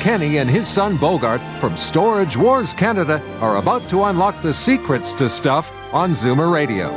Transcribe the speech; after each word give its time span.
Kenny 0.00 0.38
and 0.38 0.48
his 0.48 0.66
son 0.66 0.96
Bogart 0.96 1.42
from 1.60 1.76
Storage 1.76 2.34
Wars 2.34 2.72
Canada 2.72 3.22
are 3.40 3.58
about 3.58 3.86
to 3.90 4.04
unlock 4.04 4.40
the 4.40 4.52
secrets 4.52 5.12
to 5.12 5.28
stuff 5.28 5.72
on 5.92 6.12
Zoomer 6.12 6.50
Radio. 6.50 6.88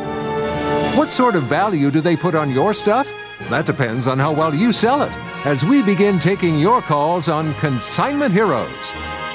What 0.98 1.11
sort 1.11 1.35
of 1.35 1.44
value 1.44 1.91
do 1.91 1.99
they 1.99 2.16
put 2.16 2.34
on 2.34 2.49
your 2.49 2.73
stuff? 2.73 3.13
That 3.49 3.66
depends 3.66 4.08
on 4.08 4.20
how 4.20 4.31
well 4.31 4.55
you 4.55 4.71
sell 4.71 5.02
it. 5.02 5.11
As 5.45 5.66
we 5.66 5.84
begin 5.84 6.17
taking 6.17 6.58
your 6.58 6.81
calls 6.81 7.27
on 7.27 7.53
Consignment 7.55 8.31
Heroes, 8.34 8.94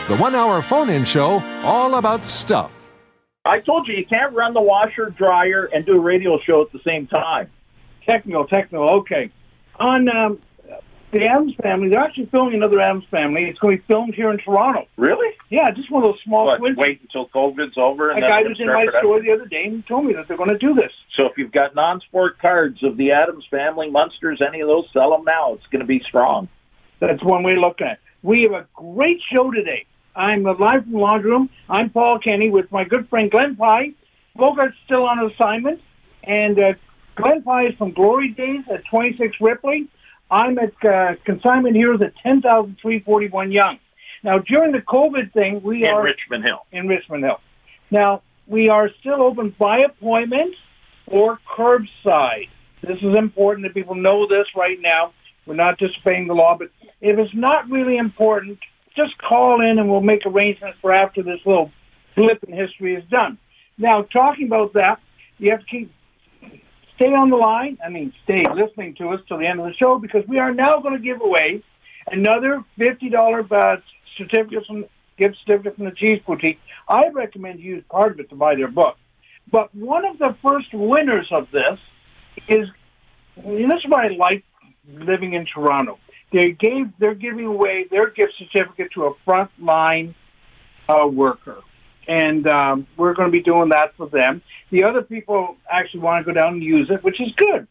the 0.09 0.17
one 0.17 0.35
hour 0.35 0.63
phone 0.63 0.89
in 0.89 1.05
show 1.05 1.43
all 1.63 1.97
about 1.97 2.25
stuff. 2.25 2.75
I 3.45 3.61
told 3.61 3.87
you 3.87 3.97
you 3.97 4.07
can't 4.07 4.35
run 4.35 4.55
the 4.55 4.63
washer 4.63 5.11
dryer 5.11 5.67
and 5.67 5.85
do 5.85 5.97
a 5.97 6.01
radio 6.01 6.39
show 6.41 6.63
at 6.63 6.73
the 6.73 6.81
same 6.87 7.07
time. 7.07 7.51
Technical, 8.07 8.47
technical. 8.47 8.89
Okay. 9.01 9.31
On 9.79 10.09
um, 10.09 10.41
the 11.11 11.25
Addams 11.25 11.55
family, 11.63 11.89
they're 11.89 12.01
actually 12.01 12.27
filming 12.27 12.55
another 12.55 12.81
Addams 12.81 13.05
family. 13.11 13.45
It's 13.45 13.59
going 13.59 13.77
to 13.77 13.83
be 13.83 13.87
filmed 13.87 14.15
here 14.15 14.31
in 14.31 14.39
Toronto. 14.39 14.87
Really? 14.97 15.35
Yeah, 15.49 15.71
just 15.71 15.91
one 15.91 16.03
of 16.03 16.11
those 16.11 16.21
small 16.25 16.47
What, 16.47 16.61
wait 16.77 17.01
until 17.01 17.29
COVID's 17.29 17.79
over 17.79 18.11
and 18.11 18.25
A 18.25 18.29
guy 18.29 18.43
was 18.43 18.61
in 18.61 18.67
my 18.67 18.87
store 18.99 19.23
the 19.23 19.33
other 19.33 19.47
day 19.47 19.65
and 19.65 19.87
told 19.87 20.05
me 20.05 20.13
that 20.15 20.29
they're 20.29 20.37
going 20.37 20.51
to 20.51 20.59
do 20.59 20.75
this. 20.75 20.93
So 21.19 21.27
if 21.27 21.39
you've 21.39 21.53
got 21.53 21.75
non-sport 21.75 22.39
cards 22.39 22.83
of 22.83 22.97
the 22.97 23.13
Addams 23.13 23.47
family, 23.51 23.91
Munsters, 23.91 24.41
any 24.47 24.61
of 24.61 24.69
those, 24.69 24.85
sell 24.93 25.11
them 25.11 25.25
now. 25.25 25.55
It's 25.55 25.67
going 25.67 25.81
to 25.81 25.87
be 25.87 26.03
strong. 26.07 26.49
That's 27.01 27.23
one 27.23 27.43
way 27.43 27.55
to 27.55 27.61
look 27.61 27.81
at 27.81 27.93
it. 27.93 27.99
We 28.23 28.43
have 28.43 28.53
a 28.53 28.67
great 28.75 29.21
show 29.33 29.51
today. 29.51 29.87
I'm 30.15 30.43
live 30.43 30.83
from 30.83 30.93
the 30.93 30.99
laundry 30.99 31.31
room. 31.31 31.49
I'm 31.71 31.91
Paul 31.91 32.19
Kenny 32.19 32.51
with 32.51 32.71
my 32.73 32.85
good 32.85 33.09
friend 33.09 33.31
Glenn 33.31 33.55
Pye. 33.55 33.93
Bogart's 34.37 34.77
still 34.85 35.05
on 35.05 35.31
assignment, 35.31 35.81
and 36.25 36.61
uh, 36.61 36.73
Glenn 37.15 37.43
Pye 37.43 37.67
is 37.67 37.75
from 37.77 37.93
Glory 37.93 38.31
Days 38.31 38.65
at 38.73 38.85
26 38.91 39.37
Ripley. 39.41 39.89
I'm 40.31 40.59
at 40.59 40.75
uh, 40.85 41.15
Consignment 41.25 41.75
Heroes 41.75 42.01
at 42.03 42.13
10,341 42.23 43.53
Yonge. 43.53 43.81
Now, 44.23 44.39
during 44.39 44.73
the 44.73 44.79
COVID 44.79 45.33
thing, 45.33 45.63
we 45.63 45.85
In 45.85 45.91
are 45.91 46.03
Richmond 46.03 46.45
Hill. 46.45 46.67
in 46.73 46.89
Richmond 46.89 47.25
Hill. 47.25 47.41
Now, 47.91 48.23
we 48.47 48.69
are 48.69 48.91
still 49.01 49.23
open 49.23 49.55
by 49.59 49.79
appointment 49.81 50.55
or 51.07 51.39
curbside. 51.57 52.49
This 52.83 52.99
is 53.03 53.17
important 53.17 53.67
that 53.67 53.75
people 53.75 53.95
know 53.95 54.27
this 54.27 54.47
right 54.57 54.79
now. 54.81 55.13
We're 55.47 55.55
not 55.55 55.79
disobeying 55.79 56.27
the 56.27 56.35
law, 56.35 56.57
but 56.59 56.69
if 57.01 57.19
it's 57.19 57.35
not 57.35 57.71
really 57.71 57.97
important, 57.97 58.59
just 58.97 59.17
call 59.19 59.63
in 59.63 59.79
and 59.79 59.89
we'll 59.89 60.01
make 60.01 60.27
arrangements 60.27 60.79
for 60.83 60.93
after 60.93 61.23
this 61.23 61.41
little 61.47 61.71
blip 62.17 62.43
in 62.45 62.55
history 62.55 62.95
is 62.95 63.05
done. 63.09 63.39
Now, 63.79 64.03
talking 64.03 64.47
about 64.47 64.75
that, 64.75 65.01
you 65.39 65.53
have 65.53 65.61
to 65.61 65.67
keep 65.67 65.93
stay 66.99 67.13
on 67.15 67.31
the 67.31 67.37
line. 67.37 67.79
I 67.85 67.89
mean, 67.89 68.13
stay 68.25 68.45
listening 68.55 68.95
to 68.97 69.11
us 69.11 69.21
till 69.29 69.39
the 69.39 69.47
end 69.47 69.61
of 69.61 69.67
the 69.67 69.75
show 69.75 69.99
because 69.99 70.25
we 70.27 70.39
are 70.39 70.53
now 70.53 70.81
going 70.81 70.97
to 70.97 71.03
give 71.03 71.21
away 71.21 71.63
another 72.07 72.65
fifty 72.77 73.09
dollar 73.09 73.47
uh, 73.51 73.77
certificate 74.17 74.67
from 74.67 74.85
gift 75.17 75.37
certificate 75.45 75.77
from 75.77 75.87
the 75.87 75.93
Cheese 75.93 76.21
Boutique. 76.27 76.61
I 76.89 77.09
recommend 77.09 77.61
you 77.61 77.77
use 77.77 77.85
part 77.91 78.13
of 78.13 78.21
it 78.21 78.31
to 78.31 78.37
buy 78.37 78.55
their 78.55 78.69
book. 78.69 78.97
But 79.51 79.75
one 79.75 80.05
of 80.05 80.19
the 80.19 80.37
first 80.43 80.69
winners 80.73 81.29
of 81.33 81.49
this 81.51 81.79
is, 82.49 82.69
this 83.37 83.79
is 83.83 83.85
why 83.89 84.07
I 84.07 84.09
like 84.09 84.45
living 84.87 85.33
in 85.33 85.47
Toronto. 85.47 85.99
They 86.33 86.51
gave, 86.53 86.87
they're 86.99 87.15
giving 87.15 87.47
away 87.47 87.87
their 87.91 88.11
gift 88.11 88.35
certificate 88.39 88.93
to 88.93 89.07
a 89.07 89.15
frontline 89.27 90.15
uh, 90.89 91.07
worker, 91.07 91.59
and 92.09 92.47
um, 92.49 92.87
we're 92.97 93.15
going 93.15 93.29
to 93.29 93.33
be 93.33 93.43
doing 93.43 93.69
that 93.69 93.95
for 93.97 94.09
them. 94.09 94.43
The 94.71 94.85
other 94.85 95.03
people 95.03 95.57
actually 95.71 96.01
want 96.01 96.27
to 96.27 96.33
go 96.33 96.41
down 96.41 96.55
and 96.55 96.63
use 96.63 96.89
it, 96.91 97.05
which 97.05 97.21
is 97.21 97.29
good. 97.37 97.69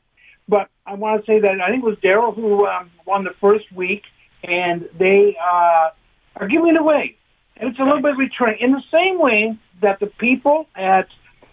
But 0.47 0.69
I 0.85 0.93
want 0.93 1.25
to 1.25 1.29
say 1.29 1.39
that 1.41 1.59
I 1.59 1.69
think 1.71 1.83
it 1.83 1.87
was 1.87 1.97
Daryl 1.97 2.33
who 2.33 2.65
um, 2.65 2.91
won 3.05 3.23
the 3.25 3.33
first 3.41 3.69
week, 3.73 4.03
and 4.43 4.87
they 4.97 5.35
uh, 5.43 5.89
are 6.37 6.47
giving 6.47 6.69
it 6.69 6.79
away. 6.79 7.15
And 7.57 7.69
it's 7.71 7.79
a 7.79 7.83
little 7.83 8.01
bit 8.01 8.11
of 8.11 8.17
return 8.17 8.55
in 8.59 8.71
the 8.71 8.83
same 8.93 9.19
way 9.19 9.57
that 9.81 9.99
the 9.99 10.05
people 10.07 10.67
at 10.75 11.07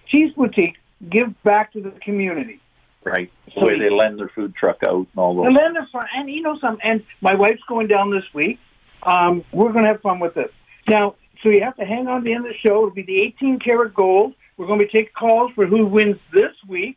Cheese 0.09 0.33
Boutique 0.37 0.77
give 1.11 1.43
back 1.43 1.73
to 1.73 1.81
the 1.81 1.91
community. 2.03 2.61
Right. 3.03 3.31
The 3.47 3.53
So 3.61 3.67
way 3.67 3.75
we- 3.75 3.81
they 3.81 3.91
lend 3.91 4.19
their 4.19 4.29
food 4.29 4.55
truck 4.55 4.79
out 4.87 4.95
and 4.97 5.07
all 5.17 5.35
The 5.35 5.45
those. 5.45 5.53
lender 5.55 5.87
fund, 5.91 6.07
and 6.17 6.31
you 6.31 6.43
know 6.43 6.59
some, 6.61 6.79
and 6.85 7.03
my 7.21 7.35
wife's 7.35 7.63
going 7.69 7.89
down 7.89 8.11
this 8.11 8.25
week. 8.35 8.59
Um, 9.03 9.45
we're 9.53 9.73
going 9.73 9.85
to 9.85 9.91
have 9.91 10.01
fun 10.03 10.21
with 10.21 10.35
this. 10.35 10.51
Now, 10.89 11.15
so 11.45 11.51
you 11.51 11.61
have 11.63 11.77
to 11.77 11.85
hang 11.85 12.09
on 12.09 12.23
to 12.23 12.25
the 12.25 12.35
end 12.35 12.47
of 12.47 12.53
the 12.53 12.69
show. 12.69 12.79
It'll 12.79 12.91
be 12.91 13.03
the 13.03 13.21
18 13.21 13.59
karat 13.61 13.95
gold. 13.95 14.35
We're 14.57 14.67
going 14.67 14.81
to 14.81 14.87
be 14.87 14.91
taking 14.91 15.13
calls 15.17 15.53
for 15.55 15.67
who 15.67 15.87
wins 15.87 16.17
this 16.33 16.53
week, 16.67 16.97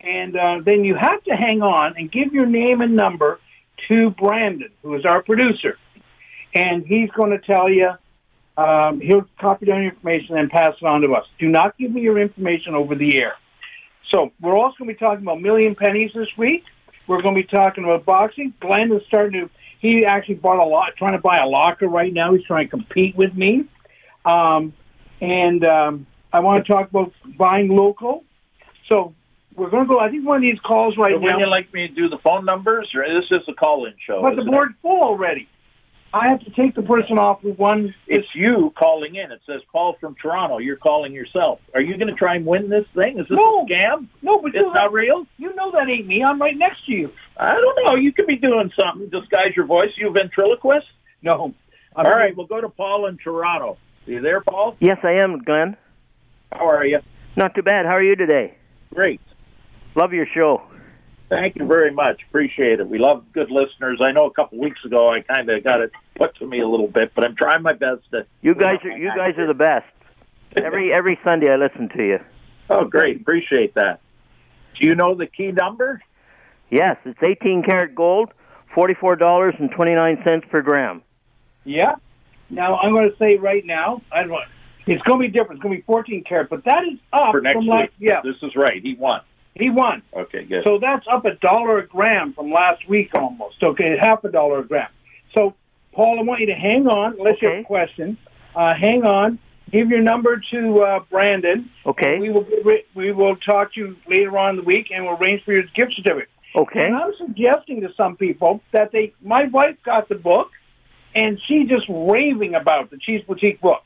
and 0.00 0.36
uh, 0.36 0.58
then 0.64 0.84
you 0.84 0.94
have 0.94 1.22
to 1.24 1.32
hang 1.32 1.62
on 1.62 1.94
and 1.96 2.10
give 2.10 2.32
your 2.32 2.46
name 2.46 2.80
and 2.80 2.94
number 2.94 3.40
to 3.88 4.10
Brandon, 4.10 4.70
who 4.82 4.94
is 4.94 5.04
our 5.04 5.22
producer, 5.22 5.78
and 6.54 6.86
he's 6.86 7.10
going 7.10 7.30
to 7.30 7.38
tell 7.38 7.68
you. 7.68 7.90
Um, 8.54 9.00
he'll 9.00 9.26
copy 9.40 9.64
down 9.64 9.80
your 9.80 9.92
information 9.92 10.36
and 10.36 10.50
pass 10.50 10.74
it 10.80 10.84
on 10.84 11.00
to 11.00 11.14
us. 11.14 11.24
Do 11.38 11.48
not 11.48 11.78
give 11.78 11.90
me 11.90 12.02
your 12.02 12.18
information 12.18 12.74
over 12.74 12.94
the 12.94 13.16
air. 13.16 13.32
So 14.14 14.30
we're 14.42 14.58
also 14.58 14.76
going 14.80 14.88
to 14.90 14.94
be 14.94 14.98
talking 14.98 15.22
about 15.22 15.40
million 15.40 15.74
pennies 15.74 16.10
this 16.14 16.28
week. 16.36 16.62
We're 17.06 17.22
going 17.22 17.34
to 17.34 17.40
be 17.40 17.48
talking 17.48 17.84
about 17.84 18.04
boxing. 18.04 18.52
Glenn 18.60 18.92
is 18.92 19.02
starting 19.08 19.48
to. 19.48 19.50
He 19.82 20.06
actually 20.06 20.36
bought 20.36 20.60
a 20.60 20.64
lot, 20.64 20.96
trying 20.96 21.12
to 21.12 21.18
buy 21.18 21.38
a 21.38 21.46
locker 21.46 21.88
right 21.88 22.12
now. 22.14 22.32
He's 22.32 22.46
trying 22.46 22.66
to 22.66 22.70
compete 22.70 23.16
with 23.16 23.34
me. 23.34 23.64
Um, 24.24 24.72
and 25.20 25.66
um, 25.66 26.06
I 26.32 26.38
want 26.38 26.64
to 26.64 26.72
talk 26.72 26.88
about 26.88 27.12
buying 27.36 27.68
local. 27.68 28.22
So 28.88 29.12
we're 29.56 29.70
going 29.70 29.88
to 29.88 29.92
go. 29.92 29.98
I 29.98 30.08
think 30.08 30.24
one 30.24 30.36
of 30.36 30.42
these 30.42 30.60
calls 30.64 30.96
right 30.96 31.10
So 31.12 31.16
now. 31.18 31.22
wouldn't 31.24 31.40
you 31.40 31.50
like 31.50 31.74
me 31.74 31.88
to 31.88 31.94
do 31.94 32.08
the 32.08 32.18
phone 32.18 32.44
numbers, 32.44 32.88
or 32.94 33.02
this 33.02 33.24
is 33.32 33.42
a 33.48 33.54
call-in 33.54 33.94
show? 34.06 34.22
but 34.22 34.36
the 34.36 34.44
board's 34.44 34.74
full 34.82 35.02
already. 35.02 35.48
I 36.14 36.28
have 36.28 36.40
to 36.40 36.50
take 36.50 36.74
the 36.74 36.82
person 36.82 37.18
off 37.18 37.42
with 37.42 37.58
one. 37.58 37.94
It's 38.06 38.26
you 38.34 38.72
calling 38.78 39.14
in. 39.14 39.32
It 39.32 39.40
says 39.46 39.62
Paul 39.72 39.96
from 39.98 40.14
Toronto. 40.20 40.58
You're 40.58 40.76
calling 40.76 41.12
yourself. 41.12 41.60
Are 41.74 41.80
you 41.80 41.96
going 41.96 42.08
to 42.08 42.14
try 42.14 42.36
and 42.36 42.44
win 42.44 42.68
this 42.68 42.84
thing? 42.94 43.18
Is 43.18 43.26
this 43.28 43.38
No. 43.38 43.62
a 43.62 43.66
scam? 43.66 44.08
No, 44.20 44.36
but 44.38 44.48
It's 44.48 44.56
you, 44.56 44.72
not 44.74 44.92
real. 44.92 45.26
you 45.38 45.54
know 45.54 45.70
that 45.72 45.88
ain't 45.88 46.06
me. 46.06 46.22
I'm 46.22 46.38
right 46.40 46.56
next 46.56 46.84
to 46.86 46.92
you. 46.92 47.10
I 47.38 47.52
don't 47.54 47.78
know. 47.86 47.96
You 47.96 48.12
could 48.12 48.26
be 48.26 48.36
doing 48.36 48.70
something. 48.78 49.08
Disguise 49.08 49.56
your 49.56 49.64
voice. 49.64 49.88
You 49.96 50.12
ventriloquist. 50.12 50.86
No. 51.22 51.54
I'm 51.96 52.06
All 52.06 52.12
right, 52.12 52.34
we'll 52.36 52.46
go 52.46 52.60
to 52.60 52.68
Paul 52.68 53.06
in 53.06 53.16
Toronto. 53.18 53.76
Are 54.06 54.10
you 54.10 54.20
there, 54.20 54.40
Paul? 54.42 54.76
Yes, 54.80 54.98
I 55.02 55.12
am, 55.12 55.38
Glenn. 55.42 55.76
How 56.52 56.68
are 56.68 56.84
you? 56.84 57.00
Not 57.36 57.54
too 57.54 57.62
bad. 57.62 57.86
How 57.86 57.92
are 57.92 58.02
you 58.02 58.16
today? 58.16 58.54
Great. 58.94 59.20
Love 59.94 60.12
your 60.12 60.26
show. 60.34 60.62
Thank 61.32 61.56
you 61.56 61.66
very 61.66 61.90
much. 61.90 62.20
Appreciate 62.28 62.78
it. 62.80 62.86
We 62.86 62.98
love 62.98 63.24
good 63.32 63.50
listeners. 63.50 64.00
I 64.04 64.12
know 64.12 64.26
a 64.26 64.30
couple 64.32 64.58
weeks 64.58 64.84
ago 64.84 65.08
I 65.08 65.20
kind 65.22 65.48
of 65.48 65.64
got 65.64 65.80
it 65.80 65.90
put 66.14 66.36
to 66.36 66.46
me 66.46 66.60
a 66.60 66.68
little 66.68 66.88
bit, 66.88 67.12
but 67.14 67.24
I'm 67.24 67.34
trying 67.34 67.62
my 67.62 67.72
best 67.72 68.02
to. 68.10 68.26
You 68.42 68.54
guys 68.54 68.76
are 68.84 68.90
you 68.90 69.10
guys 69.16 69.38
are 69.38 69.46
the 69.46 69.54
best. 69.54 69.86
Every 70.56 70.92
every 70.92 71.18
Sunday 71.24 71.50
I 71.50 71.56
listen 71.56 71.88
to 71.96 72.02
you. 72.06 72.18
Oh, 72.68 72.84
great. 72.84 73.22
Appreciate 73.22 73.74
that. 73.76 74.00
Do 74.78 74.86
you 74.86 74.94
know 74.94 75.14
the 75.14 75.26
key 75.26 75.52
number? 75.52 76.02
Yes, 76.70 76.96
it's 77.06 77.18
18 77.22 77.62
karat 77.62 77.94
gold, 77.94 78.30
forty-four 78.74 79.16
dollars 79.16 79.54
and 79.58 79.70
twenty-nine 79.70 80.20
cents 80.24 80.46
per 80.50 80.60
gram. 80.60 81.02
Yeah. 81.64 81.94
Now 82.50 82.74
I'm 82.74 82.94
going 82.94 83.10
to 83.10 83.16
say 83.16 83.36
right 83.36 83.64
now, 83.64 84.02
I 84.12 84.24
don't. 84.24 84.34
It's 84.86 85.02
going 85.04 85.20
to 85.22 85.26
be 85.28 85.32
different. 85.32 85.58
It's 85.58 85.62
going 85.62 85.76
to 85.76 85.80
be 85.80 85.86
14 85.86 86.24
karat, 86.24 86.50
but 86.50 86.64
that 86.64 86.82
is 86.92 86.98
up 87.12 87.30
For 87.30 87.40
next 87.40 87.54
from 87.54 87.66
week. 87.66 87.70
last. 87.70 87.92
Yeah, 87.98 88.20
This 88.24 88.36
is 88.42 88.54
right. 88.56 88.82
He 88.82 88.94
won. 88.94 89.20
He 89.54 89.70
won. 89.70 90.02
Okay, 90.14 90.44
good. 90.44 90.64
So 90.66 90.78
that's 90.80 91.06
up 91.10 91.24
a 91.24 91.34
dollar 91.34 91.78
a 91.78 91.86
gram 91.86 92.32
from 92.32 92.50
last 92.50 92.88
week 92.88 93.10
almost. 93.14 93.62
Okay, 93.62 93.96
half 94.00 94.24
a 94.24 94.30
dollar 94.30 94.60
a 94.60 94.66
gram. 94.66 94.88
So, 95.34 95.54
Paul, 95.92 96.18
I 96.18 96.22
want 96.22 96.40
you 96.40 96.46
to 96.46 96.54
hang 96.54 96.86
on. 96.86 97.16
Unless 97.18 97.42
you 97.42 97.48
have 97.48 97.58
a 97.60 97.64
question, 97.64 98.16
uh, 98.56 98.74
hang 98.74 99.04
on. 99.04 99.38
Give 99.70 99.88
your 99.88 100.00
number 100.00 100.40
to 100.52 100.82
uh, 100.82 101.00
Brandon. 101.10 101.70
Okay. 101.86 102.18
We 102.18 102.30
will 102.30 102.46
we 102.94 103.12
will 103.12 103.36
talk 103.36 103.72
to 103.74 103.80
you 103.80 103.96
later 104.06 104.36
on 104.38 104.50
in 104.50 104.56
the 104.56 104.62
week, 104.62 104.88
and 104.94 105.04
we'll 105.04 105.16
arrange 105.16 105.42
for 105.44 105.52
your 105.52 105.64
gift 105.74 105.94
certificate. 105.96 106.28
Okay. 106.54 106.86
And 106.86 106.96
I'm 106.96 107.12
suggesting 107.18 107.80
to 107.80 107.88
some 107.96 108.16
people 108.16 108.60
that 108.72 108.92
they, 108.92 109.14
my 109.22 109.44
wife 109.44 109.76
got 109.84 110.08
the 110.10 110.14
book, 110.14 110.50
and 111.14 111.40
she 111.46 111.64
just 111.64 111.86
raving 111.88 112.54
about 112.54 112.90
the 112.90 112.98
Cheese 112.98 113.22
Boutique 113.26 113.60
book. 113.60 113.82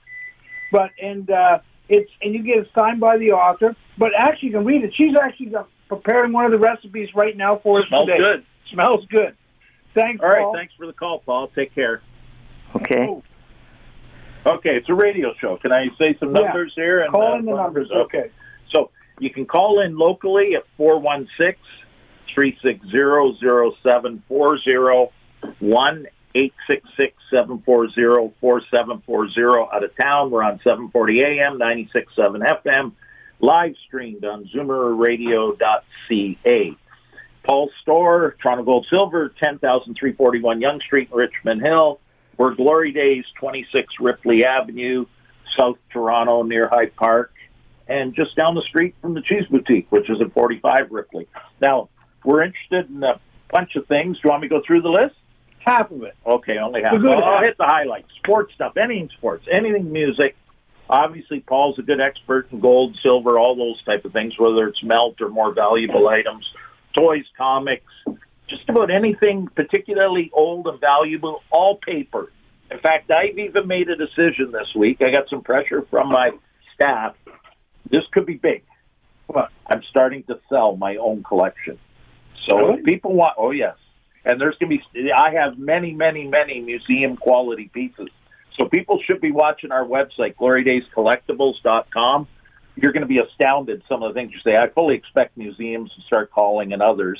But 0.72 0.90
and 1.00 1.30
uh, 1.30 1.58
it's 1.88 2.10
and 2.20 2.34
you 2.34 2.42
get 2.42 2.58
it 2.58 2.68
signed 2.76 3.00
by 3.00 3.18
the 3.18 3.32
author. 3.32 3.76
But 3.98 4.10
actually, 4.18 4.48
you 4.50 4.54
can 4.56 4.64
read 4.64 4.84
it. 4.84 4.92
She's 4.96 5.14
actually 5.20 5.54
uh, 5.54 5.64
preparing 5.88 6.32
one 6.32 6.44
of 6.44 6.50
the 6.50 6.58
recipes 6.58 7.08
right 7.14 7.36
now 7.36 7.58
for 7.62 7.80
us 7.80 7.88
Smells 7.88 8.06
today. 8.06 8.18
good. 8.18 8.44
Smells 8.72 9.06
good. 9.10 9.36
Thanks, 9.94 10.20
All 10.22 10.28
right, 10.28 10.42
Paul. 10.42 10.54
thanks 10.54 10.74
for 10.76 10.86
the 10.86 10.92
call, 10.92 11.20
Paul. 11.24 11.48
Take 11.54 11.74
care. 11.74 12.02
Okay. 12.74 13.06
Oh. 13.08 13.22
Okay, 14.44 14.76
it's 14.76 14.88
a 14.88 14.94
radio 14.94 15.32
show. 15.40 15.56
Can 15.56 15.72
I 15.72 15.86
say 15.98 16.16
some 16.20 16.34
Yeah. 16.34 16.42
numbers 16.42 16.72
here? 16.76 17.00
And, 17.02 17.10
Call 17.12 17.32
uh, 17.32 17.38
in 17.38 17.46
the 17.46 17.54
numbers. 17.54 17.90
Okay. 17.90 18.18
Okay. 18.18 18.30
So 18.74 18.90
you 19.18 19.30
can 19.30 19.46
call 19.46 19.80
in 19.80 19.96
locally 19.96 20.54
at 20.56 20.64
416 20.76 21.56
360 22.34 22.90
0740 23.80 25.12
1 25.60 26.06
866 26.34 27.14
740 27.30 28.34
4740. 28.40 29.68
Out 29.74 29.82
of 29.84 29.90
town, 30.00 30.30
we're 30.30 30.42
on 30.42 30.58
740 30.62 31.22
AM, 31.24 31.58
96.7 31.58 32.42
FM, 32.62 32.92
live 33.40 33.74
streamed 33.86 34.24
on 34.24 34.48
zoomerradio.ca. 34.54 36.76
Paul's 37.46 37.70
store, 37.82 38.36
Toronto 38.42 38.64
Gold 38.64 38.86
Silver, 38.90 39.32
10341 39.38 40.60
Yonge 40.60 40.82
Street, 40.82 41.08
Richmond 41.12 41.66
Hill. 41.66 42.00
We're 42.36 42.54
Glory 42.54 42.92
Days, 42.92 43.24
26 43.38 43.94
Ripley 44.00 44.44
Avenue, 44.44 45.06
South 45.56 45.78
Toronto, 45.92 46.42
near 46.42 46.68
High 46.68 46.86
Park, 46.86 47.32
and 47.88 48.14
just 48.14 48.36
down 48.36 48.54
the 48.54 48.62
street 48.62 48.94
from 49.00 49.14
the 49.14 49.22
Cheese 49.22 49.46
Boutique, 49.48 49.90
which 49.90 50.10
is 50.10 50.20
at 50.20 50.32
45 50.32 50.90
Ripley. 50.90 51.28
Now, 51.60 51.88
we're 52.24 52.42
interested 52.42 52.90
in 52.90 53.02
a 53.02 53.20
bunch 53.50 53.76
of 53.76 53.86
things. 53.86 54.16
Do 54.16 54.22
you 54.24 54.30
want 54.30 54.42
me 54.42 54.48
to 54.48 54.56
go 54.56 54.62
through 54.66 54.82
the 54.82 54.90
list? 54.90 55.14
Half 55.60 55.90
of 55.92 56.02
it. 56.02 56.14
Okay, 56.26 56.58
only 56.58 56.82
half. 56.82 57.00
Well, 57.00 57.24
I'll 57.24 57.42
hit 57.42 57.56
the 57.58 57.64
highlights. 57.64 58.08
Sports 58.18 58.52
stuff, 58.54 58.76
anything 58.76 59.08
sports, 59.16 59.46
anything 59.50 59.90
music. 59.90 60.36
Obviously, 60.88 61.40
Paul's 61.40 61.78
a 61.78 61.82
good 61.82 62.00
expert 62.00 62.48
in 62.52 62.60
gold, 62.60 62.96
silver, 63.02 63.38
all 63.38 63.56
those 63.56 63.82
type 63.84 64.04
of 64.04 64.12
things, 64.12 64.34
whether 64.38 64.68
it's 64.68 64.82
melt 64.84 65.20
or 65.20 65.28
more 65.28 65.52
valuable 65.52 66.08
items, 66.08 66.46
toys, 66.96 67.24
comics, 67.36 67.92
just 68.48 68.68
about 68.68 68.90
anything 68.90 69.48
particularly 69.54 70.30
old 70.32 70.68
and 70.68 70.80
valuable, 70.80 71.42
all 71.50 71.76
paper. 71.76 72.30
In 72.70 72.78
fact, 72.78 73.10
I've 73.10 73.38
even 73.38 73.66
made 73.66 73.88
a 73.88 73.96
decision 73.96 74.52
this 74.52 74.68
week. 74.76 74.98
I 75.00 75.10
got 75.10 75.28
some 75.28 75.42
pressure 75.42 75.84
from 75.90 76.08
my 76.08 76.30
staff. 76.74 77.16
This 77.90 78.02
could 78.12 78.26
be 78.26 78.34
big. 78.34 78.62
I'm 79.34 79.82
starting 79.90 80.22
to 80.24 80.38
sell 80.48 80.76
my 80.76 80.96
own 80.96 81.24
collection. 81.24 81.78
So 82.48 82.58
Really? 82.58 82.78
if 82.78 82.84
people 82.84 83.12
want, 83.14 83.34
oh 83.38 83.50
yes, 83.50 83.76
and 84.24 84.40
there's 84.40 84.56
going 84.58 84.78
to 84.78 85.02
be. 85.02 85.12
I 85.12 85.32
have 85.32 85.58
many, 85.58 85.92
many, 85.92 86.26
many 86.28 86.60
museum 86.60 87.16
quality 87.16 87.70
pieces. 87.72 88.08
So 88.58 88.68
people 88.68 89.00
should 89.06 89.20
be 89.20 89.32
watching 89.32 89.70
our 89.72 89.84
website, 89.84 90.34
glorydayscollectibles.com. 90.36 92.28
You're 92.76 92.92
going 92.92 93.02
to 93.02 93.08
be 93.08 93.18
astounded 93.18 93.82
some 93.88 94.02
of 94.02 94.12
the 94.12 94.18
things 94.18 94.32
you 94.32 94.40
say. 94.44 94.56
I 94.56 94.68
fully 94.68 94.96
expect 94.96 95.36
museums 95.36 95.90
to 95.94 96.02
start 96.02 96.30
calling 96.30 96.72
and 96.72 96.82
others. 96.82 97.18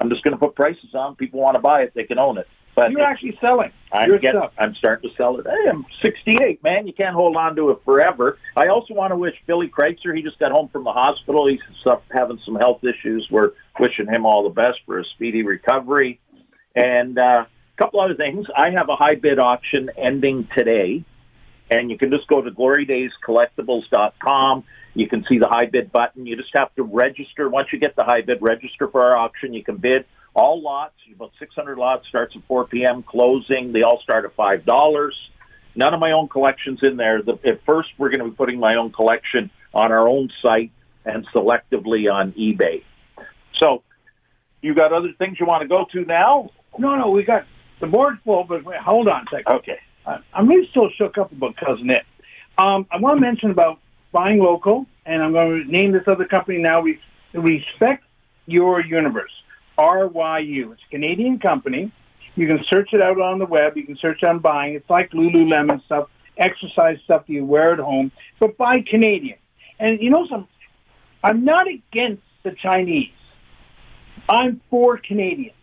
I'm 0.00 0.10
just 0.10 0.22
going 0.22 0.32
to 0.32 0.38
put 0.38 0.54
prices 0.54 0.94
on. 0.94 1.16
People 1.16 1.40
want 1.40 1.54
to 1.54 1.60
buy 1.60 1.82
it, 1.82 1.92
they 1.94 2.04
can 2.04 2.18
own 2.18 2.38
it. 2.38 2.48
But 2.74 2.90
You're 2.90 3.02
actually 3.02 3.38
selling 3.40 3.70
I'm 3.92 4.18
getting. 4.18 4.42
I'm 4.58 4.74
starting 4.74 5.08
to 5.08 5.16
sell 5.16 5.38
it. 5.38 5.46
Hey, 5.46 5.70
I'm 5.70 5.86
68, 6.02 6.62
man. 6.64 6.88
You 6.88 6.92
can't 6.92 7.14
hold 7.14 7.36
on 7.36 7.54
to 7.54 7.70
it 7.70 7.78
forever. 7.84 8.38
I 8.56 8.66
also 8.66 8.94
want 8.94 9.12
to 9.12 9.16
wish 9.16 9.34
Billy 9.46 9.68
Kreitzer. 9.68 10.14
He 10.14 10.22
just 10.22 10.40
got 10.40 10.50
home 10.50 10.68
from 10.72 10.82
the 10.82 10.92
hospital. 10.92 11.46
He's 11.46 11.60
having 12.10 12.40
some 12.44 12.56
health 12.56 12.82
issues. 12.82 13.28
We're 13.30 13.52
wishing 13.78 14.08
him 14.08 14.26
all 14.26 14.42
the 14.42 14.48
best 14.48 14.80
for 14.86 14.98
a 14.98 15.04
speedy 15.14 15.44
recovery. 15.44 16.20
And 16.74 17.16
uh, 17.16 17.44
couple 17.76 18.00
other 18.00 18.14
things. 18.14 18.46
I 18.56 18.70
have 18.70 18.88
a 18.88 18.96
high 18.96 19.16
bid 19.16 19.38
auction 19.38 19.90
ending 19.96 20.48
today, 20.56 21.04
and 21.70 21.90
you 21.90 21.98
can 21.98 22.10
just 22.10 22.26
go 22.28 22.40
to 22.40 22.50
glorydayscollectibles.com. 22.50 24.64
You 24.94 25.06
can 25.08 25.24
see 25.28 25.38
the 25.38 25.48
high 25.48 25.66
bid 25.66 25.90
button. 25.90 26.24
You 26.26 26.36
just 26.36 26.50
have 26.54 26.72
to 26.76 26.84
register. 26.84 27.48
Once 27.48 27.72
you 27.72 27.80
get 27.80 27.96
the 27.96 28.04
high 28.04 28.20
bid, 28.22 28.38
register 28.40 28.86
for 28.88 29.04
our 29.04 29.16
auction. 29.16 29.52
You 29.52 29.64
can 29.64 29.78
bid 29.78 30.04
all 30.34 30.62
lots. 30.62 30.94
About 31.14 31.32
600 31.38 31.78
lots 31.78 32.06
starts 32.08 32.34
at 32.36 32.42
4 32.46 32.66
p.m. 32.66 33.02
Closing. 33.02 33.72
They 33.72 33.82
all 33.82 34.00
start 34.02 34.24
at 34.24 34.34
five 34.36 34.64
dollars. 34.64 35.16
None 35.76 35.92
of 35.92 36.00
my 36.00 36.12
own 36.12 36.28
collections 36.28 36.78
in 36.82 36.96
there. 36.96 37.20
The, 37.22 37.32
at 37.44 37.64
first, 37.66 37.88
we're 37.98 38.10
going 38.10 38.20
to 38.20 38.26
be 38.26 38.36
putting 38.36 38.60
my 38.60 38.76
own 38.76 38.92
collection 38.92 39.50
on 39.72 39.90
our 39.90 40.08
own 40.08 40.30
site 40.40 40.70
and 41.04 41.26
selectively 41.34 42.08
on 42.12 42.30
eBay. 42.32 42.84
So, 43.60 43.82
you 44.62 44.74
got 44.74 44.92
other 44.92 45.12
things 45.18 45.38
you 45.40 45.46
want 45.46 45.62
to 45.62 45.68
go 45.68 45.84
to 45.92 46.04
now? 46.04 46.50
No, 46.78 46.94
no, 46.94 47.10
we 47.10 47.24
got 47.24 47.44
the 47.80 47.86
board's 47.86 48.18
full, 48.24 48.44
but 48.44 48.64
wait, 48.64 48.78
hold 48.80 49.08
on 49.08 49.22
a 49.22 49.24
second. 49.30 49.54
Okay. 49.56 49.78
I- 50.06 50.18
I'm 50.32 50.48
really 50.48 50.68
still 50.70 50.90
shook 50.96 51.18
up 51.18 51.32
about 51.32 51.56
Cousin 51.56 51.90
It. 51.90 52.04
Um, 52.58 52.86
I 52.90 52.98
want 52.98 53.16
to 53.16 53.20
mention 53.20 53.50
about 53.50 53.80
buying 54.12 54.38
local, 54.38 54.86
and 55.06 55.22
I'm 55.22 55.32
going 55.32 55.64
to 55.64 55.70
name 55.70 55.92
this 55.92 56.06
other 56.06 56.24
company 56.24 56.58
now. 56.58 56.80
We 56.80 57.00
respect 57.32 58.04
your 58.46 58.80
universe. 58.84 59.32
RYU. 59.78 60.72
It's 60.72 60.82
a 60.86 60.90
Canadian 60.90 61.38
company. 61.38 61.90
You 62.36 62.46
can 62.48 62.60
search 62.72 62.90
it 62.92 63.02
out 63.02 63.20
on 63.20 63.38
the 63.38 63.46
web. 63.46 63.76
You 63.76 63.84
can 63.84 63.96
search 63.96 64.22
on 64.22 64.38
buying. 64.38 64.74
It's 64.74 64.88
like 64.88 65.10
Lululemon 65.10 65.84
stuff, 65.84 66.08
exercise 66.36 66.98
stuff 67.04 67.26
that 67.26 67.32
you 67.32 67.44
wear 67.44 67.72
at 67.72 67.78
home, 67.78 68.12
but 68.40 68.56
buy 68.56 68.82
Canadian. 68.88 69.38
And 69.78 70.00
you 70.00 70.10
know 70.10 70.26
some. 70.28 70.48
I'm 71.22 71.44
not 71.44 71.66
against 71.66 72.22
the 72.42 72.52
Chinese. 72.62 73.10
I'm 74.28 74.60
for 74.70 74.98
Canadian. 74.98 75.54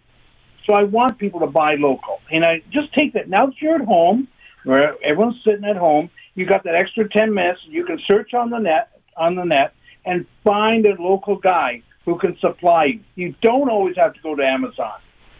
So 0.71 0.77
I 0.77 0.83
want 0.83 1.17
people 1.17 1.41
to 1.41 1.47
buy 1.47 1.75
local. 1.75 2.19
And 2.31 2.45
I 2.45 2.61
just 2.71 2.93
take 2.93 3.13
that. 3.13 3.27
Now 3.27 3.47
that 3.47 3.55
you're 3.61 3.75
at 3.75 3.81
home, 3.81 4.29
where 4.63 4.95
everyone's 5.03 5.41
sitting 5.43 5.65
at 5.65 5.75
home, 5.75 6.09
you 6.33 6.45
got 6.45 6.63
that 6.63 6.75
extra 6.75 7.09
10 7.09 7.33
minutes. 7.33 7.59
You 7.67 7.83
can 7.83 7.99
search 8.09 8.33
on 8.33 8.51
the 8.51 8.59
net, 8.59 9.01
on 9.17 9.35
the 9.35 9.43
net 9.43 9.73
and 10.05 10.25
find 10.45 10.85
a 10.85 10.93
local 11.01 11.35
guy 11.35 11.83
who 12.05 12.17
can 12.17 12.37
supply 12.39 12.85
you. 12.85 12.99
You 13.15 13.35
don't 13.41 13.69
always 13.69 13.97
have 13.97 14.13
to 14.13 14.21
go 14.21 14.33
to 14.33 14.43
Amazon. 14.43 14.93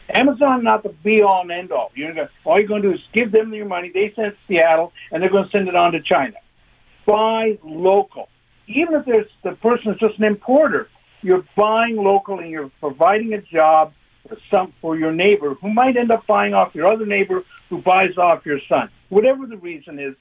Amazon 0.10 0.66
not 0.66 0.84
the 0.84 0.90
be 0.90 1.22
all 1.22 1.44
and 1.44 1.52
end 1.52 1.72
all. 1.72 1.92
You're 1.96 2.14
gonna, 2.14 2.30
all 2.44 2.60
you're 2.60 2.68
going 2.68 2.82
to 2.82 2.90
do 2.90 2.96
is 2.96 3.02
give 3.14 3.32
them 3.32 3.54
your 3.54 3.68
money. 3.68 3.90
They 3.94 4.12
send 4.14 4.28
it 4.28 4.32
to 4.32 4.38
Seattle, 4.50 4.92
and 5.14 5.24
they're 5.24 5.30
going 5.30 5.46
to 5.46 5.52
send 5.56 5.70
it 5.70 5.76
on 5.78 5.94
to 5.94 6.02
China. 6.02 6.36
Buy 7.06 7.58
local. 7.64 8.28
Even 8.68 8.96
if 8.96 9.06
there's 9.06 9.28
the 9.44 9.54
person 9.54 9.94
is 9.94 10.00
just 10.00 10.20
an 10.20 10.26
importer, 10.26 10.90
you're 11.22 11.46
buying 11.56 11.96
local 11.96 12.40
and 12.40 12.50
you're 12.50 12.70
providing 12.82 13.34
a 13.34 13.42
job 13.42 13.94
for 14.28 14.38
some 14.52 14.74
for 14.82 14.98
your 14.98 15.12
neighbor 15.12 15.56
who 15.56 15.74
might 15.74 15.98
end 15.98 16.12
up 16.12 16.26
buying 16.28 16.54
off 16.54 16.74
your 16.76 16.92
other 16.92 17.06
neighbor 17.06 17.44
who 17.70 17.82
buys 17.82 18.18
off 18.18 18.46
your 18.46 18.60
son. 18.70 18.90
Whatever 19.10 19.46
the 19.48 19.58
reason 19.58 20.00
is, 20.00 20.16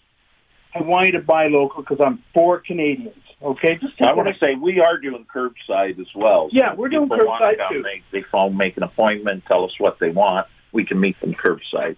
I 0.74 0.82
want 0.82 1.06
you 1.06 1.12
to 1.12 1.20
buy 1.20 1.48
local 1.48 1.82
because 1.82 1.98
I'm 2.04 2.22
for 2.32 2.60
Canadians. 2.60 3.16
Okay, 3.42 3.78
just 3.80 3.94
I 4.00 4.12
want 4.12 4.28
to 4.28 4.34
say 4.44 4.54
we 4.54 4.80
are 4.80 4.98
doing 4.98 5.26
curbside 5.34 5.98
as 5.98 6.06
well. 6.14 6.48
Yeah, 6.52 6.74
we're 6.74 6.90
doing 6.90 7.08
curbside, 7.08 7.56
too. 7.70 7.82
They, 7.82 8.02
they 8.12 8.24
phone, 8.30 8.56
make 8.56 8.76
an 8.76 8.82
appointment, 8.82 9.44
tell 9.48 9.64
us 9.64 9.72
what 9.78 9.98
they 9.98 10.10
want. 10.10 10.46
We 10.72 10.84
can 10.84 11.00
meet 11.00 11.18
them 11.20 11.34
curbside, 11.34 11.96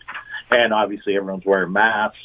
and 0.50 0.72
obviously 0.72 1.16
everyone's 1.16 1.44
wearing 1.44 1.72
masks. 1.72 2.16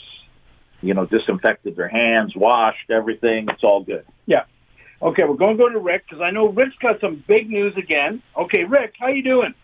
You 0.82 0.94
know, 0.94 1.08
disinfected 1.08 1.75
their 1.75 1.88
hands, 1.88 2.36
washed 2.36 2.92
everything. 2.92 3.48
It's 3.50 3.63
all 3.63 3.84
good. 3.84 4.06
Yeah. 4.28 4.44
Okay, 5.01 5.24
we're 5.28 5.36
going 5.36 5.58
to 5.58 5.63
go 5.63 5.70
to 5.70 5.80
Rick 5.80 6.06
because 6.08 6.22
I 6.22 6.30
know 6.30 6.50
Rick's 6.50 6.75
got 6.80 7.01
some 7.01 7.24
big 7.28 7.50
news 7.50 7.75
again. 7.78 8.22
Okay, 8.38 8.63
Rick, 8.63 8.94
how 9.00 9.08
you 9.08 9.24
doing? 9.24 9.56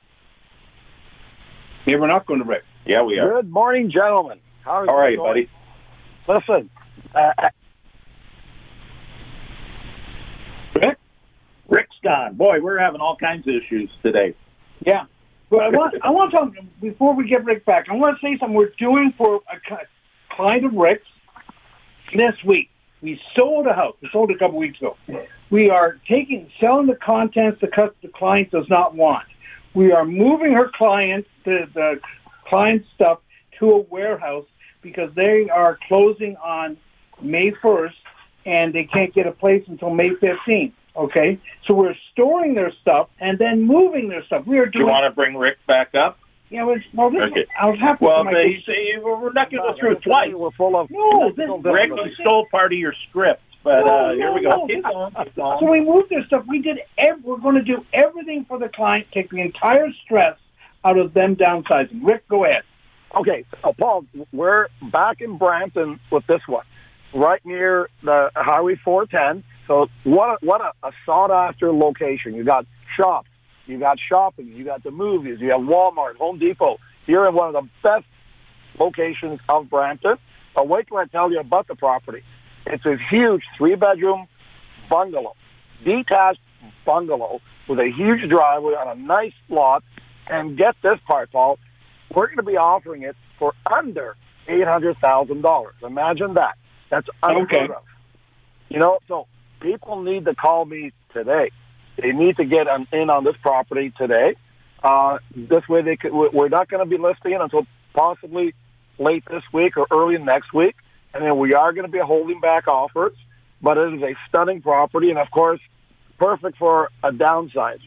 Yeah, 1.86 1.98
we're 1.98 2.08
not 2.08 2.26
going 2.26 2.40
to 2.40 2.46
Rick. 2.46 2.64
Yeah, 2.86 3.04
we 3.04 3.20
are. 3.20 3.42
Good 3.42 3.52
morning, 3.52 3.92
gentlemen. 3.92 4.40
How 4.64 4.72
are 4.72 4.86
you? 4.86 4.92
All 4.92 4.98
right, 4.98 5.12
you 5.14 5.18
buddy. 5.18 5.50
Listen, 6.28 6.70
uh, 7.14 7.50
Rick? 10.76 10.98
Rick's 11.68 11.96
gone. 12.02 12.36
Boy, 12.36 12.62
we're 12.62 12.80
having 12.80 13.02
all 13.02 13.18
kinds 13.18 13.48
of 13.48 13.56
issues 13.56 13.90
today. 14.02 14.34
Yeah. 14.86 15.06
But 15.50 15.64
I 15.64 15.70
want 15.70 15.96
I 16.02 16.10
want 16.10 16.32
to 16.32 16.38
talk 16.38 16.54
before 16.82 17.14
we 17.16 17.28
get 17.28 17.44
Rick 17.44 17.66
back. 17.66 17.88
I 17.90 17.96
want 17.96 18.18
to 18.20 18.26
say 18.26 18.38
something 18.40 18.56
we're 18.56 18.74
doing 18.80 19.14
for 19.18 19.42
a 19.52 19.78
client 20.36 20.66
of 20.66 20.74
Rick's 20.74 21.08
this 22.16 22.34
week. 22.46 22.70
We 23.02 23.20
sold 23.38 23.68
a 23.68 23.74
house. 23.74 23.96
We 24.02 24.10
sold 24.12 24.32
a 24.32 24.38
couple 24.38 24.58
weeks 24.58 24.80
ago. 24.80 24.98
We 25.52 25.70
are 25.70 26.00
taking 26.10 26.50
selling 26.62 26.88
the 26.88 26.96
contents 26.96 27.60
the 27.62 27.68
the 28.02 28.08
client 28.08 28.52
does 28.52 28.68
not 28.70 28.96
want. 28.96 29.26
We 29.74 29.92
are 29.92 30.06
moving 30.06 30.54
her 30.54 30.70
clients, 30.74 31.30
the 31.46 31.68
the 31.74 32.00
client 32.48 32.86
stuff 32.96 33.20
to 33.60 33.72
a 33.72 33.80
warehouse 33.80 34.46
because 34.82 35.14
they 35.16 35.50
are 35.50 35.80
closing 35.88 36.36
on 36.38 36.78
May 37.22 37.52
first 37.62 37.96
and 38.46 38.74
they 38.74 38.84
can't 38.84 39.14
get 39.14 39.26
a 39.26 39.32
place 39.32 39.64
until 39.68 39.90
May 39.90 40.10
fifteenth. 40.20 40.74
Okay, 40.96 41.40
so 41.66 41.74
we're 41.74 41.96
storing 42.12 42.54
their 42.54 42.72
stuff 42.82 43.10
and 43.20 43.40
then 43.40 43.64
moving 43.64 44.10
their 44.10 44.24
stuff. 44.26 44.46
We 44.46 44.60
are 44.60 44.68
Do 44.68 44.80
you 44.80 44.86
want 44.86 45.12
to 45.12 45.16
bring 45.16 45.36
Rick 45.36 45.58
back 45.68 45.96
up? 45.96 46.20
Yeah, 46.52 46.66
well, 46.66 46.78
well 46.94 47.10
this 47.10 47.26
Okay. 47.32 47.48
I 47.60 47.68
was 47.68 47.80
happy. 47.80 48.06
Well, 48.06 48.24
they 48.26 48.62
say 48.68 49.00
we're 49.02 49.32
not 49.34 49.50
going 49.50 49.64
to 49.64 49.72
go 49.72 49.76
through 49.80 49.94
it 49.94 50.04
twice. 50.04 50.32
We're 50.36 50.52
full 50.52 50.76
of 50.76 50.92
No, 50.92 51.32
this- 51.32 51.50
Rick, 51.64 51.90
you 51.90 52.14
stole 52.22 52.46
part 52.52 52.72
of 52.74 52.78
your 52.78 52.94
script, 53.10 53.42
but 53.64 53.86
No, 53.86 54.10
uh, 54.10 54.14
here 54.14 54.34
we 54.34 54.42
go. 54.42 54.50
no. 54.50 54.68
Keep 54.68 54.84
going. 54.84 55.14
Keep 55.24 55.36
So 55.36 55.70
we 55.72 55.82
moved 55.82 56.10
their 56.10 56.26
stuff. 56.26 56.46
We 56.48 56.60
did. 56.62 56.80
Ev- 56.98 57.24
we're 57.24 57.38
going 57.38 57.56
to 57.56 57.64
do 57.64 57.86
everything 57.94 58.46
for 58.48 58.60
the 58.60 58.70
client. 58.70 59.08
Take 59.14 59.30
the 59.30 59.42
entire 59.42 59.88
stress 60.04 60.38
out 60.86 60.98
of 60.98 61.14
them 61.14 61.36
downsizing. 61.36 62.02
Rick, 62.04 62.28
go 62.28 62.46
ahead. 62.46 62.64
Okay, 63.16 63.46
so 63.62 63.74
Paul, 63.80 64.06
we're 64.32 64.68
back 64.92 65.22
in 65.22 65.38
Brampton 65.38 66.00
with 66.12 66.26
this 66.28 66.42
one, 66.48 66.66
right 67.14 67.40
near 67.46 67.88
the 68.04 68.32
Highway 68.36 68.76
410. 68.84 69.44
So 69.68 69.88
what 70.04 70.30
a, 70.42 70.46
what 70.46 70.62
a, 70.62 70.74
a 70.88 70.92
sought 71.06 71.30
after 71.32 71.72
location. 71.72 72.34
You 72.34 72.44
got 72.44 72.66
shops, 73.00 73.30
you 73.68 73.80
got 73.80 73.98
shopping, 74.12 74.48
you 74.48 74.66
got 74.66 74.84
the 74.84 74.90
movies, 74.90 75.38
you 75.40 75.52
have 75.52 75.62
Walmart, 75.62 76.16
Home 76.18 76.40
Depot. 76.40 76.80
You're 77.06 77.28
in 77.30 77.36
one 77.36 77.54
of 77.56 77.64
the 77.64 77.70
best 77.84 78.06
locations 78.80 79.40
of 79.48 79.70
Brampton. 79.70 80.18
But 80.56 80.68
wait 80.68 80.88
till 80.88 80.98
I 80.98 81.06
tell 81.06 81.32
you 81.32 81.40
about 81.40 81.68
the 81.68 81.76
property. 81.76 82.24
It's 82.66 82.86
a 82.86 82.98
huge 83.10 83.44
three 83.58 83.76
bedroom 83.76 84.28
bungalow, 84.90 85.36
detached 85.84 86.40
bungalow 86.86 87.42
with 87.68 87.80
a 87.80 87.90
huge 87.96 88.30
driveway 88.30 88.74
on 88.74 88.98
a 88.98 89.02
nice 89.02 89.34
lot. 89.50 89.84
And 90.28 90.58
get 90.58 90.76
this 90.82 91.00
part, 91.06 91.32
Paul, 91.32 91.60
we're 92.14 92.28
going 92.28 92.38
to 92.38 92.44
be 92.44 92.58
offering 92.58 93.04
it 93.04 93.16
for 93.40 93.54
under 93.72 94.16
eight 94.48 94.66
hundred 94.66 94.98
thousand 95.00 95.42
dollars. 95.42 95.76
Imagine 95.84 96.36
that. 96.36 96.58
That's 96.90 97.08
unheard 97.22 97.52
Okay. 97.54 97.74
of. 97.74 97.84
You 98.70 98.80
know, 98.80 99.00
so 99.08 99.28
people 99.60 100.02
need 100.02 100.26
to 100.26 100.36
call 100.36 100.64
me 100.66 100.92
today. 101.14 101.52
They 102.02 102.12
need 102.12 102.38
to 102.38 102.46
get 102.46 102.68
in 102.92 103.10
on 103.10 103.24
this 103.24 103.36
property 103.42 103.94
today. 103.98 104.36
Uh, 104.82 105.20
this 105.36 105.68
way, 105.70 105.82
they 105.82 105.96
could, 105.96 106.14
we- 106.14 106.30
we're 106.30 106.50
not 106.50 106.70
going 106.70 106.84
to 106.84 106.90
be 106.90 107.02
listing 107.02 107.34
it 107.34 107.42
until 107.42 107.66
possibly 107.94 108.54
late 109.00 109.24
this 109.30 109.44
week 109.54 109.78
or 109.78 109.88
early 109.92 110.18
next 110.18 110.54
week, 110.54 110.76
and 111.14 111.24
then 111.24 111.38
we 111.38 111.54
are 111.54 111.74
going 111.74 111.86
to 111.86 111.92
be 111.92 112.00
holding 112.00 112.40
back 112.40 112.68
offers. 112.68 113.14
But 113.62 113.78
it 113.78 113.94
is 113.94 114.02
a 114.02 114.16
stunning 114.28 114.62
property, 114.62 115.10
and 115.10 115.18
of 115.18 115.32
course, 115.32 115.62
perfect 116.20 116.58
for 116.58 116.90
a 117.02 117.12
downsizer, 117.12 117.80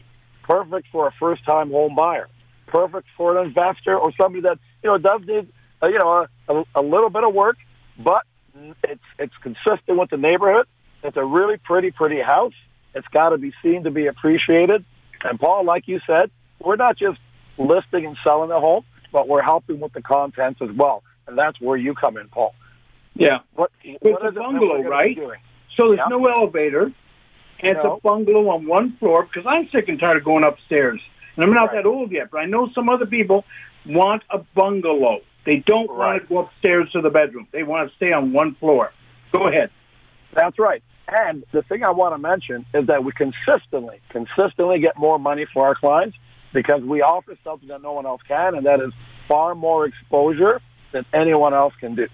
perfect 0.43 0.87
for 0.91 1.07
a 1.07 1.11
first-time 1.19 1.69
home 1.69 1.95
buyer, 1.95 2.29
perfect 2.65 3.07
for 3.15 3.37
an 3.37 3.47
investor 3.47 3.97
or 3.97 4.11
somebody 4.19 4.41
that 4.41 4.57
you 4.83 4.89
know 4.89 4.97
does 4.97 5.21
need 5.27 5.47
uh, 5.83 5.87
you 5.87 5.99
know 5.99 6.27
a, 6.49 6.53
a, 6.53 6.63
a 6.75 6.81
little 6.81 7.11
bit 7.11 7.23
of 7.23 7.33
work, 7.33 7.57
but 7.99 8.23
it's 8.83 9.01
it's 9.19 9.33
consistent 9.43 9.99
with 9.99 10.09
the 10.09 10.17
neighborhood. 10.17 10.65
It's 11.03 11.17
a 11.17 11.23
really 11.23 11.57
pretty, 11.57 11.91
pretty 11.91 12.21
house. 12.21 12.53
It's 12.95 13.07
got 13.09 13.29
to 13.29 13.37
be 13.37 13.53
seen 13.61 13.83
to 13.83 13.91
be 13.91 14.07
appreciated. 14.07 14.83
And 15.23 15.39
Paul, 15.39 15.63
like 15.65 15.87
you 15.87 15.99
said, 16.07 16.31
we're 16.59 16.75
not 16.75 16.97
just 16.97 17.19
listing 17.57 18.05
and 18.05 18.17
selling 18.23 18.49
the 18.49 18.59
home, 18.59 18.83
but 19.11 19.27
we're 19.27 19.43
helping 19.43 19.79
with 19.79 19.93
the 19.93 20.01
contents 20.01 20.61
as 20.61 20.69
well. 20.75 21.03
And 21.27 21.37
that's 21.37 21.59
where 21.61 21.77
you 21.77 21.93
come 21.93 22.17
in, 22.17 22.27
Paul. 22.29 22.55
Yeah. 23.19 23.39
What, 23.55 23.71
It's 23.83 24.03
a 24.03 24.07
is 24.09 24.15
it 24.15 24.21
that 24.21 24.35
bungalow, 24.35 24.77
we're 24.79 24.89
gonna 24.89 25.13
be 25.13 25.19
right? 25.21 25.39
So 25.75 25.87
there's 25.89 25.99
Yeah. 25.99 26.17
no 26.17 26.25
elevator. 26.25 26.91
And 27.59 27.75
it's 27.75 27.85
a 27.85 27.97
bungalow 28.03 28.49
on 28.49 28.67
one 28.67 28.93
floor 28.97 29.23
because 29.23 29.47
I'm 29.47 29.67
sick 29.69 29.89
and 29.89 29.99
tired 29.99 30.17
of 30.17 30.23
going 30.23 30.43
upstairs. 30.43 31.01
And 31.35 31.43
I'm 31.45 31.53
not 31.53 31.69
Right. 31.73 31.77
that 31.77 31.85
old 31.87 32.11
yet, 32.11 32.29
but 32.31 32.39
I 32.39 32.45
know 32.45 32.69
some 32.69 32.87
other 32.87 33.07
people 33.07 33.45
want 33.85 34.21
a 34.29 34.39
bungalow. 34.53 35.21
They 35.43 35.57
don't 35.65 35.89
want 35.89 36.21
to 36.21 36.27
go 36.27 36.39
upstairs 36.39 36.91
to 36.91 37.01
the 37.01 37.09
bedroom. 37.09 37.47
They 37.51 37.63
want 37.63 37.89
to 37.89 37.95
stay 37.95 38.11
on 38.11 38.31
one 38.31 38.53
floor. 38.55 38.91
Go 39.31 39.47
ahead. 39.47 39.71
That's 40.33 40.59
right. 40.59 40.83
And 41.07 41.45
the 41.51 41.63
thing 41.63 41.83
I 41.83 41.91
want 41.91 42.13
to 42.13 42.17
mention 42.19 42.65
is 42.73 42.85
that 42.87 43.03
we 43.03 43.11
consistently, 43.13 44.01
consistently 44.09 44.79
get 44.79 44.97
more 44.97 45.17
money 45.17 45.45
for 45.45 45.65
our 45.65 45.73
clients 45.73 46.17
because 46.53 46.83
we 46.83 47.01
offer 47.01 47.35
something 47.43 47.69
that 47.69 47.81
no 47.81 47.93
one 47.93 48.05
else 48.05 48.21
can, 48.27 48.55
and 48.55 48.65
that 48.65 48.81
is 48.81 48.91
far 49.27 49.55
more 49.55 49.85
exposure 49.85 50.61
than 50.91 51.05
anyone 51.13 51.53
else 51.53 51.73
can 51.79 51.95
do. 51.95 52.07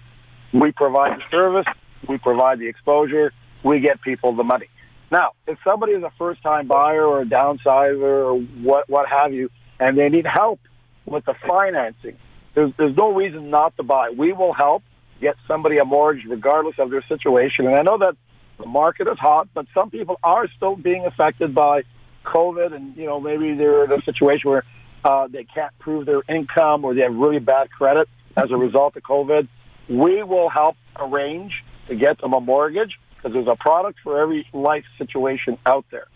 We 0.54 0.70
provide 0.72 1.18
the 1.18 1.22
service, 1.30 1.66
we 2.08 2.16
provide 2.18 2.60
the 2.60 2.68
exposure, 2.68 3.32
we 3.64 3.80
get 3.80 4.00
people 4.02 4.34
the 4.36 4.44
money. 4.44 4.68
Now, 5.10 5.32
if 5.46 5.58
somebody 5.64 5.92
is 5.92 6.02
a 6.02 6.12
first-time 6.16 6.68
buyer 6.68 7.04
or 7.04 7.22
a 7.22 7.24
downsizer 7.24 8.00
or 8.00 8.40
what 8.62 8.88
what 8.88 9.08
have 9.08 9.32
you, 9.32 9.50
and 9.80 9.98
they 9.98 10.08
need 10.08 10.26
help 10.26 10.60
with 11.06 11.24
the 11.24 11.34
financing, 11.46 12.16
there's, 12.54 12.72
there's 12.78 12.96
no 12.96 13.12
reason 13.12 13.50
not 13.50 13.76
to 13.76 13.82
buy. 13.82 14.10
We 14.10 14.32
will 14.32 14.52
help 14.52 14.82
get 15.20 15.34
somebody 15.48 15.78
a 15.78 15.84
mortgage 15.84 16.24
regardless 16.28 16.76
of 16.78 16.90
their 16.90 17.04
situation. 17.08 17.66
And 17.66 17.76
I 17.76 17.82
know 17.82 17.98
that 17.98 18.16
the 18.58 18.66
market 18.66 19.08
is 19.08 19.18
hot, 19.18 19.48
but 19.52 19.66
some 19.74 19.90
people 19.90 20.18
are 20.22 20.48
still 20.56 20.76
being 20.76 21.04
affected 21.04 21.54
by 21.54 21.82
COVID, 22.24 22.72
and 22.72 22.96
you 22.96 23.06
know 23.06 23.20
maybe 23.20 23.54
they're 23.54 23.84
in 23.84 23.92
a 23.92 24.02
situation 24.02 24.50
where 24.50 24.64
uh, 25.04 25.26
they 25.26 25.44
can't 25.44 25.76
prove 25.78 26.06
their 26.06 26.22
income 26.28 26.84
or 26.84 26.94
they 26.94 27.02
have 27.02 27.14
really 27.14 27.40
bad 27.40 27.70
credit 27.70 28.08
as 28.36 28.50
a 28.50 28.56
result 28.56 28.96
of 28.96 29.02
COVID. 29.02 29.48
We 29.88 30.22
will 30.22 30.48
help 30.48 30.76
arrange 30.96 31.52
to 31.88 31.96
get 31.96 32.20
them 32.20 32.32
a 32.32 32.40
mortgage 32.40 32.98
because 33.16 33.32
there's 33.32 33.48
a 33.48 33.56
product 33.56 33.98
for 34.02 34.20
every 34.20 34.46
life 34.52 34.84
situation 34.98 35.58
out 35.66 35.84
there. 35.90 36.06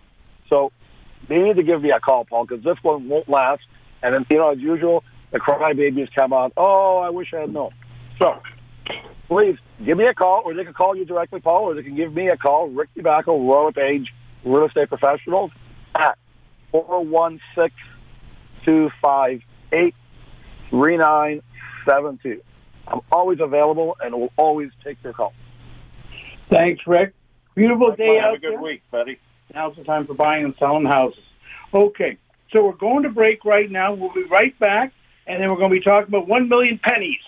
So 0.48 0.72
they 1.28 1.38
need 1.38 1.56
to 1.56 1.62
give 1.62 1.82
me 1.82 1.90
a 1.90 2.00
call, 2.00 2.24
Paul, 2.24 2.46
because 2.46 2.64
this 2.64 2.76
one 2.82 3.08
won't 3.08 3.28
last. 3.28 3.62
And 4.02 4.14
then, 4.14 4.26
you 4.30 4.38
know, 4.38 4.50
as 4.52 4.58
usual, 4.58 5.04
the 5.32 5.38
crybabies 5.38 6.08
come 6.16 6.32
out. 6.32 6.52
Oh, 6.56 6.98
I 6.98 7.10
wish 7.10 7.32
I 7.34 7.40
had 7.40 7.52
known. 7.52 7.70
So 8.20 8.40
please 9.28 9.56
give 9.84 9.98
me 9.98 10.06
a 10.06 10.14
call, 10.14 10.42
or 10.44 10.54
they 10.54 10.64
can 10.64 10.72
call 10.72 10.96
you 10.96 11.04
directly, 11.04 11.40
Paul, 11.40 11.64
or 11.64 11.74
they 11.74 11.82
can 11.82 11.96
give 11.96 12.12
me 12.12 12.28
a 12.28 12.36
call, 12.36 12.68
Rick 12.68 12.90
Tobacco, 12.94 13.38
Royal 13.38 13.66
LePage, 13.66 14.06
Real 14.44 14.66
Estate 14.66 14.88
Professionals, 14.88 15.50
at 15.94 16.18
416 16.70 17.70
258 18.64 19.94
3972. 20.70 22.42
I'm 22.90 23.00
always 23.12 23.38
available 23.40 23.96
and 24.00 24.14
will 24.14 24.32
always 24.36 24.70
take 24.82 24.98
your 25.04 25.12
call. 25.12 25.32
Thanks, 26.50 26.82
Rick. 26.86 27.14
Beautiful 27.54 27.94
day 27.94 28.16
Have 28.16 28.30
out 28.30 28.34
a 28.36 28.38
good 28.38 28.52
there. 28.54 28.62
week, 28.62 28.82
buddy. 28.90 29.18
Now's 29.54 29.76
the 29.76 29.84
time 29.84 30.06
for 30.06 30.14
buying 30.14 30.44
and 30.44 30.54
selling 30.58 30.86
houses. 30.86 31.22
Okay, 31.74 32.16
so 32.54 32.64
we're 32.64 32.72
going 32.72 33.02
to 33.02 33.10
break 33.10 33.44
right 33.44 33.70
now. 33.70 33.92
We'll 33.94 34.12
be 34.12 34.24
right 34.24 34.58
back, 34.58 34.92
and 35.26 35.42
then 35.42 35.50
we're 35.50 35.56
going 35.58 35.70
to 35.70 35.76
be 35.76 35.84
talking 35.84 36.08
about 36.08 36.26
one 36.28 36.48
million 36.48 36.80
pennies. 36.82 37.18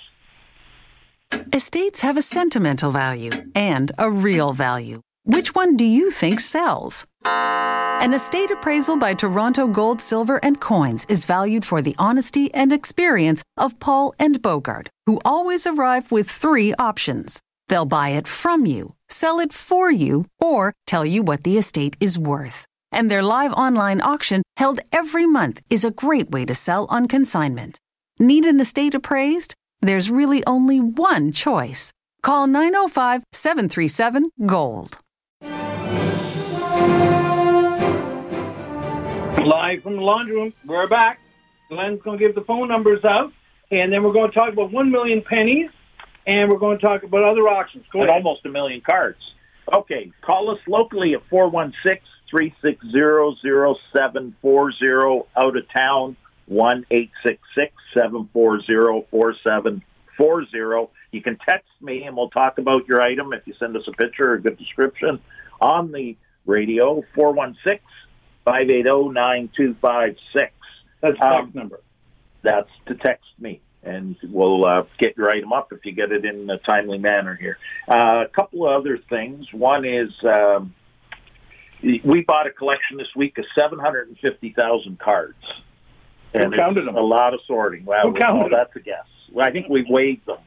Estates 1.52 2.00
have 2.00 2.16
a 2.16 2.22
sentimental 2.22 2.90
value 2.90 3.30
and 3.54 3.92
a 3.98 4.10
real 4.10 4.52
value. 4.52 5.02
Which 5.24 5.54
one 5.54 5.76
do 5.76 5.84
you 5.84 6.10
think 6.10 6.40
sells? 6.40 7.06
An 7.26 8.14
estate 8.14 8.50
appraisal 8.50 8.96
by 8.96 9.12
Toronto 9.12 9.68
Gold, 9.68 10.00
Silver, 10.00 10.40
and 10.42 10.58
Coins 10.58 11.04
is 11.10 11.26
valued 11.26 11.64
for 11.64 11.82
the 11.82 11.94
honesty 11.98 12.52
and 12.54 12.72
experience 12.72 13.42
of 13.58 13.78
Paul 13.78 14.14
and 14.18 14.40
Bogart, 14.40 14.88
who 15.04 15.20
always 15.24 15.66
arrive 15.66 16.10
with 16.10 16.30
three 16.30 16.72
options. 16.78 17.40
They'll 17.68 17.84
buy 17.84 18.10
it 18.10 18.26
from 18.26 18.64
you, 18.64 18.94
sell 19.08 19.40
it 19.40 19.52
for 19.52 19.90
you, 19.90 20.24
or 20.40 20.72
tell 20.86 21.04
you 21.04 21.22
what 21.22 21.44
the 21.44 21.58
estate 21.58 21.96
is 22.00 22.18
worth. 22.18 22.64
And 22.90 23.10
their 23.10 23.22
live 23.22 23.52
online 23.52 24.00
auction 24.00 24.42
held 24.56 24.80
every 24.90 25.26
month 25.26 25.60
is 25.68 25.84
a 25.84 25.90
great 25.90 26.30
way 26.30 26.46
to 26.46 26.54
sell 26.54 26.86
on 26.88 27.06
consignment. 27.08 27.78
Need 28.18 28.46
an 28.46 28.58
estate 28.58 28.94
appraised? 28.94 29.54
There's 29.82 30.10
really 30.10 30.42
only 30.46 30.80
one 30.80 31.30
choice. 31.30 31.92
Call 32.22 32.46
905 32.46 33.22
737 33.32 34.30
GOLD. 34.46 34.98
Live 39.44 39.82
from 39.82 39.96
the 39.96 40.02
laundry 40.02 40.34
room. 40.36 40.52
We're 40.66 40.86
back. 40.86 41.18
Glenn's 41.70 42.02
going 42.02 42.18
to 42.18 42.24
give 42.26 42.34
the 42.34 42.42
phone 42.42 42.68
numbers 42.68 43.02
out, 43.04 43.32
and 43.70 43.90
then 43.90 44.02
we're 44.02 44.12
going 44.12 44.30
to 44.30 44.36
talk 44.36 44.52
about 44.52 44.70
one 44.70 44.90
million 44.90 45.22
pennies, 45.22 45.70
and 46.26 46.50
we're 46.50 46.58
going 46.58 46.78
to 46.78 46.84
talk 46.84 47.04
about 47.04 47.24
other 47.24 47.48
auctions. 47.48 47.84
Go 47.90 48.00
and 48.00 48.10
ahead. 48.10 48.22
almost 48.22 48.44
a 48.44 48.50
million 48.50 48.82
cards. 48.82 49.18
Okay, 49.74 50.12
call 50.20 50.50
us 50.50 50.58
locally 50.68 51.14
at 51.14 51.22
416 51.30 52.02
360 52.30 52.90
0740. 53.82 55.22
Out 55.36 55.56
of 55.56 55.64
town, 55.74 56.16
1 56.46 56.86
866 56.90 57.72
740 57.94 59.06
4740. 59.10 60.92
You 61.12 61.22
can 61.22 61.38
text 61.48 61.70
me 61.80 62.04
and 62.04 62.14
we'll 62.14 62.28
talk 62.30 62.58
about 62.58 62.86
your 62.86 63.00
item 63.00 63.32
if 63.32 63.46
you 63.46 63.54
send 63.58 63.74
us 63.76 63.84
a 63.88 63.92
picture 63.92 64.32
or 64.32 64.34
a 64.34 64.42
good 64.42 64.58
description 64.58 65.18
on 65.60 65.92
the 65.92 66.16
radio, 66.46 67.02
416 67.14 67.80
580 68.44 69.12
9256. 69.12 70.52
That's 71.00 71.18
the 71.18 71.26
Um, 71.26 71.42
text 71.44 71.54
number. 71.54 71.80
that's 72.42 72.68
to 72.86 72.94
text 72.96 73.26
me, 73.38 73.60
and 73.82 74.16
we'll 74.24 74.64
uh, 74.66 74.82
get 74.98 75.16
your 75.16 75.30
item 75.30 75.52
up 75.52 75.72
if 75.72 75.84
you 75.84 75.92
get 75.92 76.12
it 76.12 76.24
in 76.24 76.48
a 76.50 76.58
timely 76.58 76.98
manner 76.98 77.34
here. 77.40 77.58
Uh, 77.88 78.24
a 78.24 78.28
couple 78.34 78.66
of 78.68 78.80
other 78.80 78.98
things. 79.08 79.46
One 79.52 79.84
is 79.84 80.10
um, 80.24 80.74
we 81.82 82.22
bought 82.26 82.46
a 82.46 82.50
collection 82.50 82.98
this 82.98 83.08
week 83.16 83.38
of 83.38 83.44
750,000 83.58 84.98
cards. 84.98 85.36
Who 86.34 86.50
counted 86.56 86.86
them? 86.86 86.96
A 86.96 87.00
lot 87.00 87.34
of 87.34 87.40
sorting. 87.46 87.84
Well, 87.84 88.02
Who 88.10 88.14
counted 88.18 88.44
them? 88.44 88.50
that's 88.52 88.74
a 88.76 88.80
guess. 88.80 89.06
Well, 89.32 89.46
I 89.46 89.50
think 89.50 89.68
we 89.68 89.84
weighed 89.88 90.24
them. 90.26 90.38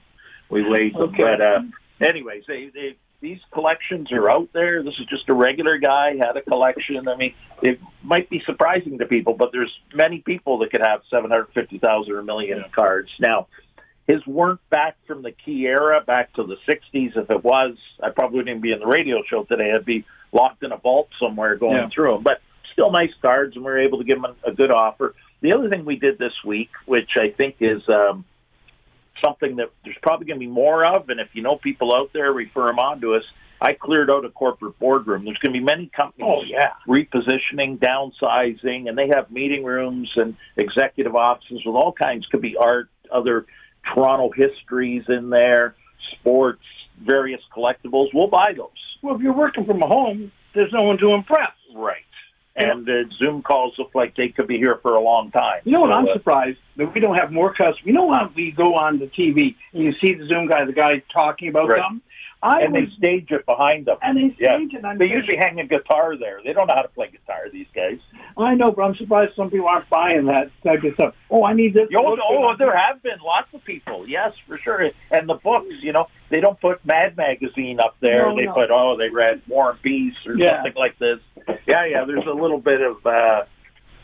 We 0.49 0.61
weighed 0.69 0.93
them. 0.93 1.01
Okay. 1.13 1.23
But, 1.23 1.41
uh, 1.41 1.61
anyways, 2.01 2.43
they, 2.47 2.69
they, 2.73 2.95
these 3.23 3.39
collections 3.53 4.11
are 4.11 4.29
out 4.29 4.49
there. 4.53 4.83
This 4.83 4.95
is 4.99 5.07
just 5.07 5.29
a 5.29 5.33
regular 5.33 5.77
guy 5.77 6.15
had 6.19 6.35
a 6.35 6.41
collection. 6.41 7.07
I 7.07 7.15
mean, 7.15 7.33
it 7.61 7.79
might 8.03 8.29
be 8.29 8.43
surprising 8.45 8.99
to 8.99 9.05
people, 9.05 9.33
but 9.33 9.51
there's 9.53 9.71
many 9.95 10.19
people 10.19 10.59
that 10.59 10.71
could 10.71 10.81
have 10.85 11.01
seven 11.09 11.31
hundred 11.31 11.47
fifty 11.53 11.79
thousand 11.79 12.13
or 12.13 12.19
a 12.19 12.23
million 12.23 12.63
cards. 12.75 13.09
Now, 13.21 13.47
his 14.07 14.25
weren't 14.27 14.59
back 14.69 14.97
from 15.07 15.21
the 15.23 15.31
key 15.31 15.65
era, 15.65 16.03
back 16.05 16.33
to 16.33 16.43
the 16.43 16.57
'60s. 16.69 17.15
If 17.15 17.31
it 17.31 17.43
was, 17.43 17.77
I 18.03 18.09
probably 18.09 18.39
wouldn't 18.39 18.49
even 18.49 18.61
be 18.61 18.73
in 18.73 18.79
the 18.79 18.87
radio 18.87 19.23
show 19.27 19.43
today. 19.45 19.71
I'd 19.73 19.85
be 19.85 20.05
locked 20.33 20.61
in 20.61 20.73
a 20.73 20.77
vault 20.77 21.07
somewhere 21.17 21.55
going 21.55 21.77
Yeah. 21.77 21.89
through 21.95 22.11
them. 22.11 22.23
But 22.23 22.41
still 22.73 22.91
nice 22.91 23.13
cards, 23.21 23.55
and 23.55 23.63
we 23.63 23.71
were 23.71 23.79
able 23.79 23.99
to 23.99 24.03
give 24.03 24.21
them 24.21 24.35
a, 24.45 24.51
a 24.51 24.53
good 24.53 24.69
offer. 24.69 25.15
The 25.39 25.53
other 25.53 25.69
thing 25.69 25.85
we 25.85 25.95
did 25.95 26.17
this 26.17 26.33
week, 26.45 26.71
which 26.85 27.11
I 27.17 27.29
think 27.29 27.55
is 27.61 27.81
um, 27.87 28.25
something 29.23 29.57
that 29.57 29.69
there's 29.83 29.97
probably 30.01 30.25
going 30.27 30.39
to 30.39 30.45
be 30.45 30.51
more 30.51 30.85
of. 30.85 31.09
And 31.09 31.19
if 31.19 31.29
you 31.33 31.41
know 31.41 31.57
people 31.57 31.93
out 31.93 32.11
there, 32.13 32.31
refer 32.31 32.67
them 32.67 32.79
on 32.79 33.01
to 33.01 33.15
us. 33.15 33.23
I 33.61 33.73
cleared 33.73 34.11
out 34.11 34.25
a 34.25 34.29
corporate 34.29 34.77
boardroom. 34.79 35.23
There's 35.23 35.37
going 35.37 35.53
to 35.53 35.59
be 35.59 35.63
many 35.63 35.89
companies 35.95 36.27
Oh, 36.29 36.41
yeah. 36.45 36.71
repositioning, 36.87 37.79
downsizing, 37.79 38.89
and 38.89 38.97
they 38.97 39.07
have 39.15 39.31
meeting 39.31 39.63
rooms 39.63 40.11
and 40.17 40.35
executive 40.57 41.15
offices 41.15 41.61
with 41.65 41.75
all 41.75 41.93
kinds. 41.93 42.25
Could 42.27 42.41
be 42.41 42.57
art, 42.57 42.89
other 43.11 43.45
Toronto 43.93 44.31
histories 44.35 45.03
in 45.07 45.29
there, 45.29 45.75
sports, 46.19 46.63
various 47.01 47.41
collectibles. 47.55 48.07
We'll 48.13 48.27
buy 48.27 48.53
those. 48.55 48.69
Well, 49.01 49.15
if 49.15 49.21
you're 49.21 49.33
working 49.33 49.65
from 49.65 49.79
home, 49.81 50.31
there's 50.53 50.71
no 50.73 50.83
one 50.83 50.97
to 50.97 51.13
impress. 51.13 51.51
Right. 51.73 52.03
And 52.55 52.87
uh, 52.87 53.09
Zoom 53.17 53.41
calls 53.41 53.73
look 53.79 53.95
like 53.95 54.15
they 54.15 54.29
could 54.29 54.47
be 54.47 54.57
here 54.57 54.79
for 54.83 54.93
a 54.93 55.01
long 55.01 55.31
time. 55.31 55.61
You 55.63 55.71
know 55.71 55.79
what? 55.81 55.89
So, 55.89 55.93
I'm 55.93 56.07
uh, 56.07 56.13
surprised 56.13 56.59
that 56.77 56.93
we 56.93 56.99
don't 56.99 57.15
have 57.15 57.31
more 57.31 57.51
customers. 57.51 57.81
You 57.83 57.93
know 57.93 58.11
how 58.13 58.31
we 58.35 58.51
go 58.51 58.75
on 58.75 58.99
the 58.99 59.07
TV 59.07 59.55
and 59.73 59.83
you 59.83 59.93
see 59.93 60.13
the 60.13 60.27
Zoom 60.27 60.47
guy, 60.47 60.63
the 60.65 60.73
guy 60.73 61.01
talking 61.11 61.47
about 61.49 61.69
Right. 61.69 61.81
something. 61.81 62.01
I 62.43 62.59
and 62.61 62.75
they 62.75 62.87
stage 62.97 63.31
it 63.31 63.45
behind 63.45 63.85
them. 63.85 63.97
and 64.01 64.17
they 64.17 64.35
Yeah. 64.37 64.57
stage 64.57 64.73
it. 64.73 64.83
I'm 64.85 64.97
They 64.97 65.07
usually 65.07 65.37
hang 65.37 65.59
a 65.61 65.65
guitar 65.65 66.17
there. 66.17 66.41
They 66.43 66.51
don't 66.53 66.67
know 66.67 66.75
how 66.75 66.81
to 66.81 66.89
play 66.89 67.07
guitar. 67.09 67.47
These 67.51 67.67
guys. 67.73 67.99
I 68.37 68.53
know, 68.55 68.71
but 68.71 68.81
I'm 68.83 68.95
surprised 68.95 69.33
some 69.35 69.49
people 69.49 69.67
aren't 69.67 69.89
buying 69.89 70.25
that 70.25 70.51
type 70.63 70.83
of 70.83 70.93
stuff. 70.95 71.15
Oh, 71.31 71.45
I 71.45 71.53
need 71.53 71.73
this. 71.73 71.87
Oh, 71.95 72.17
oh, 72.29 72.55
there 72.57 72.75
have 72.75 73.01
been 73.01 73.19
lots 73.25 73.47
of 73.53 73.63
people. 73.63 74.07
Yes, 74.07 74.33
for 74.47 74.57
sure. 74.57 74.89
And 75.11 75.29
the 75.29 75.35
books, 75.35 75.73
you 75.81 75.93
know, 75.93 76.07
they 76.29 76.41
don't 76.41 76.59
put 76.59 76.85
Mad 76.85 77.15
Magazine 77.15 77.79
up 77.79 77.95
there. 78.01 78.27
No, 78.27 78.35
they 78.35 78.45
no. 78.45 78.53
put 78.53 78.69
oh, 78.71 78.97
they 78.97 79.09
read 79.09 79.41
War 79.47 79.71
and 79.71 79.81
Peace 79.81 80.15
or 80.27 80.35
Yeah. 80.35 80.57
something 80.57 80.73
like 80.75 80.99
this. 80.99 81.19
Yeah, 81.65 81.85
yeah. 81.85 82.03
There's 82.05 82.25
a 82.27 82.33
little 82.33 82.59
bit 82.59 82.81
of, 82.81 83.05
uh, 83.05 83.43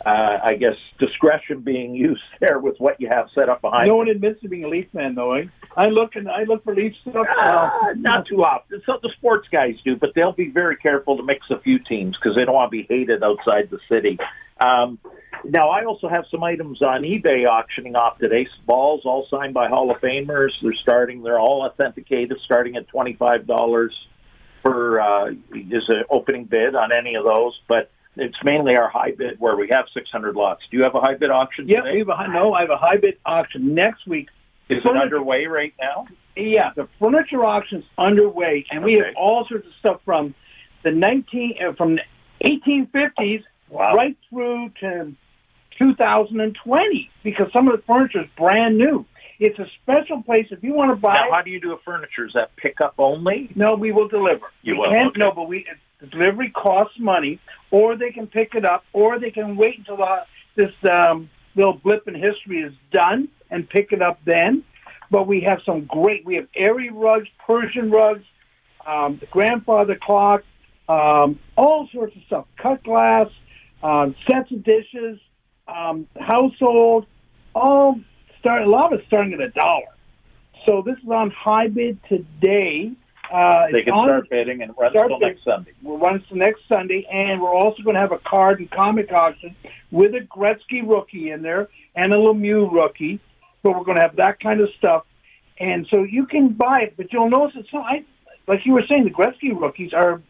uh, 0.05 0.37
I 0.43 0.55
guess, 0.55 0.75
discretion 0.99 1.61
being 1.61 1.95
used 2.07 2.21
there 2.39 2.59
with 2.59 2.75
what 2.79 2.99
you 2.99 3.09
have 3.11 3.27
set 3.35 3.49
up 3.49 3.61
behind. 3.61 3.87
No 3.87 3.93
you. 3.93 3.97
one 3.97 4.09
admits 4.09 4.41
to 4.41 4.49
being 4.49 4.63
a 4.63 4.69
Leaf 4.69 4.87
fan, 4.93 5.15
though. 5.15 5.33
Eh? 5.33 5.45
I 5.75 5.87
look 5.87 6.15
and 6.15 6.29
I 6.29 6.43
look 6.43 6.63
for 6.63 6.73
Leaf 6.73 6.93
stuff. 7.01 7.27
Uh, 7.29 7.45
uh, 7.45 7.69
not 7.95 8.27
too 8.27 8.43
often. 8.43 8.81
So 8.85 8.99
the 9.01 9.11
sports 9.17 9.47
guys 9.51 9.75
do, 9.83 9.95
but 9.95 10.11
they'll 10.15 10.31
be 10.31 10.49
very 10.49 10.77
careful 10.77 11.17
to 11.17 11.23
mix 11.23 11.45
a 11.49 11.59
few 11.59 11.79
teams 11.79 12.17
because 12.21 12.37
they 12.37 12.45
don't 12.45 12.55
want 12.55 12.71
to 12.71 12.77
be 12.77 12.85
hated 12.89 13.23
outside 13.23 13.69
the 13.69 13.79
city. 13.91 14.17
Um, 14.59 14.99
now, 15.45 15.69
I 15.69 15.85
also 15.85 16.09
have 16.09 16.25
some 16.29 16.43
items 16.43 16.81
on 16.81 17.03
eBay 17.03 17.47
auctioning 17.47 17.95
off 17.95 18.17
today. 18.17 18.47
Balls, 18.65 19.01
all 19.05 19.25
signed 19.29 19.53
by 19.53 19.69
Hall 19.69 19.89
of 19.89 20.01
Famers. 20.01 20.49
They're 20.61 20.73
starting. 20.81 21.23
They're 21.23 21.39
all 21.39 21.63
authenticated, 21.65 22.37
starting 22.43 22.75
at 22.75 22.87
twenty 22.89 23.13
five 23.13 23.47
dollars 23.47 23.93
for 24.61 24.99
uh, 24.99 25.29
is 25.29 25.83
an 25.87 26.03
opening 26.09 26.45
bid 26.45 26.75
on 26.75 26.91
any 26.91 27.15
of 27.15 27.23
those. 27.23 27.57
But 27.67 27.89
it's 28.15 28.35
mainly 28.43 28.75
our 28.75 28.89
high 28.89 29.11
bid 29.17 29.39
where 29.39 29.55
we 29.55 29.67
have 29.71 29.85
six 29.93 30.09
hundred 30.11 30.35
lots. 30.35 30.61
Do 30.69 30.77
you 30.77 30.83
have 30.83 30.95
a 30.95 30.99
high 30.99 31.15
bid 31.15 31.29
auction? 31.31 31.67
Yeah, 31.67 31.81
today? 31.81 31.93
we 31.93 31.99
have 31.99 32.09
a 32.09 32.15
high, 32.15 32.27
no. 32.27 32.53
I 32.53 32.61
have 32.61 32.69
a 32.69 32.77
high 32.77 32.97
bid 32.97 33.17
auction 33.25 33.73
next 33.73 34.07
week. 34.07 34.27
Is 34.69 34.77
it 34.83 34.97
underway 34.97 35.45
right 35.45 35.73
now? 35.79 36.05
Yeah, 36.35 36.71
the 36.75 36.87
furniture 36.99 37.43
auction's 37.43 37.85
underway, 37.97 38.65
and 38.71 38.83
we 38.83 38.93
have 38.93 39.15
all 39.17 39.45
sorts 39.49 39.65
of 39.65 39.73
stuff 39.79 40.01
from 40.05 40.35
the 40.83 40.91
nineteen 40.91 41.55
uh, 41.65 41.73
from 41.73 41.95
the 41.95 42.01
1850s 42.45 43.43
Wow. 43.69 43.93
right 43.93 44.17
through 44.29 44.69
to 44.79 45.11
2020 45.77 47.11
because 47.23 47.47
some 47.53 47.67
of 47.67 47.77
the 47.77 47.83
furniture 47.85 48.21
is 48.21 48.27
brand 48.37 48.77
new. 48.77 49.05
It's 49.39 49.57
a 49.59 49.65
special 49.83 50.23
place 50.23 50.47
if 50.51 50.63
you 50.63 50.73
want 50.73 50.91
to 50.91 50.95
buy. 50.95 51.13
Now, 51.13 51.31
how 51.31 51.41
do 51.41 51.49
you 51.51 51.61
do 51.61 51.71
a 51.73 51.77
furniture? 51.85 52.25
Is 52.25 52.33
that 52.33 52.55
pickup 52.57 52.95
only? 52.97 53.49
No, 53.55 53.75
we 53.75 53.91
will 53.91 54.07
deliver. 54.07 54.47
You 54.63 54.73
we 54.73 54.79
will, 54.79 54.91
Can't, 54.91 55.07
okay. 55.09 55.19
No, 55.19 55.31
but 55.31 55.47
we 55.47 55.65
the 55.99 56.07
delivery 56.07 56.49
costs 56.49 56.97
money, 56.99 57.39
or 57.71 57.95
they 57.95 58.11
can 58.11 58.27
pick 58.27 58.55
it 58.55 58.65
up, 58.65 58.83
or 58.93 59.19
they 59.19 59.31
can 59.31 59.55
wait 59.57 59.77
until 59.79 59.97
the, 59.97 60.25
this 60.55 60.71
um, 60.89 61.29
little 61.55 61.73
blip 61.73 62.07
in 62.07 62.15
history 62.15 62.61
is 62.61 62.73
done 62.91 63.27
and 63.51 63.69
pick 63.69 63.91
it 63.91 64.01
up 64.01 64.19
then. 64.25 64.63
But 65.11 65.27
we 65.27 65.41
have 65.41 65.59
some 65.65 65.85
great. 65.85 66.25
We 66.25 66.35
have 66.35 66.47
airy 66.55 66.89
rugs, 66.89 67.27
Persian 67.45 67.89
rugs, 67.89 68.23
um, 68.85 69.17
the 69.19 69.25
grandfather 69.25 69.97
clock, 70.01 70.43
um, 70.87 71.39
all 71.57 71.87
sorts 71.91 72.15
of 72.15 72.21
stuff. 72.23 72.45
Cut 72.57 72.83
glass, 72.83 73.27
um, 73.83 74.15
sets 74.29 74.51
of 74.51 74.63
dishes, 74.63 75.19
um, 75.67 76.07
household, 76.19 77.07
all 77.55 77.99
start. 78.39 78.61
A 78.61 78.69
lot 78.69 78.93
of 78.93 78.99
it's 78.99 79.07
starting 79.07 79.33
at 79.33 79.41
a 79.41 79.49
dollar. 79.49 79.95
So 80.67 80.83
this 80.85 80.97
is 81.03 81.09
on 81.09 81.31
high 81.31 81.67
bid 81.67 81.99
today. 82.07 82.91
Uh, 83.31 83.67
They 83.71 83.83
can 83.83 83.93
on- 83.93 84.05
start 84.07 84.29
bidding 84.29 84.61
and 84.61 84.73
run 84.77 84.95
until 84.95 85.19
next 85.19 85.43
Sunday. 85.43 85.71
We'll 85.81 85.97
run 85.97 86.15
it 86.15 86.35
next 86.35 86.61
Sunday, 86.67 87.05
and 87.11 87.41
we're 87.41 87.53
also 87.53 87.83
going 87.83 87.93
to 87.95 87.99
have 87.99 88.11
a 88.11 88.17
card 88.19 88.59
and 88.59 88.69
comic 88.71 89.11
auction 89.11 89.55
with 89.91 90.15
a 90.15 90.21
Gretzky 90.21 90.81
rookie 90.87 91.31
in 91.31 91.41
there 91.41 91.69
and 91.95 92.13
a 92.13 92.17
Lemieux 92.17 92.71
rookie. 92.71 93.19
But 93.61 93.77
we're 93.77 93.83
going 93.83 93.97
to 93.97 94.01
have 94.03 94.15
that 94.15 94.39
kind 94.39 94.61
of 94.61 94.69
stuff, 94.77 95.05
and 95.59 95.85
so 95.91 96.03
you 96.03 96.25
can 96.25 96.49
buy 96.49 96.81
it. 96.83 96.93
But 96.97 97.11
you'll 97.11 97.29
notice 97.29 97.57
it's 97.57 97.73
not 97.73 97.85
I, 97.85 98.03
like 98.47 98.65
you 98.65 98.73
were 98.73 98.83
saying. 98.89 99.03
The 99.03 99.11
Gretzky 99.11 99.51
rookies 99.59 99.93
are 99.93 100.21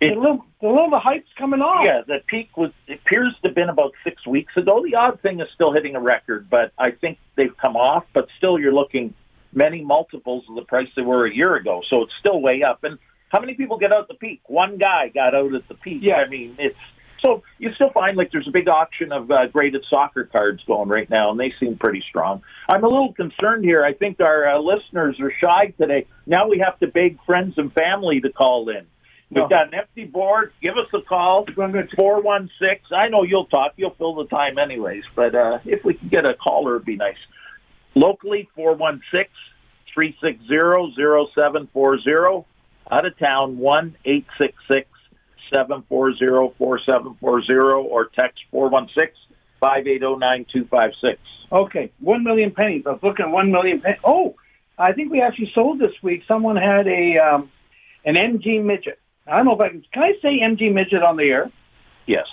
It- 0.00 0.16
a 0.16 0.20
little, 0.20 0.44
a 0.60 0.66
little 0.66 0.90
the 0.90 0.98
hype's 0.98 1.32
coming 1.38 1.60
off. 1.62 1.84
Yeah, 1.86 2.02
the 2.06 2.20
peak 2.26 2.56
was 2.56 2.72
it 2.88 2.94
appears 3.06 3.32
to 3.42 3.48
have 3.48 3.54
been 3.54 3.68
about 3.68 3.92
six 4.02 4.26
weeks 4.26 4.56
ago. 4.56 4.82
The 4.84 4.96
odd 4.96 5.20
thing 5.20 5.38
is 5.40 5.48
still 5.54 5.72
hitting 5.72 5.94
a 5.94 6.00
record, 6.00 6.50
but 6.50 6.72
I 6.76 6.90
think 6.90 7.18
they've 7.36 7.56
come 7.56 7.76
off. 7.76 8.04
But 8.12 8.26
still, 8.36 8.58
you're 8.58 8.74
looking 8.74 9.14
many 9.54 9.82
multiples 9.82 10.44
of 10.48 10.56
the 10.56 10.62
price 10.62 10.88
they 10.96 11.02
were 11.02 11.26
a 11.26 11.34
year 11.34 11.54
ago, 11.56 11.80
so 11.90 12.02
it's 12.02 12.12
still 12.20 12.40
way 12.40 12.62
up. 12.62 12.84
And 12.84 12.98
how 13.28 13.40
many 13.40 13.54
people 13.54 13.78
get 13.78 13.92
out 13.92 14.08
the 14.08 14.14
peak? 14.14 14.40
One 14.46 14.78
guy 14.78 15.08
got 15.08 15.34
out 15.34 15.54
at 15.54 15.66
the 15.68 15.74
peak. 15.74 16.00
Yeah. 16.02 16.16
I 16.16 16.28
mean, 16.28 16.56
it's 16.58 16.76
so 17.24 17.42
you 17.58 17.70
still 17.74 17.90
find 17.90 18.16
like 18.16 18.30
there's 18.32 18.48
a 18.48 18.52
big 18.52 18.68
auction 18.68 19.10
of 19.10 19.30
uh, 19.30 19.46
graded 19.46 19.84
soccer 19.88 20.24
cards 20.24 20.62
going 20.66 20.88
right 20.88 21.08
now, 21.08 21.30
and 21.30 21.40
they 21.40 21.52
seem 21.58 21.76
pretty 21.76 22.02
strong. 22.08 22.42
I'm 22.68 22.84
a 22.84 22.88
little 22.88 23.14
concerned 23.14 23.64
here. 23.64 23.82
I 23.82 23.94
think 23.94 24.20
our 24.20 24.46
uh, 24.46 24.58
listeners 24.60 25.18
are 25.20 25.32
shy 25.42 25.72
today. 25.78 26.06
Now 26.26 26.48
we 26.48 26.58
have 26.58 26.78
to 26.80 26.86
beg 26.86 27.18
friends 27.24 27.54
and 27.56 27.72
family 27.72 28.20
to 28.20 28.30
call 28.30 28.68
in. 28.68 28.86
We've 29.30 29.50
got 29.50 29.68
an 29.68 29.74
empty 29.74 30.04
board. 30.04 30.52
Give 30.62 30.74
us 30.74 30.86
a 30.94 31.00
call. 31.00 31.46
Four 31.96 32.22
one 32.22 32.50
six. 32.60 32.82
I 32.92 33.08
know 33.08 33.24
you'll 33.24 33.46
talk. 33.46 33.72
You'll 33.76 33.94
fill 33.96 34.14
the 34.14 34.26
time 34.26 34.58
anyways. 34.58 35.02
But 35.16 35.34
uh, 35.34 35.58
if 35.64 35.84
we 35.84 35.94
can 35.94 36.08
get 36.08 36.24
a 36.28 36.34
caller, 36.34 36.76
it'd 36.76 36.86
be 36.86 36.96
nice. 36.96 37.16
Locally, 37.94 38.48
four 38.54 38.74
one 38.74 39.00
six 39.14 39.30
three 39.92 40.16
six 40.22 40.38
zero 40.46 40.90
zero 40.94 41.28
seven 41.38 41.68
four 41.72 42.00
zero. 42.00 42.46
Out 42.90 43.06
of 43.06 43.18
town, 43.18 43.56
one 43.58 43.96
eight 44.04 44.26
six 44.40 44.54
six 44.70 44.88
seven 45.54 45.84
four 45.88 46.14
zero 46.16 46.54
four 46.58 46.80
seven 46.88 47.16
four 47.20 47.42
zero, 47.42 47.82
or 47.82 48.06
text 48.18 48.40
four 48.50 48.68
one 48.68 48.88
six 48.98 49.16
five 49.60 49.86
eight 49.86 50.00
zero 50.00 50.16
nine 50.16 50.44
two 50.52 50.66
five 50.70 50.90
six. 51.00 51.18
Okay, 51.52 51.92
one 52.00 52.24
million 52.24 52.50
pennies. 52.50 52.82
I 52.86 52.90
was 52.90 53.00
looking 53.02 53.26
at 53.26 53.30
one 53.32 53.52
million 53.52 53.80
pennies. 53.80 54.00
Oh, 54.04 54.34
I 54.76 54.92
think 54.92 55.12
we 55.12 55.22
actually 55.22 55.52
sold 55.54 55.78
this 55.78 55.92
week. 56.02 56.22
Someone 56.26 56.56
had 56.56 56.86
a 56.88 57.16
um, 57.18 57.50
an 58.04 58.16
MG 58.16 58.62
midget. 58.62 58.98
I 59.26 59.36
don't 59.36 59.46
know 59.46 59.52
if 59.52 59.60
I 59.60 59.68
can. 59.68 59.84
Can 59.92 60.02
I 60.02 60.12
say 60.20 60.40
MG 60.40 60.72
midget 60.72 61.02
on 61.02 61.16
the 61.16 61.24
air? 61.24 61.50
Yes, 62.06 62.26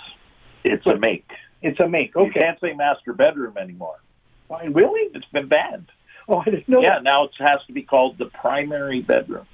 it's 0.64 0.86
a 0.86 0.98
make. 0.98 1.26
It's 1.62 1.78
a 1.80 1.88
make. 1.88 2.16
Okay. 2.16 2.26
You 2.26 2.32
can't 2.32 2.60
say 2.60 2.72
master 2.74 3.12
bedroom 3.12 3.56
anymore. 3.56 4.01
Why, 4.52 4.64
really? 4.64 5.10
It's 5.14 5.24
been 5.32 5.48
banned. 5.48 5.86
Oh, 6.28 6.36
I 6.36 6.44
didn't 6.44 6.68
know. 6.68 6.82
Yeah, 6.82 6.96
that. 6.96 7.04
now 7.04 7.24
it 7.24 7.30
has 7.38 7.60
to 7.68 7.72
be 7.72 7.80
called 7.80 8.18
the 8.18 8.26
primary 8.26 9.00
bedroom. 9.00 9.46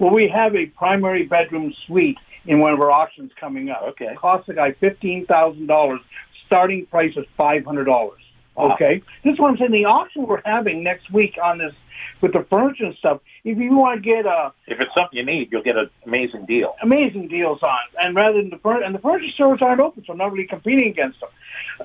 Well, 0.00 0.12
we 0.12 0.28
have 0.34 0.56
a 0.56 0.66
primary 0.66 1.26
bedroom 1.26 1.72
suite 1.86 2.18
in 2.44 2.58
one 2.58 2.72
of 2.72 2.80
our 2.80 2.90
auctions 2.90 3.30
coming 3.38 3.70
up. 3.70 3.82
Okay. 3.90 4.06
It 4.06 4.18
costs 4.18 4.48
the 4.48 4.54
guy 4.54 4.72
fifteen 4.72 5.26
thousand 5.26 5.68
dollars. 5.68 6.00
Starting 6.46 6.86
price 6.86 7.12
is 7.16 7.24
five 7.36 7.64
hundred 7.64 7.84
dollars. 7.84 8.20
Wow. 8.56 8.74
Okay. 8.74 9.00
This 9.22 9.34
is 9.34 9.38
what 9.38 9.52
I'm 9.52 9.58
saying. 9.58 9.70
The 9.70 9.84
auction 9.84 10.26
we're 10.26 10.42
having 10.44 10.82
next 10.82 11.12
week 11.12 11.38
on 11.40 11.58
this 11.58 11.72
with 12.20 12.32
the 12.32 12.44
furniture 12.50 12.84
and 12.86 12.94
stuff. 12.96 13.20
If 13.44 13.58
you 13.58 13.74
want 13.76 14.02
to 14.02 14.10
get 14.10 14.26
a 14.26 14.52
If 14.66 14.78
it's 14.80 14.90
something 14.96 15.18
you 15.18 15.24
need, 15.24 15.48
you'll 15.50 15.62
get 15.62 15.76
an 15.76 15.90
amazing 16.06 16.46
deal. 16.46 16.74
amazing 16.82 17.28
deals 17.28 17.60
on, 17.62 17.78
and 18.02 18.14
rather 18.14 18.38
than 18.40 18.50
the 18.50 18.58
furniture, 18.58 18.84
and 18.84 18.94
the 18.94 18.98
furniture 19.00 19.32
stores 19.34 19.60
aren't 19.62 19.80
open, 19.80 20.04
so 20.06 20.12
I'm 20.12 20.18
not 20.18 20.32
really 20.32 20.46
competing 20.46 20.88
against 20.90 21.18
them. 21.20 21.30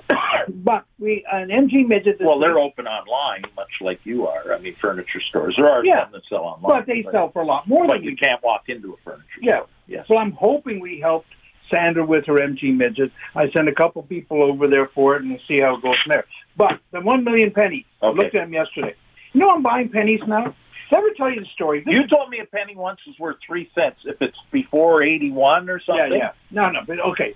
but 0.64 0.86
we 1.00 1.26
an 1.32 1.50
MG 1.50 1.88
midget. 1.88 2.18
Well, 2.20 2.40
they're 2.40 2.60
open 2.60 2.88
online, 2.88 3.44
much 3.56 3.72
like 3.82 4.00
you 4.04 4.28
are. 4.28 4.54
I 4.54 4.60
mean, 4.60 4.76
furniture 4.82 5.22
stores. 5.30 5.56
There 5.58 5.70
are 5.70 5.84
Yeah. 5.86 6.04
some 6.06 6.14
that 6.14 6.22
sell 6.30 6.40
online, 6.44 6.80
but 6.80 6.86
they 6.86 7.04
sell 7.12 7.30
for 7.32 7.42
a 7.42 7.46
lot 7.46 7.68
more 7.68 7.88
But 7.88 7.96
than 7.96 8.04
you 8.04 8.16
can't 8.16 8.42
walk 8.44 8.70
into 8.70 8.94
a 8.94 8.98
furniture 9.04 9.24
Yeah. 9.42 9.56
store. 9.58 9.68
Yes. 9.88 10.06
So 10.08 10.18
I'm 10.18 10.32
hoping 10.32 10.80
we 10.80 11.00
helped 11.00 11.28
Sandra 11.72 12.06
with 12.06 12.26
her 12.28 12.36
MG 12.42 12.72
midget. 12.72 13.12
I 13.36 13.50
sent 13.52 13.68
a 13.68 13.74
couple 13.74 14.02
people 14.04 14.42
over 14.44 14.68
there 14.68 14.88
for 14.88 15.16
it 15.16 15.22
and 15.24 15.32
we'll 15.32 15.40
see 15.48 15.60
how 15.62 15.76
it 15.76 15.82
goes 15.82 15.96
from 16.04 16.12
there. 16.14 16.26
But 16.56 16.80
the 16.92 17.02
one 17.02 17.24
million 17.24 17.52
pennies, 17.52 17.86
I 18.02 18.08
looked 18.08 18.36
at 18.36 18.44
them 18.44 18.54
yesterday. 18.54 18.96
You 19.34 19.42
know 19.42 19.50
I'm 19.50 19.63
buying 19.63 19.90
pennies 19.90 20.22
now? 20.28 20.56
I 20.92 20.98
ever 20.98 21.08
tell 21.18 21.30
you 21.30 21.42
the 21.42 21.46
story? 21.54 21.84
This- 21.86 21.96
You 21.96 22.08
told 22.08 22.30
me 22.30 22.40
a 22.40 22.46
penny 22.46 22.76
once 22.76 23.00
is 23.08 23.20
worth 23.20 23.38
three 23.46 23.70
cents 23.76 24.00
if 24.06 24.22
it's 24.22 24.38
before 24.52 25.04
eighty-one 25.04 25.70
or 25.70 25.80
something. 25.82 26.12
yeah. 26.13 26.32
yeah. 26.52 26.62
No, 26.63 26.70
no, 26.70 26.80
but 26.88 27.00
okay. 27.00 27.34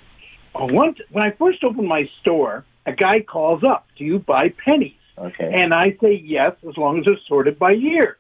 Uh, 0.55 0.67
Once 0.69 0.99
when 1.11 1.25
I 1.25 1.31
first 1.31 1.63
opened 1.63 1.87
my 1.87 2.09
store, 2.21 2.65
a 2.85 2.93
guy 2.93 3.19
calls 3.21 3.63
up, 3.63 3.87
"Do 3.97 4.05
you 4.05 4.19
buy 4.19 4.49
pennies?" 4.65 4.95
Okay. 5.17 5.51
And 5.53 5.73
I 5.73 5.97
say 6.01 6.13
yes, 6.23 6.53
as 6.67 6.77
long 6.77 6.99
as 6.99 7.05
they're 7.05 7.17
sorted 7.27 7.59
by 7.59 7.71
year. 7.71 8.17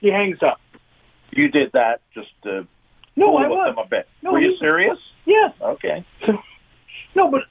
He 0.00 0.10
hangs 0.10 0.38
up. 0.42 0.58
you 1.30 1.48
did 1.48 1.72
that 1.72 2.00
just 2.14 2.28
to 2.44 2.66
No, 3.16 3.36
I 3.36 3.42
with 3.42 3.50
was. 3.50 3.74
them 3.76 3.84
a 3.84 3.86
bit. 3.88 4.08
No, 4.22 4.32
Were 4.32 4.40
you 4.40 4.56
serious? 4.58 4.96
Yes. 5.26 5.52
Okay. 5.60 6.04
So, 6.26 6.38
no, 7.14 7.30
but 7.30 7.42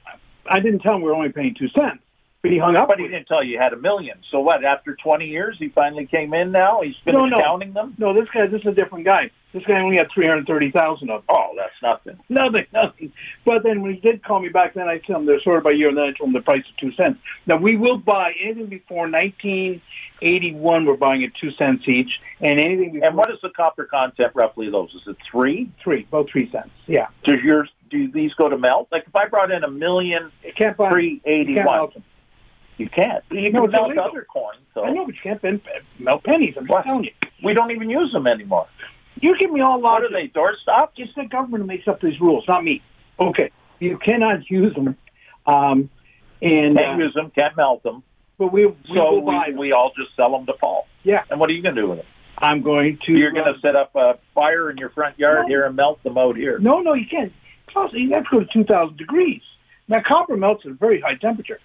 I 0.46 0.58
didn't 0.58 0.80
tell 0.80 0.96
him 0.96 1.02
we 1.02 1.08
were 1.08 1.14
only 1.14 1.30
paying 1.32 1.54
two 1.54 1.68
cents. 1.68 2.02
But 2.42 2.50
he 2.50 2.58
hung 2.58 2.76
up. 2.76 2.88
But 2.88 2.98
he 2.98 3.06
didn't 3.08 3.26
tell 3.26 3.42
you 3.44 3.52
you 3.52 3.58
had 3.58 3.72
a 3.72 3.76
million. 3.76 4.18
So 4.30 4.40
what? 4.40 4.64
After 4.64 4.96
20 5.02 5.26
years, 5.26 5.56
he 5.58 5.68
finally 5.68 6.06
came 6.06 6.32
in. 6.34 6.52
Now 6.52 6.80
he's 6.82 6.94
finished 7.04 7.18
No, 7.18 7.26
no. 7.26 7.38
counting 7.38 7.72
them. 7.72 7.94
No, 7.98 8.14
this 8.14 8.28
guy, 8.32 8.46
this 8.46 8.60
is 8.62 8.66
a 8.66 8.72
different 8.72 9.04
guy. 9.04 9.30
This 9.52 9.64
guy 9.64 9.80
only 9.80 9.96
had 9.96 10.06
three 10.14 10.26
hundred 10.28 10.46
thirty 10.46 10.70
thousand 10.70 11.10
of 11.10 11.26
them. 11.26 11.36
Oh, 11.36 11.50
that's 11.56 11.74
nothing. 11.82 12.20
Nothing, 12.28 12.66
nothing. 12.72 13.12
But 13.44 13.64
then 13.64 13.82
when 13.82 13.92
he 13.94 14.00
did 14.00 14.22
call 14.22 14.38
me 14.40 14.48
back, 14.48 14.74
then 14.74 14.88
I 14.88 14.98
told 14.98 15.20
him 15.22 15.26
they're 15.26 15.40
sorted 15.40 15.64
by 15.64 15.72
year, 15.72 15.88
and 15.88 15.96
then 15.98 16.04
I 16.04 16.12
told 16.16 16.28
him 16.28 16.34
the 16.34 16.40
price 16.40 16.62
of 16.70 16.76
two 16.76 16.92
cents. 16.94 17.18
Now 17.46 17.56
we 17.56 17.76
will 17.76 17.98
buy 17.98 18.32
anything 18.40 18.66
before 18.66 19.08
1981. 19.10 20.86
We're 20.86 20.96
buying 20.96 21.24
at 21.24 21.30
two 21.40 21.50
cents 21.58 21.82
each, 21.88 22.10
and 22.40 22.60
anything 22.60 22.92
before 22.92 23.08
And 23.08 23.16
what 23.16 23.30
is 23.30 23.38
the 23.42 23.50
copper 23.50 23.84
content 23.86 24.30
roughly 24.34 24.70
those? 24.70 24.90
Is 24.94 25.02
it 25.08 25.16
three? 25.30 25.70
three, 25.82 26.04
about 26.08 26.28
three 26.30 26.48
cents. 26.52 26.70
Yeah, 26.86 27.08
Does 27.24 27.40
yours? 27.42 27.68
Do 27.90 28.08
these 28.12 28.32
go 28.34 28.48
to 28.48 28.56
melt? 28.56 28.86
Like 28.92 29.02
if 29.08 29.16
I 29.16 29.26
brought 29.26 29.50
in 29.50 29.64
a 29.64 29.70
million 29.70 30.30
it 30.44 30.54
can't 30.56 30.76
buy. 30.76 30.92
three 30.92 31.20
eighty 31.24 31.50
You 31.52 31.56
can't 31.56 31.70
melt 31.72 31.94
them. 31.94 32.04
You 32.80 32.88
can't. 32.88 33.22
You 33.30 33.50
can 33.50 33.52
melt 33.52 33.74
illegal. 33.74 34.04
other 34.04 34.26
coins. 34.32 34.60
So 34.74 34.84
I 34.84 34.90
know, 34.90 35.04
but 35.04 35.14
you 35.14 35.20
can't 35.22 35.42
ben- 35.42 35.60
melt 35.98 36.24
pennies. 36.24 36.54
I'm 36.56 36.66
just 36.66 36.84
telling 36.84 37.04
you. 37.04 37.10
we 37.44 37.52
don't 37.54 37.70
even 37.72 37.90
use 37.90 38.10
them 38.12 38.26
anymore. 38.26 38.66
You 39.20 39.36
give 39.38 39.50
me 39.50 39.60
all 39.60 39.80
What 39.80 40.02
logic. 40.02 40.10
are 40.10 40.12
they? 40.14 40.28
Doorstop? 40.28 40.90
It's 40.96 41.12
the 41.14 41.26
government 41.26 41.62
who 41.62 41.66
makes 41.66 41.86
up 41.86 42.00
these 42.00 42.18
rules, 42.20 42.44
not 42.48 42.64
me. 42.64 42.82
Okay, 43.18 43.50
you 43.80 43.98
cannot 43.98 44.48
use 44.50 44.74
them, 44.74 44.96
um, 45.46 45.90
and 46.40 46.78
uh, 46.78 46.82
Can't 46.82 46.98
use 47.00 47.12
them. 47.14 47.30
Can't 47.34 47.54
melt 47.56 47.82
them. 47.82 48.02
but 48.38 48.50
we, 48.50 48.64
we 48.66 48.74
So 48.96 49.12
will 49.16 49.20
buy 49.22 49.44
we, 49.48 49.52
them. 49.52 49.60
we 49.60 49.72
all 49.72 49.92
just 49.94 50.16
sell 50.16 50.32
them 50.32 50.46
to 50.46 50.54
Paul. 50.54 50.86
Yeah. 51.02 51.22
And 51.30 51.38
what 51.38 51.50
are 51.50 51.52
you 51.52 51.62
going 51.62 51.74
to 51.74 51.80
do 51.82 51.88
with 51.90 51.98
them? 51.98 52.06
I'm 52.38 52.62
going 52.62 52.98
to. 53.04 53.12
You're 53.12 53.32
going 53.32 53.46
uh, 53.46 53.52
to 53.52 53.60
set 53.60 53.76
up 53.76 53.94
a 53.94 54.18
fire 54.34 54.70
in 54.70 54.78
your 54.78 54.88
front 54.90 55.18
yard 55.18 55.42
No. 55.42 55.48
here 55.48 55.64
and 55.66 55.76
melt 55.76 56.02
them 56.02 56.16
out 56.16 56.36
here. 56.36 56.58
No, 56.58 56.80
no, 56.80 56.94
you 56.94 57.04
can't. 57.10 57.32
Plus, 57.68 57.90
you 57.92 58.10
have 58.14 58.24
to 58.24 58.30
go 58.32 58.40
to 58.40 58.46
2,000 58.52 58.96
degrees. 58.96 59.42
Now, 59.86 59.98
copper 60.06 60.36
melts 60.38 60.64
at 60.64 60.70
a 60.70 60.74
very 60.74 61.00
high 61.00 61.16
temperature. 61.16 61.60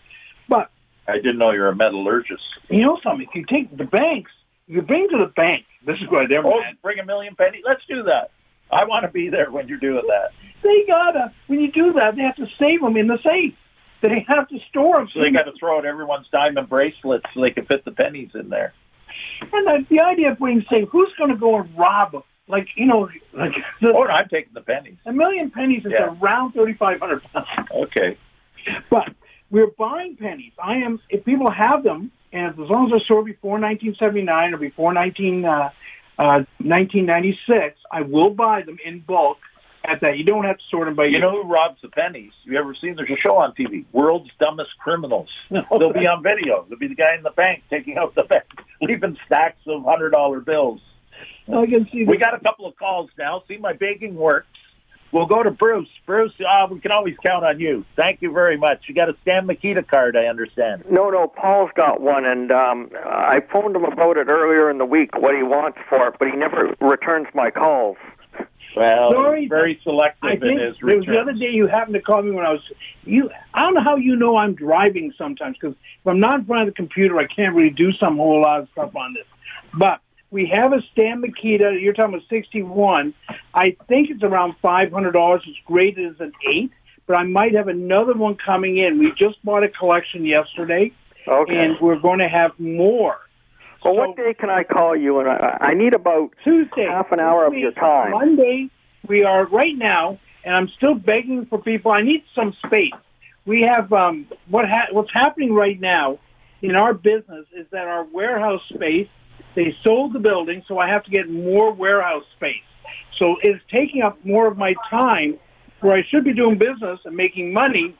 But 0.50 0.70
I 1.08 1.16
didn't 1.16 1.38
know 1.38 1.52
you're 1.52 1.70
a 1.70 1.76
metallurgist. 1.76 2.44
you 2.70 2.82
know 2.82 3.00
something? 3.04 3.28
If 3.30 3.36
you 3.36 3.46
take 3.52 3.76
the 3.76 3.84
banks, 3.86 4.32
you 4.68 4.82
bring 4.82 5.08
to 5.10 5.18
the 5.20 5.28
bank, 5.28 5.66
this 5.86 5.98
is 6.02 6.10
what 6.10 6.24
they're 6.30 6.46
Oh, 6.46 6.60
mad. 6.60 6.78
bring 6.82 7.00
a 7.00 7.06
million 7.06 7.36
pennies. 7.36 7.64
Let's 7.66 7.84
do 7.88 8.04
that. 8.04 8.32
I 8.72 8.86
want 8.86 9.06
to 9.06 9.12
be 9.12 9.30
there 9.30 9.52
when 9.52 9.68
you're 9.68 9.78
doing 9.80 10.02
that. 10.08 10.32
They 10.64 10.86
gotta, 10.92 11.32
when 11.48 11.60
you 11.62 11.72
do 11.72 11.94
that, 11.94 12.16
they 12.16 12.24
have 12.24 12.36
to 12.38 12.48
save 12.60 12.82
them 12.82 12.98
in 12.98 13.06
the 13.08 13.20
safe. 13.26 13.54
They 14.02 14.26
have 14.28 14.48
to 14.50 14.58
store 14.70 14.96
them. 14.98 15.08
So 15.14 15.20
they 15.22 15.30
got 15.30 15.44
to 15.44 15.54
throw 15.60 15.78
out 15.78 15.86
everyone's 15.86 16.26
diamond 16.32 16.70
bracelets 16.70 17.26
so 17.34 17.42
they 17.42 17.50
can 17.52 17.66
fit 17.66 17.86
the 17.86 17.92
pennies 17.92 18.30
in 18.34 18.50
there. 18.50 18.74
And 19.54 19.68
the, 19.68 19.86
the 19.90 20.02
idea 20.02 20.32
of 20.32 20.40
being 20.40 20.66
safe, 20.72 20.88
who's 20.92 21.12
going 21.18 21.30
to 21.30 21.38
go 21.38 21.60
and 21.60 21.70
rob 21.78 22.12
them? 22.14 22.24
Like, 22.48 22.68
you 22.76 22.86
know, 22.88 23.10
like 23.34 23.52
the, 23.82 23.94
Oh, 23.96 24.04
no, 24.04 24.10
I'm 24.10 24.28
taking 24.30 24.54
the 24.54 24.62
pennies. 24.62 24.98
a 25.06 25.14
million 25.14 25.50
pennies 25.52 25.86
is 25.86 25.92
Yeah. 25.92 26.16
around 26.22 26.54
3,500 26.54 27.22
pounds. 27.32 27.48
Okay. 27.72 28.18
But 28.90 29.10
we're 29.52 29.68
buying 29.78 30.16
pennies. 30.18 30.54
I 30.62 30.78
am. 30.78 31.00
If 31.10 31.26
people 31.26 31.50
have 31.52 31.84
them, 31.84 32.12
and 32.34 32.48
as 32.52 32.58
long 32.58 32.86
as 32.88 32.92
they're 32.92 33.00
stored 33.06 33.26
before 33.26 33.60
1979 33.60 34.54
or 34.54 34.58
before 34.58 34.94
19, 34.94 35.46
uh, 35.46 35.70
uh, 36.18 36.44
1996, 36.60 37.78
I 37.92 38.02
will 38.02 38.32
buy 38.32 38.62
them 38.64 38.78
in 38.86 39.00
bulk. 39.02 39.38
At 39.88 40.02
that, 40.02 40.18
you 40.18 40.24
don't 40.24 40.46
have 40.46 40.58
to 40.58 40.64
sort 40.72 40.88
them 40.88 40.96
by 40.96 41.06
You 41.06 41.12
year. 41.12 41.20
know 41.22 41.44
who 41.44 41.48
robs 41.48 41.78
the 41.84 41.90
pennies? 41.90 42.32
You 42.44 42.58
ever 42.58 42.74
seen? 42.82 42.96
There's 42.96 43.08
a 43.10 43.22
show 43.24 43.38
on 43.38 43.54
TV, 43.54 43.86
World's 43.92 44.32
Dumbest 44.40 44.72
Criminals. 44.80 45.30
They'll 45.52 45.94
be 45.94 46.08
on 46.08 46.24
video. 46.24 46.66
They'll 46.68 46.80
be 46.80 46.88
the 46.88 46.96
guy 46.96 47.16
in 47.16 47.22
the 47.22 47.30
bank 47.30 47.62
taking 47.70 47.96
out 47.96 48.16
the 48.16 48.24
bank, 48.24 48.46
leaving 48.82 49.16
stacks 49.28 49.60
of 49.68 49.84
hundred 49.84 50.10
dollar 50.12 50.40
bills. 50.40 50.82
I 51.48 51.68
can 51.68 51.88
see. 51.92 52.04
We 52.04 52.18
got 52.18 52.34
a 52.34 52.40
couple 52.40 52.66
of 52.66 52.76
calls 52.78 53.12
now. 53.18 53.44
See, 53.48 53.58
my 53.58 53.74
baking 53.74 54.16
works. 54.16 54.48
We'll 55.12 55.28
go 55.28 55.44
to 55.44 55.52
Bruce. 55.52 55.88
Bruce, 56.06 56.34
uh, 56.40 56.68
we 56.70 56.80
can 56.80 56.92
always 56.92 57.16
count 57.26 57.46
on 57.46 57.60
you. 57.60 57.86
Thank 57.96 58.22
you 58.22 58.32
very 58.34 58.58
much. 58.58 58.84
You 58.88 58.96
got 58.96 59.10
a 59.10 59.16
Stan 59.22 59.46
Mikita 59.46 59.84
card, 59.84 60.18
I 60.18 60.26
understand. 60.26 60.84
No, 60.90 61.10
no, 61.10 61.28
Paul's 61.28 61.72
got 61.76 62.02
one, 62.02 62.26
and 62.26 62.52
um, 62.52 62.90
I 63.06 63.42
phoned 63.52 63.76
him 63.76 63.86
about 63.86 64.18
it 64.18 64.28
earlier 64.28 64.70
in 64.70 64.78
the 64.78 64.86
week, 64.86 65.16
what 65.18 65.36
he 65.36 65.44
wants 65.44 65.78
for 65.90 66.08
it, 66.10 66.16
but 66.20 66.28
he 66.28 66.36
never 66.36 66.76
returns 66.82 67.28
my 67.34 67.50
calls. 67.50 67.98
Well, 68.76 69.12
Sorry, 69.12 69.48
very 69.48 69.80
selective 69.84 70.20
I 70.22 70.34
in 70.34 70.40
think 70.42 70.60
his 70.60 70.76
there 70.82 70.98
was 70.98 71.06
the 71.06 71.18
other 71.18 71.32
day 71.32 71.52
you 71.52 71.68
happened 71.68 71.94
to 71.94 72.02
call 72.02 72.22
me 72.22 72.32
when 72.32 72.46
I 72.46 72.52
was 72.52 72.62
you. 73.06 73.30
I 73.54 73.62
don't 73.62 73.74
know 73.74 73.84
how 73.84 73.96
you 73.96 74.18
know 74.18 74.36
I'm 74.36 74.54
driving 74.54 75.14
sometimes 75.18 75.56
because 75.60 75.78
if 75.78 76.08
I'm 76.08 76.20
not 76.20 76.40
in 76.40 76.46
front 76.46 76.68
of 76.68 76.68
the 76.68 76.74
computer, 76.74 77.18
I 77.18 77.26
can't 77.26 77.56
really 77.56 77.70
do 77.70 77.94
some 77.94 78.18
whole 78.18 78.42
lot 78.42 78.60
of 78.60 78.70
stuff 78.74 78.94
on 78.96 79.14
this. 79.14 79.26
But 79.74 80.02
we 80.36 80.52
have 80.54 80.74
a 80.74 80.82
Stan 80.92 81.22
Mikita. 81.22 81.78
You're 81.80 81.94
talking 81.94 82.16
about 82.16 82.28
61. 82.30 83.14
I 83.54 83.78
think 83.88 84.10
it's 84.10 84.22
around 84.22 84.56
five 84.62 84.92
hundred 84.92 85.14
dollars. 85.14 85.42
It's 85.48 85.58
graded 85.66 86.12
as 86.12 86.20
an 86.20 86.34
eight, 86.52 86.72
but 87.08 87.18
I 87.18 87.24
might 87.24 87.56
have 87.56 87.70
another 87.70 88.14
one 88.14 88.36
coming 88.46 88.78
in. 88.78 89.00
We 89.00 89.14
just 89.18 89.42
bought 89.46 89.64
a 89.64 89.70
collection 89.70 90.26
yesterday, 90.26 90.92
Okay. 91.26 91.58
and 91.58 91.78
we're 91.80 92.00
going 92.02 92.20
to 92.20 92.28
have 92.28 92.52
more. 92.60 93.16
well, 93.86 93.96
what 93.96 94.18
day 94.18 94.34
can 94.38 94.50
I 94.50 94.66
call 94.66 94.94
you? 94.94 95.22
And 95.22 95.30
I, 95.30 95.58
I 95.62 95.74
need 95.74 95.96
about 95.96 96.32
Tuesday. 96.44 96.86
half 96.86 97.14
an 97.14 97.22
hour 97.22 97.46
of 97.48 97.54
your 97.54 97.72
time. 97.72 98.12
Monday, 98.12 98.70
we 99.08 99.24
are 99.24 99.46
right 99.46 99.78
now, 99.78 100.20
and 100.44 100.54
I'm 100.54 100.68
still 100.76 100.96
begging 100.96 101.46
for 101.46 101.60
people. 101.60 101.94
I 101.94 102.02
need 102.02 102.26
some 102.36 102.54
space. 102.66 102.92
We 103.46 103.62
have 103.62 103.94
um, 103.94 104.28
what 104.50 104.66
ha- 104.68 104.90
what's 104.92 105.14
happening 105.14 105.54
right 105.54 105.80
now 105.80 106.20
in 106.62 106.76
our 106.76 106.94
business 106.94 107.46
is 107.56 107.68
that 107.72 107.88
our 107.88 108.04
warehouse 108.04 108.64
space. 108.74 109.08
They 109.56 109.76
sold 109.84 110.14
the 110.14 110.20
building, 110.20 110.64
so 110.68 110.78
I 110.80 110.88
have 110.90 111.04
to 111.06 111.12
get 111.12 111.30
more 111.30 111.72
warehouse 111.74 112.24
space. 112.36 112.62
So 113.20 113.36
it's 113.42 113.64
taking 113.72 114.02
up 114.02 114.24
more 114.26 114.48
of 114.48 114.58
my 114.58 114.74
time 114.90 115.40
where 115.82 115.96
I 115.96 116.04
should 116.10 116.24
be 116.26 116.34
doing 116.34 116.58
business 116.58 117.00
and 117.06 117.16
making 117.16 117.54
money. 117.54 117.96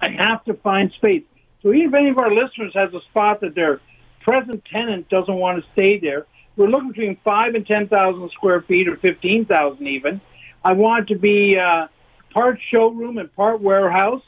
I 0.00 0.10
have 0.10 0.44
to 0.44 0.54
find 0.54 0.92
space. 0.92 1.24
So 1.62 1.72
even 1.72 1.88
if 1.88 1.94
any 1.94 2.10
of 2.10 2.18
our 2.18 2.30
listeners 2.30 2.72
has 2.74 2.92
a 2.94 3.00
spot 3.10 3.40
that 3.40 3.54
their 3.54 3.80
present 4.20 4.62
tenant 4.70 5.08
doesn't 5.08 5.34
want 5.34 5.62
to 5.64 5.70
stay 5.72 5.98
there, 5.98 6.26
we're 6.56 6.68
looking 6.68 6.88
between 6.88 7.16
five 7.24 7.54
and 7.54 7.66
ten 7.66 7.88
thousand 7.88 8.30
square 8.32 8.60
feet, 8.62 8.88
or 8.88 8.96
fifteen 8.96 9.44
thousand 9.46 9.86
even. 9.86 10.20
I 10.64 10.72
want 10.72 11.04
it 11.08 11.14
to 11.14 11.18
be 11.18 11.56
uh, 11.56 11.86
part 12.34 12.58
showroom 12.72 13.18
and 13.18 13.34
part 13.34 13.60
warehouse, 13.60 14.22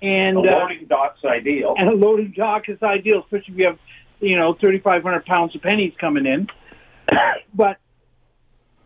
and 0.00 0.36
The 0.38 0.50
uh, 0.50 0.58
loading 0.60 0.86
dock's 0.88 1.24
ideal. 1.24 1.74
and 1.76 1.88
a 1.88 1.94
loading 1.94 2.32
dock 2.36 2.68
is 2.68 2.78
ideal, 2.82 3.20
especially 3.20 3.54
if 3.54 3.58
you 3.60 3.66
have 3.66 3.78
you 4.22 4.36
know 4.36 4.54
thirty 4.54 4.78
five 4.78 5.02
hundred 5.02 5.26
pounds 5.26 5.54
of 5.54 5.62
pennies 5.62 5.92
coming 6.00 6.26
in. 6.26 6.46
but 7.54 7.76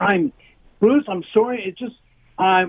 I'm 0.00 0.32
Bruce. 0.80 1.04
I'm 1.08 1.22
sorry. 1.32 1.62
It's 1.64 1.78
just 1.78 1.94
I 2.38 2.64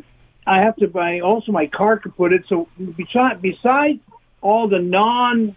I 0.45 0.59
have 0.59 0.75
to 0.77 0.87
buy 0.87 1.21
also 1.21 1.51
my 1.51 1.67
car 1.67 1.99
kaputed. 1.99 2.43
So 2.47 2.67
besides 2.95 3.39
besides 3.41 3.99
all 4.41 4.67
the 4.67 4.79
non 4.79 5.55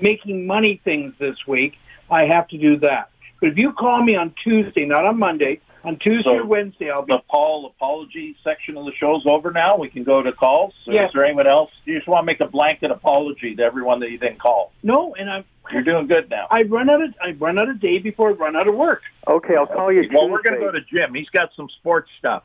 making 0.00 0.46
money 0.46 0.80
things 0.84 1.14
this 1.18 1.36
week, 1.46 1.74
I 2.10 2.26
have 2.26 2.48
to 2.48 2.58
do 2.58 2.78
that. 2.80 3.10
But 3.40 3.50
if 3.50 3.58
you 3.58 3.72
call 3.72 4.02
me 4.02 4.16
on 4.16 4.34
Tuesday, 4.42 4.84
not 4.84 5.04
on 5.06 5.18
Monday, 5.18 5.60
on 5.84 5.96
Tuesday 5.98 6.30
So- 6.30 6.38
or 6.38 6.44
Wednesday, 6.46 6.90
I'll 6.90 7.02
be. 7.02 7.12
The 7.12 7.22
Paul 7.30 7.66
apology 7.66 8.36
section 8.42 8.76
of 8.76 8.84
the 8.84 8.92
show's 8.98 9.24
over 9.26 9.50
now. 9.52 9.76
We 9.76 9.88
can 9.88 10.02
go 10.04 10.22
to 10.22 10.32
calls. 10.32 10.74
Yes. 10.86 11.08
Is 11.08 11.14
there 11.14 11.24
anyone 11.24 11.46
else? 11.46 11.70
You 11.84 11.96
just 11.96 12.08
want 12.08 12.22
to 12.22 12.26
make 12.26 12.40
a 12.40 12.48
blanket 12.48 12.90
apology 12.90 13.54
to 13.56 13.62
everyone 13.62 14.00
that 14.00 14.10
you 14.10 14.18
didn't 14.18 14.40
call. 14.40 14.72
No, 14.82 15.14
and 15.14 15.30
I'm. 15.30 15.44
You're 15.72 15.82
doing 15.82 16.06
good 16.06 16.30
now. 16.30 16.46
I 16.50 16.62
run 16.62 16.88
out 16.88 17.02
of 17.02 17.14
I 17.22 17.32
run 17.32 17.58
out 17.58 17.68
of 17.68 17.80
day 17.80 17.98
before 17.98 18.30
I 18.30 18.32
run 18.32 18.56
out 18.56 18.68
of 18.68 18.74
work. 18.74 19.02
Okay, 19.26 19.54
I'll 19.56 19.66
call 19.66 19.92
you 19.92 20.08
Well, 20.12 20.28
we're 20.30 20.42
going 20.42 20.58
to 20.58 20.64
go 20.66 20.72
to 20.72 20.80
Jim. 20.80 21.14
He's 21.14 21.28
got 21.30 21.50
some 21.56 21.68
sports 21.78 22.08
stuff. 22.18 22.42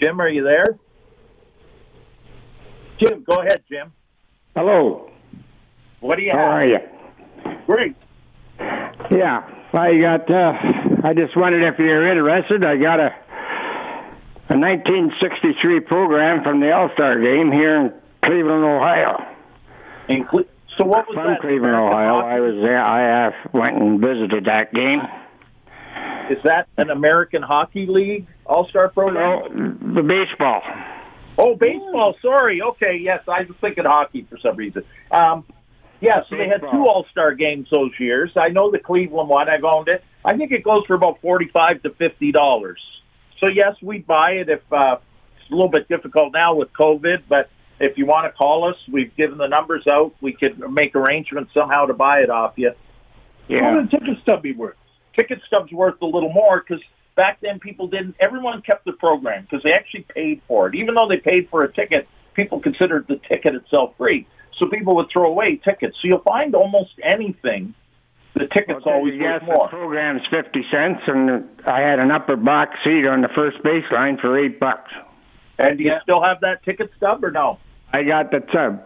Jim, 0.00 0.20
are 0.20 0.28
you 0.28 0.42
there? 0.42 0.78
Jim, 2.98 3.22
go 3.24 3.40
ahead, 3.42 3.62
Jim. 3.68 3.92
Hello. 4.56 5.10
What 6.00 6.16
do 6.16 6.22
you 6.22 6.30
How 6.32 6.38
have? 6.38 6.48
are 6.48 6.66
you? 6.66 6.78
Great. 7.66 7.96
Yeah, 9.10 9.42
I 9.72 9.96
got. 9.96 10.30
Uh, 10.30 10.52
I 11.02 11.12
just 11.14 11.36
wondered 11.36 11.66
if 11.72 11.78
you're 11.78 12.08
interested. 12.10 12.64
I 12.64 12.76
got 12.76 13.00
a 13.00 13.10
a 14.50 14.56
1963 14.58 15.80
program 15.80 16.44
from 16.44 16.60
the 16.60 16.70
All 16.72 16.90
Star 16.94 17.18
Game 17.20 17.50
here 17.50 17.76
in 17.80 17.92
Cleveland, 18.24 18.64
Ohio. 18.64 19.26
In 20.08 20.24
Cle- 20.26 20.44
so 20.78 20.84
what 20.84 21.06
was 21.08 21.14
From 21.14 21.26
that? 21.32 21.40
Cleveland, 21.40 21.74
Ohio. 21.74 22.16
hockey? 22.16 22.26
I 22.26 22.40
was 22.40 22.54
there. 22.62 22.82
I 22.82 23.28
uh, 23.28 23.30
went 23.52 23.76
and 23.76 24.00
visited 24.00 24.44
that 24.46 24.72
game. 24.72 25.00
Is 26.30 26.42
that 26.44 26.68
an 26.78 26.90
American 26.90 27.42
Hockey 27.42 27.86
League 27.88 28.26
All 28.46 28.66
Star 28.68 28.88
program? 28.88 29.82
No, 29.84 29.94
the 29.94 30.02
baseball. 30.02 30.62
Oh, 31.36 31.54
baseball. 31.54 32.14
Sorry. 32.22 32.62
Okay. 32.62 32.98
Yes, 33.00 33.20
I 33.28 33.42
was 33.42 33.56
thinking 33.60 33.84
hockey 33.84 34.26
for 34.30 34.38
some 34.38 34.56
reason. 34.56 34.84
Um, 35.10 35.44
yeah, 36.00 36.20
so 36.28 36.36
they 36.36 36.48
had 36.48 36.60
two 36.60 36.84
All 36.86 37.06
Star 37.10 37.34
games 37.34 37.68
those 37.70 37.92
years. 37.98 38.30
I 38.36 38.48
know 38.48 38.70
the 38.70 38.78
Cleveland 38.78 39.28
one. 39.28 39.48
I've 39.48 39.64
owned 39.64 39.88
it. 39.88 40.02
I 40.24 40.36
think 40.36 40.52
it 40.52 40.64
goes 40.64 40.82
for 40.86 40.94
about 40.94 41.20
forty-five 41.20 41.82
to 41.82 41.90
fifty 41.90 42.32
dollars. 42.32 42.80
So 43.40 43.48
yes, 43.50 43.74
we'd 43.82 44.06
buy 44.06 44.32
it 44.32 44.48
if 44.48 44.60
uh, 44.72 44.96
it's 45.40 45.50
a 45.50 45.54
little 45.54 45.70
bit 45.70 45.88
difficult 45.88 46.32
now 46.32 46.54
with 46.54 46.72
COVID. 46.72 47.24
But 47.28 47.50
if 47.80 47.98
you 47.98 48.06
want 48.06 48.26
to 48.26 48.32
call 48.36 48.68
us, 48.68 48.76
we've 48.90 49.14
given 49.16 49.38
the 49.38 49.46
numbers 49.48 49.84
out. 49.90 50.14
We 50.20 50.32
could 50.32 50.58
make 50.72 50.94
arrangements 50.94 51.52
somehow 51.56 51.86
to 51.86 51.94
buy 51.94 52.20
it 52.20 52.30
off 52.30 52.54
you. 52.56 52.68
What 52.68 52.76
Yeah. 53.48 53.74
would 53.74 53.84
a 53.86 53.88
ticket 53.88 54.18
stub 54.22 54.42
be 54.42 54.52
worth? 54.52 54.76
ticket 55.16 55.40
stubs 55.46 55.70
worth 55.72 56.00
a 56.02 56.06
little 56.06 56.32
more 56.32 56.58
because 56.66 56.82
back 57.14 57.38
then 57.40 57.60
people 57.60 57.86
didn't. 57.86 58.16
Everyone 58.18 58.60
kept 58.62 58.84
the 58.84 58.92
program 58.94 59.42
because 59.42 59.62
they 59.62 59.72
actually 59.72 60.04
paid 60.12 60.40
for 60.48 60.66
it. 60.66 60.74
Even 60.74 60.94
though 60.96 61.06
they 61.08 61.18
paid 61.18 61.48
for 61.50 61.62
a 61.62 61.72
ticket, 61.72 62.08
people 62.34 62.58
considered 62.58 63.06
the 63.08 63.16
ticket 63.28 63.54
itself 63.54 63.94
free. 63.96 64.26
so 64.58 64.66
people 64.66 64.94
would 64.96 65.08
throw 65.12 65.24
away 65.26 65.56
tickets. 65.56 65.96
So 66.00 66.06
you'll 66.08 66.18
find 66.20 66.54
almost 66.54 66.92
anything. 67.02 67.74
The 68.34 68.46
tickets 68.46 68.80
Okay, 68.82 68.90
always 68.92 69.14
yes, 69.14 69.40
worth 69.42 69.56
more. 69.56 69.66
the 69.66 69.70
program's 69.70 70.22
fifty 70.30 70.64
cents, 70.70 71.02
and 71.08 71.48
I 71.66 71.80
had 71.80 71.98
an 72.00 72.10
upper 72.12 72.36
box 72.36 72.76
seat 72.84 73.04
on 73.06 73.20
the 73.20 73.28
first 73.28 73.58
baseline 73.64 74.20
for 74.20 74.36
eight 74.38 74.58
bucks. 74.60 74.90
And 75.58 75.78
do 75.78 75.84
you 75.84 75.92
still 76.02 76.22
have 76.22 76.40
that 76.40 76.62
ticket 76.64 76.90
stub 76.96 77.22
or 77.24 77.30
no? 77.30 77.58
I 77.94 78.02
got 78.02 78.30
the 78.32 78.40
tub. 78.40 78.82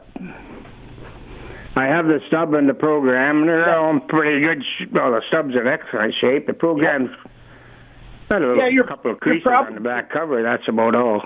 I 1.76 1.86
have 1.86 2.08
the 2.08 2.20
stub 2.26 2.54
in 2.54 2.66
the 2.66 2.74
program, 2.74 3.38
and 3.40 3.48
they're 3.48 3.78
all 3.78 3.90
in 3.90 4.00
pretty 4.02 4.40
good. 4.44 4.62
Sh- 4.62 4.84
well, 4.92 5.12
the 5.12 5.22
stub's 5.28 5.54
in 5.58 5.66
excellent 5.66 6.12
shape. 6.20 6.46
The 6.46 6.52
program's 6.52 7.10
got 8.28 8.42
a 8.42 8.46
little, 8.46 8.58
Yeah, 8.62 8.68
you're- 8.68 8.86
couple 8.86 9.12
of 9.12 9.20
creases 9.20 9.44
prob- 9.44 9.68
on 9.68 9.74
the 9.76 9.80
back 9.80 10.10
cover. 10.10 10.42
That's 10.42 10.66
about 10.68 10.94
all. 10.94 11.22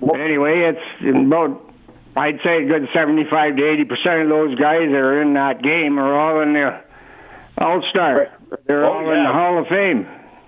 But 0.00 0.20
anyway, 0.20 0.70
it's 0.74 1.16
about. 1.18 1.70
I'd 2.16 2.40
say 2.44 2.64
a 2.64 2.66
good 2.68 2.88
seventy-five 2.92 3.56
to 3.56 3.64
eighty 3.64 3.84
percent 3.84 4.22
of 4.22 4.28
those 4.28 4.54
guys 4.56 4.88
that 4.90 5.00
are 5.00 5.20
in 5.22 5.34
that 5.34 5.62
game 5.62 5.98
are 5.98 6.12
all 6.14 6.40
in 6.42 6.52
the 6.52 6.74
All 7.58 7.82
Star. 7.90 8.28
They're 8.66 8.86
Oh, 8.86 8.92
all 8.92 9.10
in 9.12 9.22
the 9.24 9.32
Hall 9.32 9.58
of 9.58 9.66
Fame. 9.68 10.06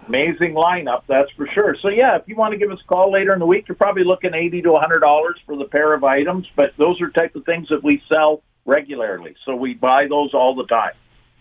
Amazing 0.08 0.54
lineup, 0.54 1.02
that's 1.08 1.30
for 1.36 1.48
sure. 1.52 1.76
So 1.82 1.88
yeah, 1.88 2.16
if 2.16 2.22
you 2.26 2.36
want 2.36 2.52
to 2.52 2.58
give 2.58 2.70
us 2.70 2.78
a 2.84 2.86
call 2.86 3.12
later 3.12 3.32
in 3.32 3.38
the 3.40 3.46
week, 3.46 3.66
you're 3.68 3.74
probably 3.76 4.04
looking 4.04 4.34
eighty 4.34 4.62
to 4.62 4.74
hundred 4.74 5.00
dollars 5.00 5.36
for 5.46 5.56
the 5.56 5.64
pair 5.64 5.94
of 5.94 6.04
items. 6.04 6.46
But 6.54 6.72
those 6.78 7.00
are 7.00 7.10
type 7.10 7.34
of 7.34 7.44
things 7.44 7.68
that 7.70 7.82
we 7.82 8.00
sell 8.12 8.42
regularly, 8.64 9.34
so 9.44 9.56
we 9.56 9.74
buy 9.74 10.06
those 10.08 10.32
all 10.34 10.54
the 10.54 10.66
time. 10.66 10.92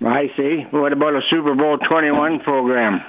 I 0.04 0.32
see. 0.36 0.66
What 0.72 0.94
about 0.94 1.14
a 1.14 1.22
Super 1.30 1.54
Bowl 1.56 1.78
twenty-one 1.78 2.40
program? 2.40 3.02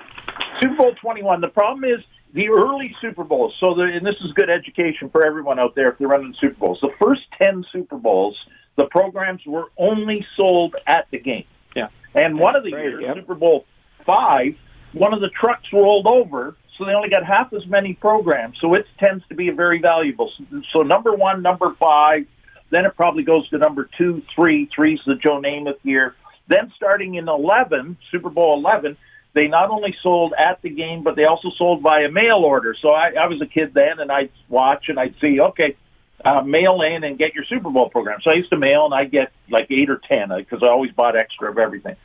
Super 0.60 0.76
Bowl 0.76 0.94
21. 1.00 1.40
The 1.40 1.48
problem 1.48 1.84
is 1.84 2.00
the 2.34 2.48
early 2.48 2.94
Super 3.00 3.24
Bowls. 3.24 3.54
So, 3.60 3.74
the, 3.74 3.82
and 3.82 4.04
this 4.06 4.14
is 4.24 4.32
good 4.34 4.50
education 4.50 5.08
for 5.10 5.26
everyone 5.26 5.58
out 5.58 5.74
there 5.74 5.88
if 5.90 5.98
they're 5.98 6.08
running 6.08 6.34
Super 6.40 6.54
Bowls. 6.58 6.78
The 6.80 6.90
first 7.00 7.22
10 7.40 7.64
Super 7.72 7.96
Bowls, 7.96 8.36
the 8.76 8.86
programs 8.86 9.40
were 9.46 9.66
only 9.78 10.24
sold 10.38 10.74
at 10.86 11.06
the 11.10 11.18
game. 11.18 11.44
Yeah. 11.74 11.88
And 12.14 12.38
one 12.38 12.56
of 12.56 12.64
the 12.64 12.72
Right, 12.72 12.84
years, 12.84 13.02
yep. 13.06 13.16
Super 13.16 13.34
Bowl 13.34 13.64
5, 14.06 14.54
one 14.96 15.12
of 15.12 15.20
the 15.20 15.28
trucks 15.28 15.66
rolled 15.72 16.06
over, 16.06 16.56
so 16.76 16.84
they 16.84 16.92
only 16.92 17.10
got 17.10 17.24
half 17.24 17.52
as 17.52 17.66
many 17.66 17.94
programs. 17.94 18.56
So 18.60 18.74
it 18.74 18.86
tends 18.98 19.24
to 19.28 19.34
be 19.34 19.48
a 19.48 19.54
very 19.54 19.80
valuable. 19.80 20.32
So, 20.72 20.82
number 20.82 21.14
one, 21.14 21.42
number 21.42 21.74
five, 21.78 22.26
then 22.70 22.84
it 22.86 22.96
probably 22.96 23.22
goes 23.22 23.48
to 23.50 23.58
number 23.58 23.88
two, 23.98 24.22
three. 24.34 24.68
Three's 24.74 25.00
the 25.06 25.14
Joe 25.14 25.40
Namath 25.40 25.78
year. 25.82 26.14
Then 26.48 26.72
starting 26.76 27.14
in 27.14 27.28
11, 27.28 27.96
Super 28.10 28.30
Bowl 28.30 28.58
11, 28.58 28.96
they 29.34 29.48
not 29.48 29.68
only 29.68 29.94
sold 30.02 30.32
at 30.38 30.62
the 30.62 30.70
game, 30.70 31.02
but 31.02 31.14
they 31.16 31.24
also 31.24 31.50
sold 31.58 31.82
via 31.82 32.10
mail 32.10 32.36
order. 32.36 32.74
So 32.80 32.90
I, 32.90 33.10
I 33.20 33.26
was 33.26 33.40
a 33.42 33.46
kid 33.46 33.74
then, 33.74 34.00
and 34.00 34.10
I'd 34.10 34.30
watch 34.48 34.86
and 34.88 34.98
I'd 34.98 35.14
see, 35.20 35.40
okay, 35.40 35.76
uh, 36.24 36.42
mail 36.42 36.80
in 36.82 37.04
and 37.04 37.18
get 37.18 37.34
your 37.34 37.44
Super 37.44 37.70
Bowl 37.70 37.90
program. 37.90 38.20
So 38.22 38.30
I 38.30 38.34
used 38.34 38.50
to 38.50 38.56
mail, 38.56 38.86
and 38.86 38.94
I'd 38.94 39.10
get 39.10 39.32
like 39.50 39.70
eight 39.70 39.90
or 39.90 40.00
ten 40.10 40.30
because 40.38 40.62
I 40.62 40.68
always 40.68 40.92
bought 40.92 41.16
extra 41.16 41.50
of 41.50 41.58
everything. 41.58 41.96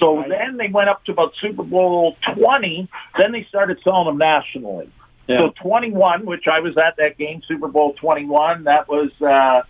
So 0.00 0.24
then 0.28 0.56
they 0.56 0.68
went 0.68 0.88
up 0.88 1.04
to 1.06 1.12
about 1.12 1.32
Super 1.40 1.62
Bowl 1.64 2.16
20. 2.34 2.88
Then 3.18 3.32
they 3.32 3.44
started 3.48 3.78
selling 3.82 4.06
them 4.06 4.18
nationally. 4.18 4.90
Yeah. 5.26 5.40
So 5.40 5.52
21, 5.62 6.24
which 6.24 6.44
I 6.50 6.60
was 6.60 6.74
at 6.78 6.96
that 6.98 7.18
game, 7.18 7.42
Super 7.46 7.68
Bowl 7.68 7.94
21, 7.94 8.64
that 8.64 8.88
was 8.88 9.10
uh, 9.20 9.62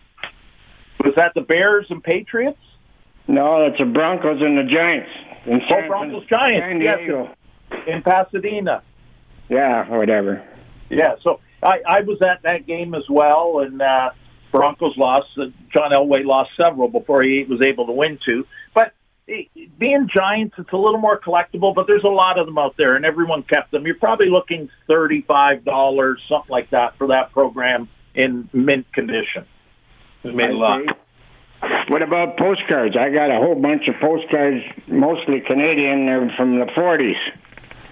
was 1.05 1.15
that 1.17 1.33
the 1.35 1.41
Bears 1.41 1.87
and 1.91 2.03
Patriots? 2.03 2.59
No, 3.27 3.67
it's 3.67 3.79
the 3.79 3.87
Broncos 3.87 4.41
and 4.41 4.57
the 4.59 4.65
Giants. 4.65 5.11
In 5.47 5.61
Oh, 5.71 5.89
Broncos 5.89 6.27
Giants. 6.29 6.67
San 6.67 6.81
Yes, 6.81 7.29
in 7.87 8.03
Pasadena. 8.03 8.83
Yeah, 9.49 9.87
or 9.91 9.99
whatever. 9.99 10.45
Yeah, 10.91 11.15
so 11.23 11.41
I, 11.63 11.81
I 11.87 12.01
was 12.03 12.19
at 12.23 12.43
that 12.43 12.67
game 12.67 12.95
as 12.95 13.05
well, 13.09 13.61
and 13.61 13.81
uh, 13.81 14.11
Broncos 14.53 14.97
lost. 14.97 15.27
Uh, 15.37 15.47
John 15.75 15.91
Elway 15.93 16.25
lost 16.25 16.51
several 16.61 16.89
before 16.89 17.23
he 17.23 17.45
was 17.49 17.61
able 17.65 17.87
to 17.87 17.93
win 17.93 18.19
two. 18.27 18.47
But 18.75 18.93
being 19.79 20.09
Giants, 20.15 20.55
it's 20.59 20.73
a 20.73 20.77
little 20.77 20.99
more 20.99 21.21
collectible, 21.21 21.75
but 21.75 21.87
there's 21.87 22.05
a 22.05 22.09
lot 22.09 22.39
of 22.39 22.47
them 22.47 22.59
out 22.59 22.75
there, 22.79 22.97
and 22.97 23.05
everyone 23.05 23.43
kept 23.43 23.71
them. 23.71 23.87
You're 23.87 23.97
probably 23.97 24.31
looking 24.31 24.71
thirty-five 24.91 25.65
dollars, 25.65 26.23
something 26.29 26.51
like 26.51 26.71
that, 26.71 26.97
for 26.97 27.09
that 27.09 27.33
program 27.33 27.89
in 28.15 28.49
mint 28.53 28.93
condition. 28.93 29.47
It 30.25 30.35
made 30.35 30.51
a 30.51 30.57
lot. 30.57 30.83
What 31.89 32.03
about 32.03 32.37
postcards? 32.39 32.97
I 32.99 33.11
got 33.11 33.31
a 33.31 33.39
whole 33.39 33.61
bunch 33.61 33.89
of 33.89 33.95
postcards, 34.01 34.63
mostly 34.87 35.41
Canadian, 35.41 36.07
they're 36.07 36.33
from 36.37 36.59
the 36.59 36.67
40s. 36.67 37.19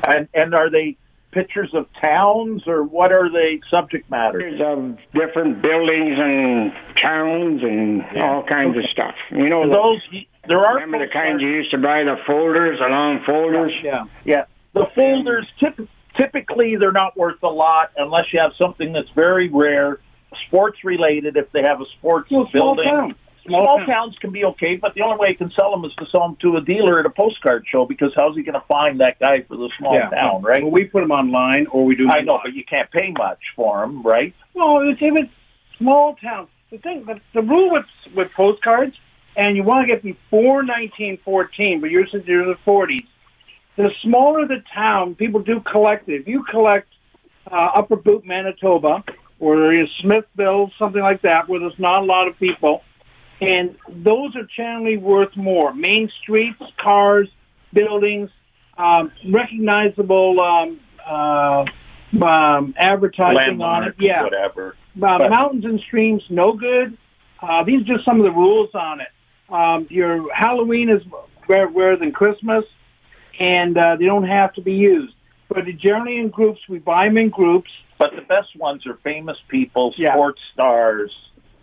And 0.07 0.29
and 0.35 0.55
are 0.55 0.71
they 0.71 0.97
pictures 1.37 1.71
of 1.75 1.87
towns, 2.03 2.63
or 2.67 2.83
what 2.83 3.13
are 3.13 3.31
they 3.31 3.61
subject 3.71 4.11
matters? 4.11 4.59
Of 4.59 4.79
um, 4.79 4.99
different 5.13 5.63
buildings 5.63 6.17
and 6.19 6.73
towns 6.97 7.61
and 7.63 8.03
all 8.23 8.43
kinds 8.43 8.77
of 8.79 8.85
stuff. 8.91 9.15
You 9.31 9.51
know, 9.51 9.71
Those 9.71 10.01
there 10.49 10.61
are 10.61 10.75
remember 10.77 11.07
the 11.07 11.13
kinds 11.13 11.43
you 11.43 11.49
used 11.49 11.71
to 11.73 11.79
buy, 11.79 12.05
the 12.05 12.17
folders, 12.27 12.79
the 12.81 12.89
long 12.89 13.23
folders? 13.27 13.73
Yeah. 13.85 14.05
Yeah, 14.25 14.45
the 14.73 14.87
folders 14.95 15.47
typ- 15.61 15.89
typically 16.17 16.77
they're 16.77 16.91
not 16.91 17.17
worth 17.19 17.43
a 17.43 17.49
lot 17.49 17.91
unless 17.99 18.33
you 18.33 18.39
have 18.41 18.53
something 18.59 18.95
that's 18.95 19.11
very 19.15 19.51
rare, 19.51 20.01
sports 20.47 20.79
related. 20.85 21.37
If 21.37 21.53
they 21.53 21.63
have 21.63 21.83
a 21.83 21.87
sports 21.99 22.31
Well, 22.31 22.49
building. 22.51 23.15
Small, 23.47 23.63
Small 23.63 23.79
town. 23.79 23.87
towns 23.87 24.17
can 24.21 24.31
be 24.33 24.45
okay, 24.45 24.77
but 24.77 24.95
the 24.95 25.03
only 25.03 25.17
way 25.19 25.29
you 25.31 25.37
can 25.37 25.51
sell 25.59 25.71
them 25.71 25.85
is 25.85 25.93
to 25.99 26.07
sell 26.11 26.23
them 26.29 26.37
to 26.43 26.57
a 26.57 26.61
dealer 26.61 27.01
at 27.01 27.07
a 27.07 27.11
postcard 27.11 27.65
show 27.71 27.85
because 27.87 28.13
how's 28.17 28.37
he 28.37 28.43
going 28.43 28.55
to 28.61 28.65
find 28.69 29.01
that 29.01 29.19
guy 29.19 29.43
for 29.49 29.57
the 29.57 29.71
small 29.79 29.95
Yeah. 29.95 30.09
town, 30.11 30.43
right? 30.43 30.63
Well, 30.63 30.73
we 30.73 30.85
put 30.85 31.01
them 31.01 31.11
online, 31.11 31.67
or 31.69 31.85
we 31.85 31.95
do. 31.97 32.09
I 32.11 32.21
know, 32.23 32.41
but 32.45 32.55
you 32.55 32.65
can't 32.65 32.91
pay 32.91 33.13
much 33.17 33.39
for 33.55 33.81
them, 33.81 34.03
right? 34.03 34.35
Well, 34.55 34.81
it's, 34.89 34.99
it's 35.01 35.31
small 35.79 36.17
town, 36.17 36.49
the 36.71 36.79
thing, 36.79 37.05
the, 37.07 37.21
the 37.35 37.43
rule 37.43 37.71
with 37.73 37.87
with 38.15 38.29
postcards, 38.37 38.95
and 39.37 39.57
you 39.57 39.63
want 39.63 39.87
to 39.87 39.93
get 39.95 40.03
before 40.03 40.65
1914, 40.65 41.81
but 41.81 41.91
yours 41.91 42.11
is 42.15 42.23
you're 42.27 42.43
in 42.43 42.49
the 42.49 42.71
40s. 42.71 43.07
The 43.77 43.91
smaller 44.03 44.47
the 44.47 44.63
town, 44.75 45.15
people 45.17 45.43
do 45.43 45.61
collect 45.61 46.09
it. 46.09 46.23
If 46.23 46.29
you 46.29 46.45
collect 46.45 46.89
uh, 47.51 47.69
Upper 47.77 47.97
Boot, 47.97 48.25
Manitoba, 48.25 49.05
or 49.39 49.75
Smithville, 50.01 50.73
something 50.79 51.03
like 51.03 51.21
that, 51.23 51.47
where 51.49 51.61
there's 51.61 51.79
not 51.79 52.03
a 52.03 52.05
lot 52.07 52.27
of 52.27 52.39
people, 52.39 52.81
and 53.41 53.77
those 53.89 54.35
are 54.37 54.47
generally 54.57 54.97
worth 54.97 55.37
more. 55.37 55.75
Main 55.75 56.11
streets, 56.23 56.61
cars, 56.83 57.29
buildings, 57.73 58.31
um, 58.79 59.13
recognizable 59.31 60.41
um, 60.43 60.81
uh, 61.07 61.65
um, 62.25 62.75
advertising 62.79 63.61
on 63.61 63.85
it. 63.85 63.95
Yeah, 63.99 64.23
whatever. 64.23 64.69
uh, 65.03 65.19
But- 65.19 65.31
mountains 65.31 65.65
and 65.65 65.81
streams, 65.81 66.23
no 66.31 66.53
good. 66.53 66.97
Uh, 67.43 67.63
these 67.65 67.83
are 67.83 67.95
just 67.95 68.05
some 68.05 68.19
of 68.19 68.25
the 68.25 68.33
rules 68.33 68.71
on 68.75 69.01
it. 69.01 69.09
Um, 69.51 69.87
your 69.91 70.33
Halloween 70.35 70.89
is 70.89 71.03
rare, 71.49 71.69
rarer 71.69 71.97
than 71.97 72.13
Christmas, 72.13 72.65
and 73.39 73.77
uh, 73.77 73.97
they 73.97 74.07
don't 74.07 74.27
have 74.27 74.55
to 74.55 74.63
be 74.63 74.73
used. 74.73 75.15
But 75.49 75.65
generally 75.77 76.19
in 76.19 76.31
groups, 76.31 76.61
we 76.69 76.79
buy 76.79 77.05
them 77.05 77.19
in 77.19 77.29
groups. 77.29 77.71
But 77.99 78.11
the 78.17 78.23
best 78.23 78.57
ones 78.57 78.87
are 78.87 78.99
famous 79.05 79.37
people, 79.49 79.95
Yeah. 79.97 80.15
sports 80.15 80.41
stars, 80.53 81.15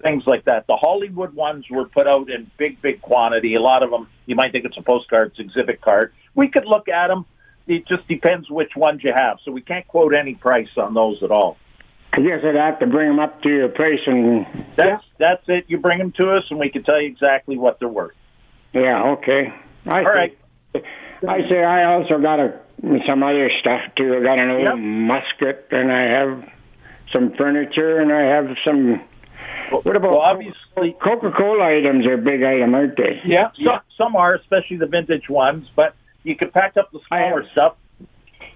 things 0.03 0.23
like 0.27 0.45
that. 0.45 0.67
The 0.67 0.75
Hollywood 0.75 1.33
ones 1.33 1.65
were 1.69 1.85
put 1.85 2.07
out 2.07 2.29
in 2.29 2.51
big, 2.57 2.81
big 2.81 3.01
quantity. 3.01 3.55
A 3.55 3.61
lot 3.61 3.81
of 3.81 3.89
them, 3.89 4.07
you 4.25 4.35
might 4.35 4.51
think 4.51 4.65
it's 4.65 4.77
a 4.77 4.81
postcard, 4.81 5.31
it's 5.31 5.39
exhibit 5.39 5.81
card. 5.81 6.13
We 6.35 6.49
could 6.49 6.65
look 6.65 6.87
at 6.89 7.07
them. 7.07 7.25
It 7.65 7.87
just 7.87 8.07
depends 8.07 8.49
which 8.49 8.71
ones 8.75 9.01
you 9.03 9.13
have. 9.15 9.37
So 9.45 9.51
we 9.51 9.61
can't 9.61 9.87
quote 9.87 10.13
any 10.13 10.35
price 10.35 10.67
on 10.77 10.93
those 10.93 11.23
at 11.23 11.31
all. 11.31 11.57
I 12.11 12.17
guess 12.17 12.41
I'd 12.43 12.55
have 12.55 12.79
to 12.79 12.87
bring 12.87 13.07
them 13.07 13.19
up 13.19 13.41
to 13.41 13.49
your 13.49 13.69
place 13.69 14.01
and. 14.05 14.45
That's 14.75 15.03
that's 15.17 15.43
it. 15.47 15.65
You 15.67 15.79
bring 15.79 15.97
them 15.97 16.11
to 16.19 16.31
us, 16.31 16.43
and 16.51 16.59
we 16.59 16.69
can 16.69 16.83
tell 16.83 17.01
you 17.01 17.07
exactly 17.07 17.57
what 17.57 17.79
they're 17.79 17.87
worth. 17.87 18.13
Yeah, 18.73 19.13
okay. 19.13 19.53
I 19.87 19.99
All 19.99 20.03
right. 20.03 20.37
I 20.75 21.49
say 21.49 21.63
I 21.63 21.85
also 21.85 22.19
got 22.19 22.39
a 22.39 22.59
some 23.07 23.23
other 23.23 23.49
stuff 23.61 23.79
too. 23.95 24.17
I 24.19 24.23
got 24.23 24.39
an 24.41 24.49
old 24.49 24.63
Yep. 24.63 24.75
musket, 24.77 25.67
and 25.71 25.91
I 25.91 26.01
have 26.01 26.49
some 27.13 27.33
furniture, 27.39 27.99
and 27.99 28.11
I 28.11 28.23
have 28.23 28.47
some. 28.65 29.01
What 29.81 29.95
about 29.97 30.11
Well, 30.11 30.19
obviously, 30.21 30.95
Coca 31.03 31.31
Cola 31.37 31.65
items? 31.65 32.05
Are 32.05 32.13
a 32.13 32.17
big 32.17 32.43
item, 32.43 32.75
aren't 32.75 32.97
they? 32.97 33.21
Yeah. 33.25 33.49
some, 33.65 33.79
some 33.97 34.15
are, 34.15 34.35
especially 34.35 34.77
the 34.77 34.85
vintage 34.87 35.29
ones. 35.29 35.67
But 35.75 35.95
you 36.23 36.35
can 36.35 36.51
pack 36.51 36.77
up 36.77 36.91
the 36.91 36.99
smaller 37.07 37.41
have- 37.43 37.51
stuff. 37.51 37.75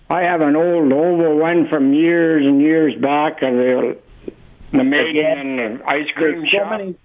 I 0.10 0.22
have 0.22 0.40
an 0.42 0.56
old 0.56 0.94
oval 0.94 1.38
one 1.38 1.68
from 1.70 1.94
years 1.94 2.46
and 2.46 2.62
years 2.62 2.94
back 3.02 3.42
of 3.42 3.52
the 3.54 3.98
the 4.72 4.84
maiden 4.84 5.10
Again, 5.18 5.60
and 5.60 5.80
the 5.80 5.86
ice 5.90 6.08
cream 6.16 6.40
There's 6.40 6.52
so 6.52 6.58
shop. 6.60 6.70
many. 6.72 6.96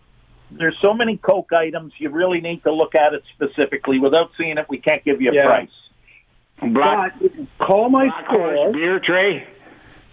There's 0.52 0.76
so 0.82 0.94
many 0.94 1.16
Coke 1.16 1.52
items. 1.52 1.92
You 1.98 2.10
really 2.10 2.40
need 2.40 2.62
to 2.64 2.72
look 2.72 2.94
at 2.94 3.12
it 3.14 3.22
specifically. 3.34 3.98
Without 3.98 4.30
seeing 4.38 4.58
it, 4.58 4.66
we 4.68 4.78
can't 4.78 5.02
give 5.04 5.20
you 5.20 5.30
a 5.30 5.34
Yeah. 5.34 5.46
price. 5.46 5.70
Black, 6.60 7.14
But 7.20 7.32
call 7.66 7.88
my 7.88 8.04
Black 8.06 8.26
store. 8.26 8.72
beer 8.72 9.00
tray. 9.00 9.46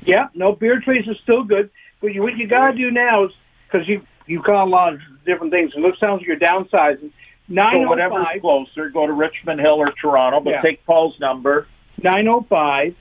Yeah, 0.06 0.28
no 0.34 0.54
beer 0.54 0.80
trays 0.80 1.08
are 1.08 1.16
still 1.24 1.44
good. 1.44 1.70
But 2.02 2.14
you, 2.14 2.24
what 2.24 2.38
you 2.38 2.48
got 2.48 2.72
to 2.72 2.78
do 2.78 2.90
now 2.90 3.26
is 3.26 3.32
because 3.72 3.88
you 3.88 4.02
you've 4.28 4.44
got 4.44 4.64
a 4.64 4.70
lot 4.70 4.94
of 4.94 5.00
different 5.26 5.52
things. 5.52 5.72
It 5.76 5.80
looks 5.80 6.00
sounds 6.00 6.20
like 6.22 6.28
you're 6.28 6.38
downsizing. 6.40 7.12
Nine 7.48 7.72
So 7.72 7.86
oh 7.86 7.90
whatever's 7.90 8.28
closer, 8.42 8.90
go 8.90 9.08
to 9.08 9.14
Richmond 9.14 9.60
Hill 9.60 9.76
or 9.80 9.88
Toronto, 10.02 10.40
but 10.40 10.52
Yeah. 10.52 10.62
take 10.62 10.86
Paul's 10.86 11.20
number. 11.20 11.68
nine 12.02 12.28
oh 12.28 12.46
five 12.50 12.96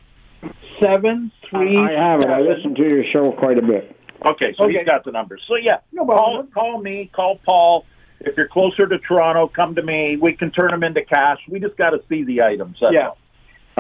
seven 0.81 1.31
three. 1.50 1.76
I 1.76 1.92
have 1.92 2.20
it. 2.20 2.28
I 2.31 2.40
listen 2.40 2.74
to 2.74 2.83
your 2.83 3.04
show 3.12 3.33
quite 3.33 3.59
a 3.59 3.62
bit. 3.62 3.94
Okay, 4.24 4.54
so 4.57 4.64
Okay. 4.64 4.78
he's 4.78 4.87
got 4.87 5.04
the 5.04 5.12
number. 5.12 5.38
So 5.46 5.57
yeah, 5.57 5.78
No 5.92 6.04
call 6.07 6.44
call 6.54 6.81
me, 6.81 7.11
call 7.14 7.38
Paul. 7.46 7.85
If 8.20 8.37
you're 8.37 8.48
closer 8.48 8.87
to 8.87 8.98
Toronto, 8.98 9.46
come 9.46 9.76
to 9.76 9.83
me. 9.83 10.16
We 10.16 10.33
can 10.33 10.50
turn 10.50 10.70
them 10.72 10.83
into 10.83 11.02
cash. 11.02 11.38
We 11.48 11.61
just 11.61 11.76
got 11.76 11.90
to 11.90 12.00
see 12.09 12.24
the 12.24 12.42
items. 12.42 12.78
That's 12.81 12.94
Yeah. 12.94 13.09
all. 13.09 13.18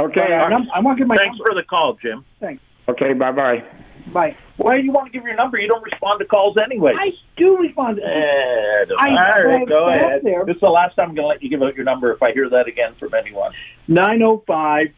Okay. 0.04 0.32
I, 0.32 0.42
uh, 0.42 0.60
I 0.72 0.78
want 0.80 0.96
to 0.96 1.00
give 1.02 1.08
my 1.08 1.16
Thanks 1.16 1.38
number. 1.38 1.44
for 1.50 1.54
the 1.56 1.64
call, 1.64 1.94
Jim. 1.94 2.24
Thanks. 2.38 2.62
Okay. 2.88 3.14
Bye 3.14 3.32
bye. 3.32 3.64
Bye. 4.12 4.36
Why 4.56 4.76
do 4.78 4.82
you 4.84 4.92
want 4.92 5.06
to 5.06 5.12
give 5.12 5.24
your 5.24 5.36
number? 5.36 5.58
You 5.58 5.68
don't 5.68 5.82
respond 5.82 6.18
to 6.20 6.24
calls 6.26 6.56
anyway. 6.62 6.92
I 6.98 7.10
do 7.36 7.56
respond. 7.58 8.00
Eh, 8.00 8.84
I- 8.98 9.08
all 9.10 9.44
right, 9.44 9.68
go 9.68 9.88
ahead. 9.88 10.22
there. 10.24 10.44
This 10.44 10.56
is 10.56 10.60
the 10.60 10.68
last 10.70 10.96
time 10.96 11.10
I'm 11.10 11.14
going 11.14 11.24
to 11.24 11.28
let 11.28 11.42
you 11.42 11.48
give 11.50 11.62
out 11.62 11.74
your 11.76 11.84
number 11.84 12.12
if 12.12 12.22
I 12.22 12.32
hear 12.32 12.48
that 12.50 12.66
again 12.66 12.94
from 12.98 13.14
anyone. 13.14 13.52
905 13.86 14.88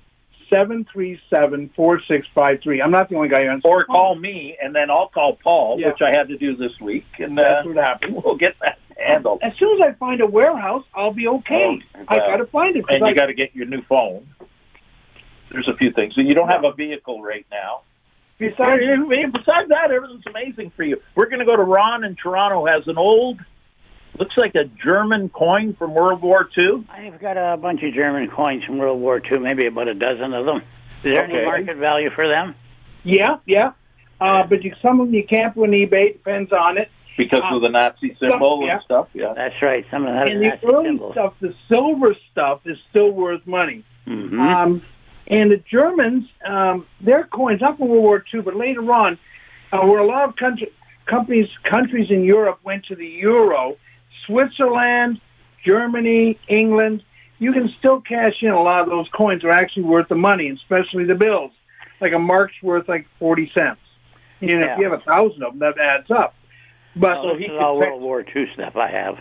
737 0.52 1.70
4653. 1.76 2.82
I'm 2.82 2.90
not 2.90 3.08
the 3.08 3.16
only 3.16 3.28
guy 3.28 3.44
who 3.44 3.50
answers. 3.50 3.62
Or 3.64 3.84
call 3.84 4.16
me, 4.16 4.56
and 4.60 4.74
then 4.74 4.90
I'll 4.90 5.08
call 5.08 5.36
Paul, 5.42 5.78
Yeah. 5.78 5.88
which 5.88 6.00
I 6.02 6.10
had 6.16 6.28
to 6.28 6.36
do 6.36 6.56
this 6.56 6.72
week, 6.80 7.06
and 7.18 7.38
uh, 7.38 7.42
That's 7.42 7.66
what 7.66 7.76
happened. 7.76 8.20
we'll 8.24 8.36
get 8.36 8.54
that 8.62 8.78
handled. 8.98 9.40
As 9.42 9.52
soon 9.58 9.80
as 9.80 9.86
I 9.86 9.92
find 9.98 10.20
a 10.20 10.26
warehouse, 10.26 10.84
I'll 10.94 11.12
be 11.12 11.28
okay. 11.28 11.78
Oh, 11.96 12.04
I 12.08 12.16
got 12.16 12.36
to 12.38 12.46
find 12.46 12.76
it. 12.76 12.84
And 12.88 13.04
I- 13.04 13.08
you 13.10 13.14
got 13.14 13.26
to 13.26 13.34
get 13.34 13.54
your 13.54 13.66
new 13.66 13.82
phone. 13.88 14.26
There's 15.52 15.68
a 15.68 15.76
few 15.76 15.92
things. 15.92 16.14
So 16.14 16.20
you 16.20 16.34
don't 16.34 16.48
have 16.48 16.64
a 16.64 16.72
vehicle 16.72 17.22
right 17.22 17.44
now. 17.50 17.82
Besides, 18.40 18.82
Besides 19.32 19.68
that, 19.68 19.90
everything's 19.92 20.24
amazing 20.26 20.72
for 20.76 20.82
you. 20.82 20.96
We're 21.14 21.26
going 21.28 21.38
to 21.40 21.44
go 21.44 21.54
to 21.56 21.62
Ron 21.62 22.02
in 22.04 22.16
Toronto. 22.16 22.66
Has 22.66 22.82
an 22.88 22.98
old, 22.98 23.38
looks 24.18 24.34
like 24.36 24.54
a 24.56 24.64
German 24.84 25.28
coin 25.28 25.74
from 25.78 25.94
World 25.94 26.22
War 26.22 26.48
II. 26.58 26.84
I've 26.90 27.20
got 27.20 27.36
a 27.36 27.56
bunch 27.56 27.82
of 27.82 27.94
German 27.94 28.28
coins 28.28 28.64
from 28.64 28.78
World 28.78 29.00
War 29.00 29.18
II, 29.24 29.38
maybe 29.38 29.66
about 29.66 29.86
a 29.88 29.94
dozen 29.94 30.32
of 30.34 30.46
them. 30.46 30.56
Is 31.04 31.12
there 31.14 31.24
Okay. 31.24 31.32
any 31.36 31.44
market 31.44 31.76
value 31.76 32.10
for 32.14 32.26
them? 32.28 32.54
yeah, 33.04 33.36
yeah. 33.46 33.72
Uh, 34.20 34.42
but 34.46 34.62
you, 34.62 34.74
some 34.82 35.00
of 35.00 35.06
them 35.06 35.14
you 35.14 35.24
can't 35.26 35.54
put 35.54 35.62
on 35.64 35.70
eBay. 35.70 36.12
Depends 36.12 36.52
on 36.52 36.76
it. 36.76 36.90
Because 37.16 37.40
Uh, 37.50 37.56
of 37.56 37.62
the 37.62 37.68
Nazi 37.70 38.14
symbol 38.20 38.62
yeah. 38.66 38.74
and 38.74 38.82
stuff. 38.82 39.08
Yeah. 39.14 39.32
That's 39.34 39.54
right. 39.62 39.84
Some 39.90 40.06
of 40.06 40.14
that 40.14 40.28
and 40.30 40.42
is 40.44 40.52
the 40.60 40.66
Nazi 40.66 40.74
early 40.76 40.86
symbol. 40.88 41.12
stuff, 41.12 41.34
the 41.40 41.54
silver 41.72 42.14
stuff, 42.30 42.60
is 42.66 42.76
still 42.90 43.10
worth 43.12 43.46
money. 43.46 43.82
hmm 44.06 44.38
Um, 44.40 44.82
and 45.30 45.50
the 45.50 45.62
Germans, 45.70 46.24
um, 46.44 46.86
their 47.00 47.24
coins, 47.24 47.60
not 47.62 47.78
from 47.78 47.88
World 47.88 48.02
War 48.02 48.24
II, 48.34 48.40
but 48.42 48.56
later 48.56 48.82
on, 48.92 49.18
uh, 49.72 49.78
where 49.86 49.98
a 50.00 50.06
lot 50.06 50.28
of 50.28 50.36
country, 50.36 50.70
companies, 51.06 51.48
countries 51.64 52.10
in 52.10 52.24
Europe 52.24 52.58
went 52.64 52.84
to 52.86 52.96
the 52.96 53.06
euro, 53.06 53.76
Switzerland, 54.26 55.20
Germany, 55.66 56.38
England, 56.48 57.02
you 57.38 57.52
can 57.52 57.68
still 57.78 58.00
cash 58.00 58.34
in 58.42 58.50
a 58.50 58.60
lot 58.62 58.80
of 58.82 58.88
those 58.88 59.08
coins 59.16 59.44
are 59.44 59.50
actually 59.50 59.84
worth 59.84 60.08
the 60.08 60.14
money, 60.14 60.48
especially 60.50 61.04
the 61.04 61.14
bills. 61.14 61.52
Like 62.00 62.12
a 62.12 62.18
mark's 62.18 62.54
worth 62.62 62.88
like 62.88 63.06
40 63.18 63.50
cents. 63.56 63.80
You 64.40 64.58
know, 64.58 64.66
Yeah. 64.66 64.72
if 64.74 64.78
you 64.78 64.90
have 64.90 65.00
a 65.00 65.02
thousand 65.10 65.42
of 65.42 65.58
them, 65.58 65.60
that 65.60 65.78
adds 65.78 66.10
up. 66.10 66.34
But 66.96 67.18
Oh, 67.18 67.34
he 67.34 67.40
this 67.40 67.44
is 67.44 67.50
could 67.50 67.58
all 67.62 67.78
text- 67.80 67.90
World 67.90 68.02
War 68.02 68.24
II 68.34 68.46
stuff 68.54 68.76
I 68.76 68.88
have. 68.90 69.18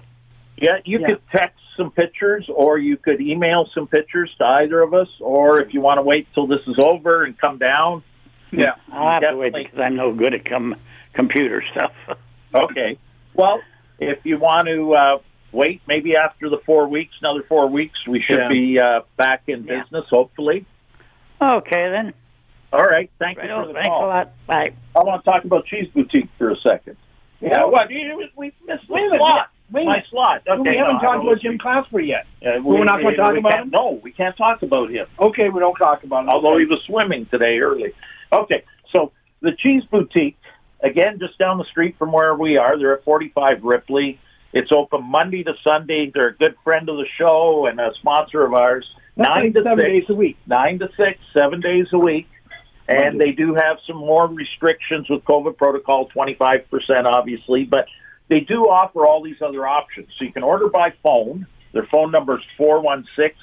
Yeah, 0.57 0.77
you 0.85 0.99
Yeah. 0.99 1.07
could 1.07 1.21
text 1.31 1.59
some 1.79 1.91
pictures 1.91 2.47
or 2.53 2.77
you 2.77 2.97
could 2.97 3.21
email 3.21 3.67
some 3.73 3.87
pictures 3.87 4.29
to 4.37 4.45
either 4.45 4.81
of 4.81 4.93
us, 4.93 5.07
or 5.21 5.61
if 5.61 5.73
you 5.73 5.79
want 5.81 5.97
to 5.97 6.01
wait 6.03 6.27
till 6.33 6.45
this 6.45 6.59
is 6.67 6.75
over 6.77 7.23
and 7.23 7.37
come 7.39 7.57
down. 7.57 8.03
yeah, 8.51 8.73
I'll 8.91 9.09
have 9.11 9.21
to 9.23 9.37
wait 9.37 9.53
Definitely. 9.53 9.63
because 9.63 9.79
I'm 9.79 9.95
no 9.95 10.13
good 10.13 10.33
at 10.33 10.45
com- 10.47 10.75
computer 11.13 11.63
stuff. 11.71 11.91
Okay. 12.51 12.97
Well, 13.35 13.61
if 13.99 14.25
you 14.25 14.39
want 14.39 14.67
to 14.69 14.91
uh, 14.95 15.17
wait, 15.51 15.81
maybe 15.87 16.15
after 16.15 16.49
the 16.49 16.57
four 16.65 16.87
weeks, 16.87 17.13
another 17.21 17.43
four 17.47 17.67
weeks, 17.69 17.99
we 18.07 18.23
should 18.27 18.39
Yeah. 18.39 18.47
be 18.49 18.79
uh, 18.79 19.01
back 19.17 19.43
in 19.45 19.65
Yeah. 19.65 19.83
business, 19.83 20.05
hopefully. 20.09 20.65
okay, 21.39 21.91
then. 21.91 22.11
All 22.73 22.81
right. 22.83 23.11
Thank 23.19 23.37
you 23.37 23.43
Right 23.43 23.61
for 23.61 23.67
the 23.67 23.73
Thanks 23.73 23.87
call. 23.87 24.05
a 24.05 24.07
lot. 24.07 24.31
Bye. 24.47 24.73
I 24.95 24.99
want 25.03 25.23
to 25.23 25.29
talk 25.31 25.43
about 25.45 25.67
Cheese 25.67 25.89
Boutique 25.93 26.29
for 26.39 26.49
a 26.49 26.55
second. 26.67 26.97
Yeah, 27.39 27.59
Well- 27.59 27.71
what? 27.71 27.89
We 28.35 28.51
missed 28.65 28.89
Wait 28.89 29.03
a 29.05 29.09
my 29.09 29.11
minute. 29.11 29.17
slot. 29.19 29.49
Wait 30.19 30.41
a 30.47 30.55
My 30.55 30.59
Okay, 30.61 30.69
we 30.71 30.77
haven't 30.77 30.95
no, 30.95 30.99
talked 31.01 31.23
about 31.23 31.41
Jim 31.41 31.57
Clasper 31.57 32.05
yet. 32.07 32.25
Uh, 32.45 32.61
We're 32.63 32.83
not 32.83 33.01
gonna 33.01 33.15
talk 33.15 33.37
about 33.37 33.53
him? 33.53 33.69
No, 33.71 33.99
we 34.03 34.11
can't 34.11 34.35
talk 34.37 34.61
about 34.61 34.89
him. 34.91 35.07
Okay, 35.19 35.49
we 35.49 35.59
don't 35.59 35.75
talk 35.75 36.03
about 36.03 36.23
him. 36.23 36.29
although 36.29 36.57
he 36.57 36.65
was 36.65 36.81
swimming 36.85 37.25
today 37.27 37.59
early. 37.59 37.93
Okay, 38.31 38.63
so 38.95 39.11
the 39.41 39.51
Cheese 39.57 39.83
Boutique, 39.91 40.37
again, 40.81 41.19
just 41.19 41.37
down 41.37 41.57
the 41.57 41.65
street 41.65 41.95
from 41.97 42.11
where 42.11 42.35
we 42.35 42.57
are. 42.57 42.77
They're 42.77 42.93
at 42.95 43.03
45 43.03 43.63
Ripley. 43.63 44.19
It's 44.51 44.69
open 44.75 45.03
Monday 45.03 45.43
to 45.43 45.53
Sunday. 45.65 46.11
They're 46.13 46.29
a 46.29 46.35
good 46.35 46.55
friend 46.63 46.89
of 46.89 46.97
the 46.97 47.05
show 47.17 47.67
and 47.67 47.79
a 47.79 47.91
sponsor 47.99 48.43
of 48.45 48.53
ours. 48.53 48.85
That's 49.15 49.29
Nine 49.29 49.43
like 49.45 49.53
to 49.53 49.63
seven 49.63 49.79
six, 49.79 49.89
days 49.89 50.03
a 50.09 50.13
week. 50.13 50.37
nine 50.47 50.79
to 50.79 50.89
six, 50.97 51.19
seven 51.33 51.61
days 51.61 51.87
a 51.93 51.99
week. 51.99 52.27
And 52.87 53.19
they 53.21 53.31
do 53.31 53.53
have 53.53 53.77
some 53.85 53.97
more 53.97 54.27
restrictions 54.27 55.07
with 55.09 55.23
COVID 55.25 55.57
protocol, 55.57 56.09
25% 56.09 56.63
obviously, 57.05 57.63
but 57.65 57.85
they 58.29 58.41
do 58.41 58.63
offer 58.63 59.05
all 59.05 59.23
these 59.23 59.41
other 59.41 59.67
options. 59.67 60.07
So 60.17 60.25
you 60.25 60.31
can 60.31 60.43
order 60.43 60.69
by 60.69 60.93
phone. 61.03 61.47
Their 61.73 61.87
phone 61.91 62.11
number 62.11 62.37
is 62.37 62.45
416 62.57 63.35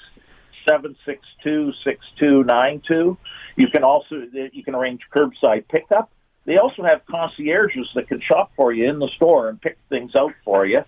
762 0.68 1.72
6292. 1.84 3.16
You 3.56 3.68
can 3.68 3.84
also 3.84 4.22
you 4.52 4.64
can 4.64 4.74
arrange 4.74 5.00
curbside 5.14 5.68
pickup. 5.68 6.10
They 6.44 6.58
also 6.58 6.84
have 6.84 7.04
concierges 7.06 7.88
that 7.94 8.08
can 8.08 8.20
shop 8.20 8.52
for 8.56 8.72
you 8.72 8.88
in 8.88 8.98
the 8.98 9.08
store 9.16 9.48
and 9.48 9.60
pick 9.60 9.76
things 9.88 10.12
out 10.16 10.32
for 10.44 10.64
you. 10.64 10.82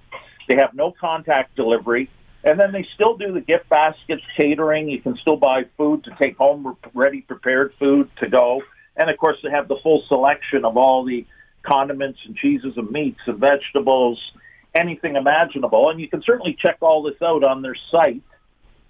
They 0.49 0.57
have 0.57 0.75
no 0.75 0.93
contact 0.93 1.57
delivery. 1.57 2.09
And 2.45 2.59
then 2.59 2.71
they 2.71 2.87
still 2.95 3.17
do 3.17 3.33
the 3.33 3.41
gift 3.41 3.69
baskets, 3.69 4.23
catering. 4.37 4.89
You 4.89 5.01
can 5.01 5.17
still 5.17 5.37
buy 5.37 5.65
food 5.77 6.05
to 6.05 6.17
take 6.23 6.37
home, 6.37 6.77
ready 6.95 7.23
prepared 7.23 7.75
food 7.79 8.09
to 8.21 8.29
go. 8.29 8.63
And 8.97 9.11
of 9.11 9.17
course, 9.19 9.37
they 9.43 9.51
have 9.51 9.67
the 9.67 9.79
full 9.83 10.05
selection 10.07 10.65
of 10.65 10.77
all 10.77 11.05
the 11.05 11.27
condiments 11.69 12.19
and 12.27 12.37
cheeses 12.37 12.75
and 12.77 12.91
meats 12.91 13.21
and 13.27 13.39
vegetables, 13.39 14.21
anything 14.75 15.17
imaginable. 15.17 15.91
And 15.91 16.01
you 16.01 16.09
can 16.09 16.23
certainly 16.23 16.57
check 16.61 16.79
all 16.81 17.03
this 17.03 17.21
out 17.23 17.45
on 17.45 17.63
their 17.63 17.77
site, 17.91 18.23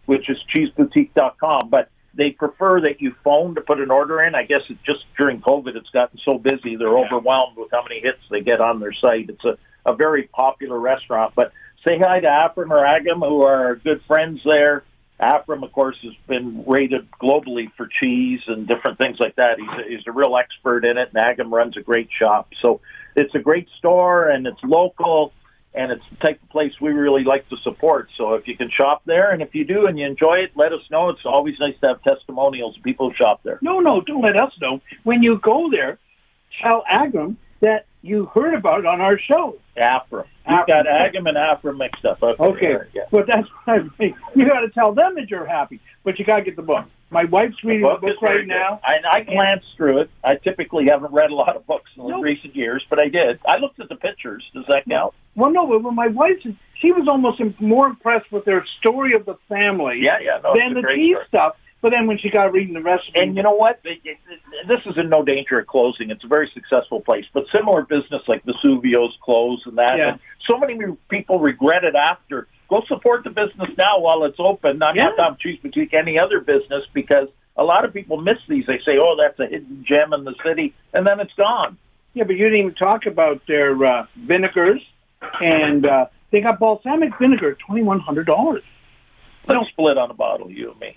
which 0.07 0.29
is 0.29 0.37
cheeseboutique.com. 0.55 1.69
But 1.71 1.91
they 2.14 2.31
prefer 2.31 2.81
that 2.83 3.01
you 3.01 3.14
phone 3.23 3.55
to 3.55 3.61
put 3.61 3.81
an 3.81 3.91
order 3.91 4.23
in. 4.23 4.35
I 4.35 4.45
guess 4.45 4.62
it's 4.69 4.83
just 4.85 5.01
during 5.17 5.41
COVID, 5.41 5.77
it's 5.77 5.91
gotten 5.91 6.19
so 6.25 6.38
busy, 6.38 6.77
they're 6.77 6.99
overwhelmed 6.99 7.57
with 7.57 7.71
how 7.71 7.83
many 7.83 8.01
hits 8.01 8.19
they 8.31 8.41
get 8.41 8.61
on 8.61 8.81
their 8.81 8.93
site. 8.93 9.31
It's 9.31 9.45
a, 9.45 9.57
a 9.87 9.95
very 9.95 10.25
popular 10.25 10.79
restaurant. 10.79 11.35
But 11.37 11.53
say 11.87 11.99
hi 11.99 12.21
to 12.21 12.27
Afrim 12.27 12.71
or 12.71 12.85
Agim, 12.85 13.21
who 13.21 13.43
are 13.43 13.77
good 13.77 14.03
friends 14.07 14.41
there. 14.45 14.85
Afrim, 15.21 15.65
of 15.65 15.73
course, 15.73 15.97
has 16.03 16.13
been 16.29 16.65
rated 16.67 17.11
globally 17.21 17.73
for 17.77 17.89
cheese 18.01 18.41
and 18.47 18.69
different 18.69 18.99
things 18.99 19.17
like 19.19 19.35
that. 19.37 19.59
He's 19.59 19.69
a, 19.69 19.89
he's 19.89 20.07
a 20.07 20.13
real 20.13 20.37
expert 20.37 20.85
in 20.85 20.97
it, 20.97 21.11
and 21.13 21.31
Agim 21.31 21.53
runs 21.53 21.77
a 21.77 21.81
great 21.81 22.09
shop. 22.21 22.51
So 22.63 22.81
it's 23.17 23.35
a 23.35 23.41
great 23.41 23.69
store, 23.79 24.29
and 24.29 24.47
it's 24.47 24.61
local, 24.63 25.33
and 25.75 25.91
it's 25.91 26.05
the 26.11 26.17
type 26.17 26.41
of 26.41 26.49
place 26.51 26.73
we 26.81 26.91
really 26.91 27.25
like 27.25 27.49
to 27.49 27.57
support. 27.65 28.11
So 28.17 28.35
if 28.35 28.47
you 28.47 28.57
can 28.57 28.71
shop 28.71 29.03
there, 29.07 29.31
and 29.33 29.43
if 29.43 29.55
you 29.55 29.65
do 29.65 29.87
and 29.87 29.99
you 29.99 30.07
enjoy 30.07 30.35
it, 30.35 30.53
let 30.55 30.73
us 30.73 30.83
know. 30.91 31.09
It's 31.09 31.25
always 31.25 31.57
nice 31.59 31.75
to 31.81 31.89
have 31.89 32.03
testimonials 32.03 32.77
of 32.77 32.85
people 32.85 33.11
who 33.11 33.17
shop 33.17 33.41
there. 33.43 33.59
No, 33.61 33.81
no, 33.81 34.01
don't 34.01 34.23
let 34.23 34.37
us 34.37 34.53
know. 34.61 34.81
When 35.03 35.25
you 35.25 35.41
go 35.43 35.69
there, 35.71 35.99
tell 36.63 36.85
Agim 36.89 37.39
that 37.61 37.87
you 38.03 38.27
heard 38.27 38.55
about 38.55 38.81
it 38.81 38.87
on 38.87 39.01
our 39.01 39.19
show. 39.19 39.59
Afrim. 39.77 40.27
You've 40.49 40.67
got 40.67 40.87
Agim 40.87 41.27
and 41.27 41.37
Afrim 41.37 41.79
mixed 41.79 42.05
up. 42.05 42.23
Okay. 42.23 42.43
Okay, 42.45 42.67
right, 42.75 42.89
yeah. 42.95 43.03
but 43.11 43.27
that's 43.27 43.47
what 43.65 43.81
I 43.81 43.83
mean. 43.99 44.15
You 44.35 44.49
got 44.49 44.61
to 44.61 44.71
tell 44.71 44.93
them 44.95 45.15
that 45.17 45.31
you're 45.31 45.47
happy, 45.47 45.81
but 46.05 46.19
you 46.19 46.25
got 46.25 46.37
to 46.37 46.43
get 46.43 46.57
the 46.57 46.63
book. 46.63 46.87
My 47.11 47.25
wife's 47.25 47.63
reading 47.65 47.83
the 47.83 47.89
book 47.89 48.01
book 48.03 48.23
right 48.23 48.47
now. 48.47 48.81
I, 48.85 48.97
I 49.11 49.21
glanced 49.23 49.67
through 49.77 50.03
it. 50.03 50.11
I 50.23 50.35
typically 50.37 50.87
haven't 50.91 51.13
read 51.13 51.31
a 51.31 51.35
lot 51.35 51.57
of 51.57 51.67
books 51.67 51.91
in 51.97 52.07
Nope. 52.07 52.23
recent 52.23 52.55
years, 52.55 52.85
but 52.91 52.99
I 53.01 53.09
did. 53.09 53.41
I 53.47 53.57
looked 53.59 53.81
at 53.81 53.89
the 53.89 53.97
pictures. 53.97 54.45
Does 54.55 54.65
that 54.69 54.85
count? 54.89 55.15
Well, 55.35 55.51
no, 55.51 55.67
but 55.81 55.93
my 55.93 56.09
wife, 56.09 56.37
she 56.43 56.93
was 56.93 57.09
almost 57.09 57.41
more 57.61 57.87
impressed 57.87 58.31
with 58.31 58.45
their 58.45 58.65
story 58.81 59.15
of 59.15 59.25
the 59.25 59.37
family 59.49 60.01
Yeah, 60.03 60.19
yeah. 60.21 60.41
No, 60.43 60.53
than 60.55 60.75
the 60.75 60.83
tea 60.83 61.13
story. 61.13 61.25
stuff. 61.29 61.57
But 61.81 61.91
then 61.93 62.07
when 62.09 62.19
she 62.19 62.29
got 62.31 62.53
reading 62.53 62.75
the 62.75 62.83
recipe, 62.83 63.12
And 63.21 63.37
you 63.37 63.43
know 63.43 63.53
what? 63.53 63.81
This 63.85 64.81
is 64.87 64.95
in 64.97 65.09
no 65.09 65.23
danger 65.25 65.61
of 65.61 65.67
closing. 65.69 66.11
It's 66.11 66.25
a 66.25 66.29
very 66.29 66.51
successful 66.53 67.01
place, 67.01 67.25
but 67.33 67.45
similar 67.55 67.83
business 67.83 68.23
like 68.27 68.45
Vesuvio's 68.45 69.17
closed 69.23 69.67
and 69.67 69.79
that. 69.79 69.95
Yeah. 69.97 70.09
And 70.12 70.21
so 70.51 70.59
many 70.59 70.77
people 71.09 71.38
regret 71.38 71.85
it 71.85 71.95
after. 71.95 72.49
Go 72.69 72.83
support 72.88 73.23
the 73.25 73.31
business 73.31 73.71
now 73.79 74.01
while 74.01 74.25
it's 74.25 74.41
open. 74.41 74.83
I'm 74.83 74.97
Yeah. 74.97 75.05
not 75.05 75.17
talking 75.17 75.38
Cheese 75.41 75.61
Boutique, 75.62 75.95
any 75.95 76.19
other 76.19 76.41
business, 76.41 76.85
because 76.93 77.29
a 77.57 77.62
lot 77.62 77.85
of 77.85 77.93
people 77.95 78.21
miss 78.21 78.38
these. 78.49 78.67
They 78.67 78.79
say, 78.85 78.99
"Oh, 79.01 79.17
that's 79.17 79.38
a 79.38 79.47
hidden 79.47 79.85
gem 79.88 80.12
in 80.12 80.25
the 80.25 80.35
city," 80.45 80.75
and 80.93 81.07
then 81.07 81.21
it's 81.21 81.33
gone. 81.35 81.77
yeah, 82.14 82.25
but 82.25 82.35
you 82.37 82.43
didn't 82.43 82.59
even 82.59 82.75
talk 82.75 83.07
about 83.07 83.41
their 83.47 83.73
uh, 83.85 84.07
vinegars, 84.17 84.83
and 85.41 85.87
uh, 85.87 86.07
they 86.33 86.41
got 86.41 86.59
balsamic 86.59 87.16
vinegar, 87.18 87.55
twenty 87.55 87.83
one 87.83 88.01
hundred 88.01 88.26
dollars. 88.26 88.62
Let's 89.47 89.68
split 89.70 89.97
on 89.97 90.11
a 90.11 90.14
bottle, 90.14 90.51
you 90.51 90.72
and 90.72 90.81
me. 90.81 90.97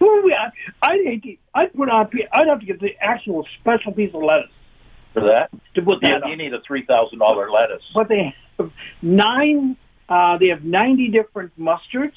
Well, 0.00 0.22
we- 0.22 0.34
I- 0.34 0.50
I'd 0.82 1.22
to, 1.22 1.36
I'd 1.54 1.74
put 1.74 1.88
on, 1.90 2.08
I'd 2.32 2.46
have 2.48 2.60
to 2.60 2.66
get 2.66 2.80
the 2.80 2.96
actual 3.00 3.46
special 3.60 3.92
piece 3.92 4.12
of 4.14 4.22
lettuce 4.22 4.50
For 5.12 5.20
that, 5.26 5.50
to 5.74 5.82
put 5.82 6.02
you, 6.02 6.08
that 6.08 6.24
you 6.26 6.32
on. 6.32 6.38
need 6.38 6.54
a 6.54 6.60
three 6.66 6.84
thousand 6.86 7.18
dollar 7.18 7.50
lettuce. 7.50 7.82
But 7.94 8.08
they 8.08 8.34
have 8.58 8.72
nine, 9.02 9.76
uh, 10.08 10.38
they 10.38 10.48
have 10.48 10.64
ninety 10.64 11.08
different 11.08 11.52
mustards, 11.58 12.14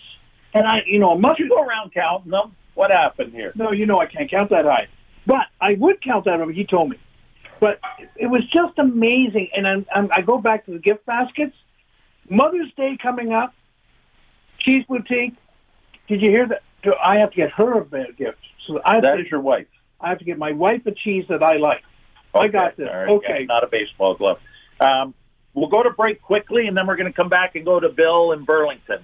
and 0.53 0.65
I, 0.65 0.83
you 0.87 0.99
know, 0.99 1.17
mustard. 1.17 1.45
you 1.45 1.49
go 1.49 1.61
around 1.61 1.93
counting 1.93 2.31
them? 2.31 2.55
What 2.75 2.91
happened 2.91 3.33
here? 3.33 3.51
No, 3.55 3.71
you 3.71 3.85
know 3.85 3.97
I 3.99 4.05
can't 4.07 4.29
count 4.31 4.49
that 4.51 4.65
high, 4.65 4.87
but 5.27 5.45
I 5.61 5.73
would 5.75 6.01
count 6.01 6.25
that 6.25 6.39
over. 6.39 6.51
He 6.51 6.65
told 6.65 6.89
me, 6.89 6.97
but 7.59 7.79
it 8.15 8.27
was 8.27 8.41
just 8.49 8.79
amazing. 8.79 9.49
And 9.55 9.67
I'm, 9.67 9.85
I'm, 9.93 10.09
I 10.15 10.21
go 10.21 10.37
back 10.39 10.65
to 10.65 10.71
the 10.71 10.79
gift 10.79 11.05
baskets. 11.05 11.55
Mother's 12.29 12.71
Day 12.77 12.97
coming 13.01 13.33
up. 13.33 13.53
Cheese 14.59 14.85
Boutique. 14.87 15.33
Did 16.07 16.21
you 16.21 16.29
hear 16.31 16.47
that? 16.47 16.63
Do 16.83 16.93
I 17.03 17.19
have 17.19 17.31
to 17.31 17.35
get 17.35 17.51
her 17.51 17.79
a 17.79 18.11
gift. 18.13 18.37
So 18.67 18.79
I 18.85 18.95
have 18.95 19.03
That 19.03 19.15
to, 19.15 19.21
is 19.21 19.31
your 19.31 19.39
wife. 19.41 19.67
I 19.99 20.09
have 20.09 20.19
to 20.19 20.25
get 20.25 20.37
my 20.37 20.51
wife 20.51 20.85
a 20.85 20.91
cheese 20.91 21.25
that 21.29 21.41
I 21.43 21.57
like. 21.57 21.83
I 22.35 22.47
got 22.47 22.75
this. 22.77 22.87
right, 22.91 23.09
Okay. 23.09 23.37
yeah, 23.41 23.45
not 23.45 23.63
a 23.63 23.67
baseball 23.67 24.15
glove. 24.15 24.39
Um, 24.79 25.13
we'll 25.53 25.69
go 25.69 25.83
to 25.83 25.91
break 25.91 26.21
quickly, 26.21 26.67
and 26.67 26.75
then 26.77 26.87
we're 26.87 26.95
going 26.95 27.11
to 27.11 27.15
come 27.15 27.29
back 27.29 27.55
and 27.55 27.63
go 27.63 27.79
to 27.79 27.89
Bill 27.89 28.31
in 28.31 28.43
Burlington. 28.43 29.03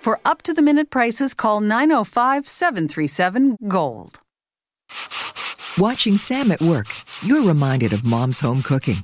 For 0.00 0.18
up 0.24 0.40
to 0.42 0.54
the 0.54 0.62
minute 0.62 0.88
prices, 0.88 1.34
call 1.34 1.60
905 1.60 2.48
737 2.48 3.58
Gold. 3.68 4.18
Watching 5.78 6.16
Sam 6.16 6.50
at 6.50 6.62
work, 6.62 6.86
you're 7.22 7.46
reminded 7.46 7.92
of 7.92 8.02
mom's 8.02 8.40
home 8.40 8.62
cooking. 8.62 8.96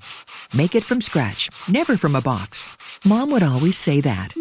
Make 0.57 0.75
it 0.75 0.83
from 0.83 1.03
scratch, 1.03 1.51
never 1.69 1.99
from 1.99 2.17
a 2.17 2.23
box. 2.23 2.99
Mom 3.05 3.31
would 3.31 3.43
always 3.43 3.77
say 3.77 4.01
that. 4.01 4.33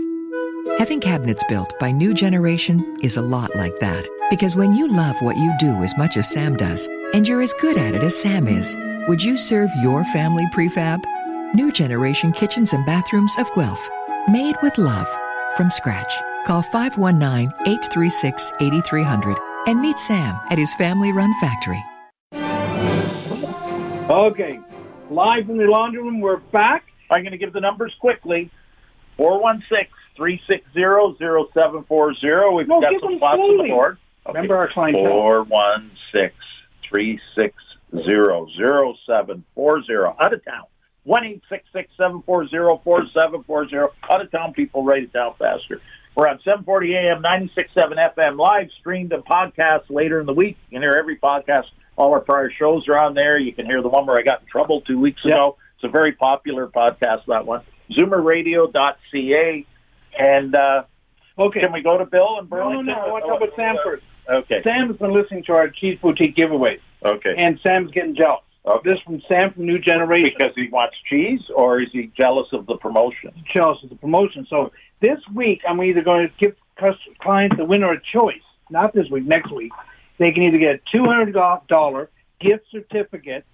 Having 0.80 1.02
cabinets 1.02 1.44
built 1.50 1.78
by 1.78 1.92
New 1.92 2.14
Generation 2.14 3.00
is 3.04 3.18
a 3.18 3.22
lot 3.22 3.54
like 3.58 3.78
that. 3.80 4.08
Because 4.30 4.56
when 4.56 4.74
you 4.74 4.88
love 4.88 5.18
what 5.20 5.36
you 5.36 5.54
do 5.60 5.84
as 5.84 5.98
much 5.98 6.16
as 6.16 6.32
Sam 6.32 6.56
does, 6.56 6.88
and 7.14 7.28
you're 7.28 7.42
as 7.42 7.54
good 7.56 7.78
at 7.78 7.96
it 7.96 8.02
as 8.02 8.18
Sam 8.18 8.48
is, 8.48 8.78
would 9.10 9.22
you 9.22 9.38
serve 9.38 9.70
your 9.82 10.06
family 10.06 10.46
prefab? 10.54 11.04
New 11.54 11.70
Generation 11.74 12.32
kitchens 12.32 12.72
and 12.72 12.86
bathrooms 12.86 13.36
of 13.38 13.54
Guelph. 13.54 13.90
Made 14.30 14.56
with 14.64 14.78
love. 14.78 15.08
From 15.58 15.70
scratch. 15.70 16.14
Call 16.46 16.62
519 16.62 17.48
836 17.66 18.54
8300 18.62 19.36
and 19.66 19.82
meet 19.82 19.98
Sam 19.98 20.40
at 20.52 20.60
his 20.60 20.74
family 20.76 21.12
run 21.12 21.34
factory. 21.42 21.84
Okay. 24.10 24.60
Live 25.10 25.48
from 25.48 25.58
the 25.58 25.66
laundry 25.66 26.04
room, 26.04 26.22
we're 26.22 26.38
back. 26.38 26.86
I'm 27.10 27.24
going 27.24 27.32
to 27.32 27.40
give 27.40 27.52
the 27.52 27.62
numbers 27.62 27.96
quickly. 28.00 28.52
416 29.18 29.88
360 30.16 30.72
0740. 31.20 32.56
We've 32.56 32.68
No, 32.68 32.80
got 32.80 32.94
some 33.02 33.10
them 33.10 33.18
spots 33.18 33.40
on 33.40 33.58
the 33.58 33.64
board. 33.70 33.98
Remember 34.28 34.56
our 34.56 34.72
clientele. 34.72 35.04
416 35.04 36.30
360 36.88 37.58
0740. 39.08 40.16
Out 40.20 40.34
of 40.34 40.46
town. 40.46 40.66
1 41.06 41.42
740 41.50 42.82
4740. 42.84 43.78
Out 44.12 44.22
of 44.22 44.32
town 44.32 44.54
people 44.54 44.84
write 44.84 45.02
it 45.04 45.14
down 45.14 45.34
faster. 45.40 45.82
We're 46.16 46.30
on 46.30 46.40
740 46.44 46.96
AM, 46.96 47.22
96.7 47.22 48.14
FM, 48.16 48.38
live 48.40 48.70
streamed 48.80 49.12
and 49.12 49.24
podcast 49.26 49.90
later 49.90 50.20
in 50.22 50.26
the 50.26 50.34
week. 50.34 50.58
You 50.70 50.76
can 50.78 50.82
hear 50.82 50.94
every 50.98 51.18
podcast. 51.18 51.66
All 51.98 52.14
our 52.14 52.22
prior 52.22 52.50
shows 52.52 52.88
are 52.88 52.98
on 52.98 53.14
there. 53.16 53.38
You 53.38 53.54
can 53.54 53.66
hear 53.66 53.82
the 53.82 53.90
one 53.90 54.06
where 54.06 54.18
I 54.18 54.22
got 54.22 54.42
in 54.42 54.48
trouble 54.48 54.82
two 54.82 55.00
weeks 55.00 55.24
ago. 55.26 55.58
It's 55.76 55.84
a 55.84 55.90
very 55.90 56.14
popular 56.14 56.68
podcast, 56.68 57.26
that 57.28 57.46
one. 57.46 57.62
Zoomerradio.ca. 57.92 59.66
And 60.18 60.56
uh, 60.56 60.84
Okay. 61.38 61.60
can 61.60 61.74
we 61.74 61.82
go 61.82 61.98
to 61.98 62.06
Bill 62.06 62.40
and 62.40 62.50
No, 62.50 62.72
no, 62.72 62.82
no. 62.82 62.94
I 62.94 63.10
want 63.12 63.26
to 63.26 63.30
talk 63.30 63.42
about 63.42 63.56
Sam 63.58 63.76
first. 63.84 64.04
Okay. 64.30 64.62
Sam's 64.64 64.98
been 64.98 65.14
listening 65.14 65.44
to 65.48 65.54
our 65.54 65.68
Cheese 65.70 66.00
Boutique 66.02 66.36
giveaways, 66.36 66.80
Okay. 67.04 67.36
and 67.38 67.60
Sam's 67.66 67.92
getting 67.92 68.16
jealous. 68.16 68.42
Okay. 68.68 68.90
This 68.90 69.00
from 69.02 69.22
Sam 69.32 69.54
from 69.54 69.66
New 69.66 69.80
Generation. 69.80 70.34
because 70.38 70.54
he 70.56 70.70
wants 70.70 70.96
cheese, 71.10 71.42
or 71.56 71.82
is 71.82 71.90
he 71.92 72.12
jealous 72.18 72.48
of 72.52 72.66
the 72.66 72.78
promotion? 72.78 73.32
jealous 73.56 73.78
of 73.84 73.90
the 73.90 73.96
promotion. 73.96 74.46
So 74.50 74.72
this 75.02 75.20
week, 75.34 75.62
I'm 75.68 75.82
either 75.84 76.02
going 76.02 76.28
to 76.28 76.34
give 76.40 76.56
cus- 76.80 76.96
clients 77.20 77.58
the 77.58 77.66
winner 77.66 77.92
a 77.92 78.02
choice. 78.14 78.42
Not 78.72 78.94
this 78.94 79.08
week, 79.12 79.26
next 79.26 79.52
week. 79.52 79.72
They 80.18 80.32
can 80.32 80.44
either 80.44 80.58
get 80.58 80.76
a 80.76 80.80
two 80.92 81.04
hundred 81.06 81.34
dollar 81.68 82.10
gift 82.40 82.66
certificate 82.72 83.46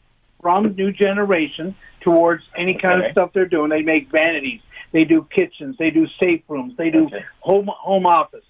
from 0.42 0.76
New 0.76 0.92
Generation 0.92 1.76
towards 2.02 2.44
any 2.58 2.78
kind 2.82 3.00
Okay. 3.00 3.08
of 3.08 3.12
stuff 3.12 3.32
they're 3.34 3.46
doing. 3.46 3.70
They 3.70 3.82
make 3.82 4.10
vanities, 4.12 4.62
they 4.92 5.04
do 5.04 5.28
kitchens, 5.36 5.76
they 5.78 5.90
do 5.92 6.08
safe 6.24 6.42
rooms, 6.48 6.74
they 6.78 6.90
do 6.90 7.06
Okay. 7.06 7.24
home 7.42 7.68
home 7.68 8.06
office. 8.06 8.46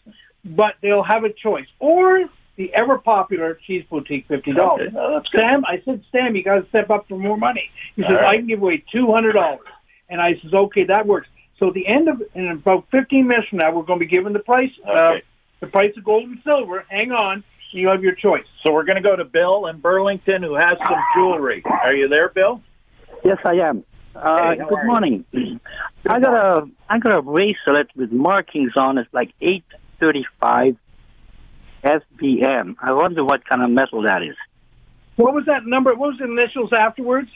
But 0.46 0.76
they'll 0.82 1.04
have 1.04 1.24
a 1.24 1.34
choice, 1.34 1.68
or 1.80 2.30
the 2.58 2.74
ever 2.74 2.98
popular 2.98 3.58
cheese 3.66 3.84
boutique 3.90 4.28
fifty 4.28 4.54
dollars. 4.54 4.90
Okay. 4.90 4.98
Oh. 4.98 5.22
Sam, 5.36 5.64
I 5.66 5.82
said, 5.86 6.04
Sam, 6.12 6.36
you 6.36 6.44
got 6.44 6.56
to 6.56 6.68
step 6.70 6.90
up 6.90 7.08
for 7.08 7.18
more 7.18 7.38
money. 7.38 7.70
He 7.96 8.02
says, 8.04 8.12
All 8.12 8.18
right. 8.18 8.36
I 8.36 8.38
can 8.38 8.48
give 8.48 8.62
away 8.62 8.84
two 8.92 9.12
hundred 9.12 9.34
dollars, 9.34 9.66
and 10.10 10.22
I 10.22 10.34
says, 10.42 10.54
okay, 10.54 10.84
that 10.86 11.06
works. 11.08 11.28
So 11.60 11.68
at 11.70 11.74
the 11.74 11.88
end 11.88 12.08
of 12.08 12.22
in 12.36 12.48
about 12.50 12.86
fifteen 12.92 13.28
minutes 13.28 13.48
from 13.50 13.60
now, 13.60 13.72
we're 13.74 13.84
going 13.84 14.00
to 14.00 14.06
be 14.06 14.10
giving 14.12 14.34
the 14.34 14.40
price, 14.40 14.72
uh, 14.88 15.16
the 15.60 15.68
price 15.68 15.92
of 15.98 16.04
gold 16.04 16.24
and 16.24 16.40
silver. 16.44 16.86
Hang 16.90 17.12
on, 17.12 17.44
you 17.72 17.88
have 17.90 18.04
your 18.04 18.16
choice. 18.16 18.46
So 18.66 18.74
we're 18.74 18.86
going 18.86 19.02
to 19.02 19.08
go 19.08 19.16
to 19.16 19.26
Bill 19.26 19.68
in 19.68 19.80
Burlington, 19.80 20.44
who 20.44 20.56
has 20.56 20.78
some 20.88 20.98
jewelry. 21.16 21.64
Are 21.66 21.94
you 21.94 22.08
there, 22.10 22.30
Bill? 22.30 22.62
Yes, 23.24 23.38
I 23.46 23.54
am. 23.56 23.84
Uh, 24.16 24.38
Hey, 24.50 24.58
good 24.58 24.74
are 24.74 24.82
you? 24.82 24.88
morning. 24.88 25.26
I 26.10 26.20
got 26.20 26.34
a 26.34 26.68
I 26.90 27.00
got 27.00 27.18
a 27.18 27.22
bracelet 27.22 27.90
with 27.96 28.12
markings 28.12 28.74
on 28.76 28.98
it, 28.98 29.08
like 29.14 29.32
eight 29.42 29.64
thirty 30.02 30.26
five 30.42 30.76
SBM. 31.84 32.76
I 32.82 32.94
wonder 32.94 33.24
what 33.24 33.46
kind 33.46 33.64
of 33.64 33.70
metal 33.70 34.04
that 34.04 34.22
is. 34.24 34.36
What 35.16 35.34
was 35.34 35.46
that 35.48 35.66
number? 35.66 35.92
What 35.92 36.10
was 36.12 36.18
the 36.20 36.26
initials 36.26 36.72
afterwards? 36.78 37.30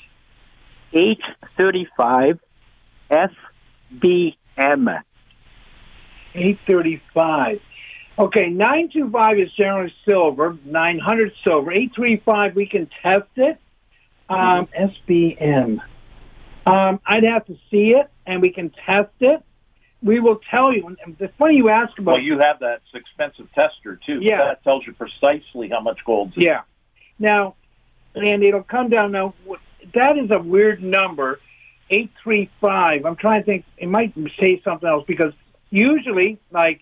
Eight 0.94 1.22
thirty 1.60 1.88
five 1.98 2.40
SBM. 3.12 5.02
Eight 6.36 6.60
thirty-five. 6.68 7.60
Okay, 8.18 8.50
nine 8.50 8.90
two 8.92 9.10
five 9.12 9.38
is 9.40 9.52
generally 9.58 9.94
silver. 10.08 10.58
Nine 10.64 11.00
hundred 11.00 11.34
silver. 11.46 11.72
Eight 11.72 11.92
three 11.96 12.22
five, 12.26 12.56
we 12.56 12.68
can 12.68 12.90
test 13.04 13.30
it. 13.36 13.58
Um, 14.30 14.68
SBM. 14.78 15.80
Um, 16.66 17.00
I'd 17.06 17.26
have 17.26 17.46
to 17.46 17.56
see 17.70 17.94
it, 17.96 18.10
and 18.26 18.42
we 18.42 18.52
can 18.52 18.72
test 18.86 19.12
it. 19.20 19.44
We 20.06 20.20
will 20.20 20.40
tell 20.52 20.72
you. 20.72 20.96
And 21.04 21.18
It's 21.20 21.34
funny 21.38 21.56
you 21.56 21.70
ask 21.70 21.98
about. 21.98 22.14
Well, 22.14 22.22
you 22.22 22.38
have 22.40 22.60
that 22.60 22.82
expensive 22.94 23.48
tester 23.54 24.00
too. 24.06 24.20
Yeah. 24.22 24.46
that 24.46 24.64
tells 24.64 24.86
you 24.86 24.94
precisely 24.94 25.68
how 25.70 25.82
much 25.82 26.00
in 26.08 26.32
it. 26.38 26.44
Yeah. 26.46 26.62
Now, 27.18 27.56
and 28.14 28.44
it'll 28.44 28.64
come 28.64 28.90
down 28.90 29.12
now. 29.12 29.34
That 29.96 30.18
is 30.18 30.30
a 30.30 30.40
weird 30.40 30.84
number, 30.84 31.40
eight 31.90 32.12
three 32.24 32.52
five. 32.62 33.04
I'm 33.06 33.16
trying 33.16 33.42
to 33.42 33.46
think. 33.46 33.66
It 33.78 33.90
might 33.90 34.14
say 34.40 34.62
something 34.64 34.88
else 34.88 35.06
because 35.08 35.34
usually, 35.72 36.40
like 36.52 36.82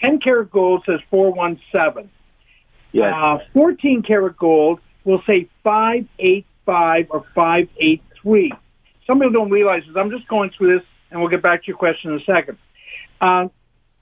ten 0.00 0.18
karat 0.18 0.50
gold 0.50 0.82
says 0.84 1.00
four 1.10 1.32
one 1.32 1.60
seven. 1.72 2.10
Yes. 2.90 3.14
Uh, 3.16 3.38
fourteen 3.52 4.02
karat 4.02 4.36
gold 4.36 4.80
will 5.04 5.22
say 5.28 5.48
five 5.62 6.06
eight 6.18 6.46
five 6.66 7.06
or 7.10 7.24
five 7.36 7.68
eight 7.78 8.02
three. 8.20 8.52
Some 9.06 9.20
people 9.20 9.32
don't 9.32 9.50
realize 9.50 9.84
this. 9.86 9.96
I'm 9.96 10.10
just 10.10 10.26
going 10.28 10.50
through 10.56 10.72
this, 10.72 10.82
and 11.10 11.20
we'll 11.20 11.30
get 11.30 11.42
back 11.42 11.62
to 11.62 11.68
your 11.68 11.76
question 11.76 12.12
in 12.12 12.20
a 12.20 12.24
second. 12.24 12.58
Uh, 13.20 13.48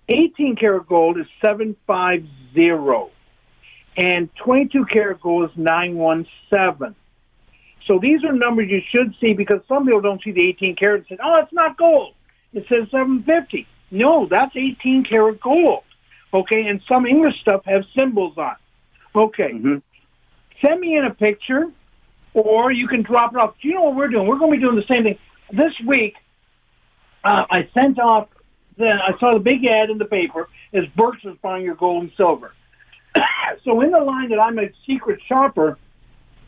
18 0.09 0.57
karat 0.57 0.87
gold 0.87 1.19
is 1.19 1.27
750 1.45 3.13
and 3.97 4.29
22 4.45 4.85
karat 4.87 5.21
gold 5.21 5.51
is 5.51 5.57
917. 5.57 6.95
So 7.87 7.99
these 8.01 8.25
are 8.25 8.33
numbers 8.33 8.69
you 8.69 8.81
should 8.95 9.15
see 9.21 9.33
because 9.33 9.61
some 9.69 9.87
people 9.87 10.01
don't 10.01 10.23
see 10.23 10.33
the 10.33 10.47
18 10.49 10.77
karat 10.77 11.07
and 11.09 11.19
say, 11.19 11.19
"Oh, 11.23 11.39
it's 11.41 11.53
not 11.53 11.77
gold. 11.77 12.15
It 12.53 12.67
says 12.69 12.91
750." 12.91 13.67
No, 13.91 14.27
that's 14.27 14.55
18 14.57 15.05
karat 15.05 15.41
gold. 15.41 15.85
Okay, 16.35 16.67
and 16.67 16.81
some 16.89 17.07
English 17.07 17.41
stuff 17.41 17.65
have 17.67 17.85
symbols 17.99 18.37
on. 18.37 18.53
it. 18.53 19.19
Okay, 19.19 19.53
Mhm. 19.53 19.83
send 20.61 20.81
me 20.81 20.97
in 20.97 21.05
a 21.05 21.15
picture, 21.15 21.71
or 22.35 22.71
you 22.71 22.89
can 22.89 23.03
drop 23.03 23.33
it 23.33 23.39
off. 23.39 23.55
Do 23.61 23.69
you 23.69 23.75
know 23.75 23.85
what 23.85 23.95
we're 23.95 24.09
doing? 24.09 24.27
We're 24.27 24.37
going 24.37 24.53
to 24.53 24.57
be 24.59 24.63
doing 24.63 24.77
the 24.77 24.87
same 24.93 25.05
thing 25.05 25.19
this 25.53 25.73
week. 25.87 26.17
Uh, 27.27 27.45
I 27.51 27.69
sent 27.79 27.99
off. 27.99 28.29
Then 28.79 28.99
I 28.99 29.19
saw 29.19 29.33
the 29.33 29.41
big 29.41 29.65
ad 29.65 29.91
in 29.91 29.99
the 29.99 30.05
paper 30.05 30.49
is 30.73 30.85
Birks 30.97 31.25
is 31.25 31.35
buying 31.43 31.65
your 31.65 31.75
gold 31.75 32.03
and 32.05 32.13
silver. 32.17 32.53
so 33.65 33.81
in 33.81 33.91
the 33.91 34.01
line 34.01 34.29
that 34.29 34.39
I'm 34.39 34.59
a 34.59 34.69
secret 34.87 35.19
shopper, 35.27 35.79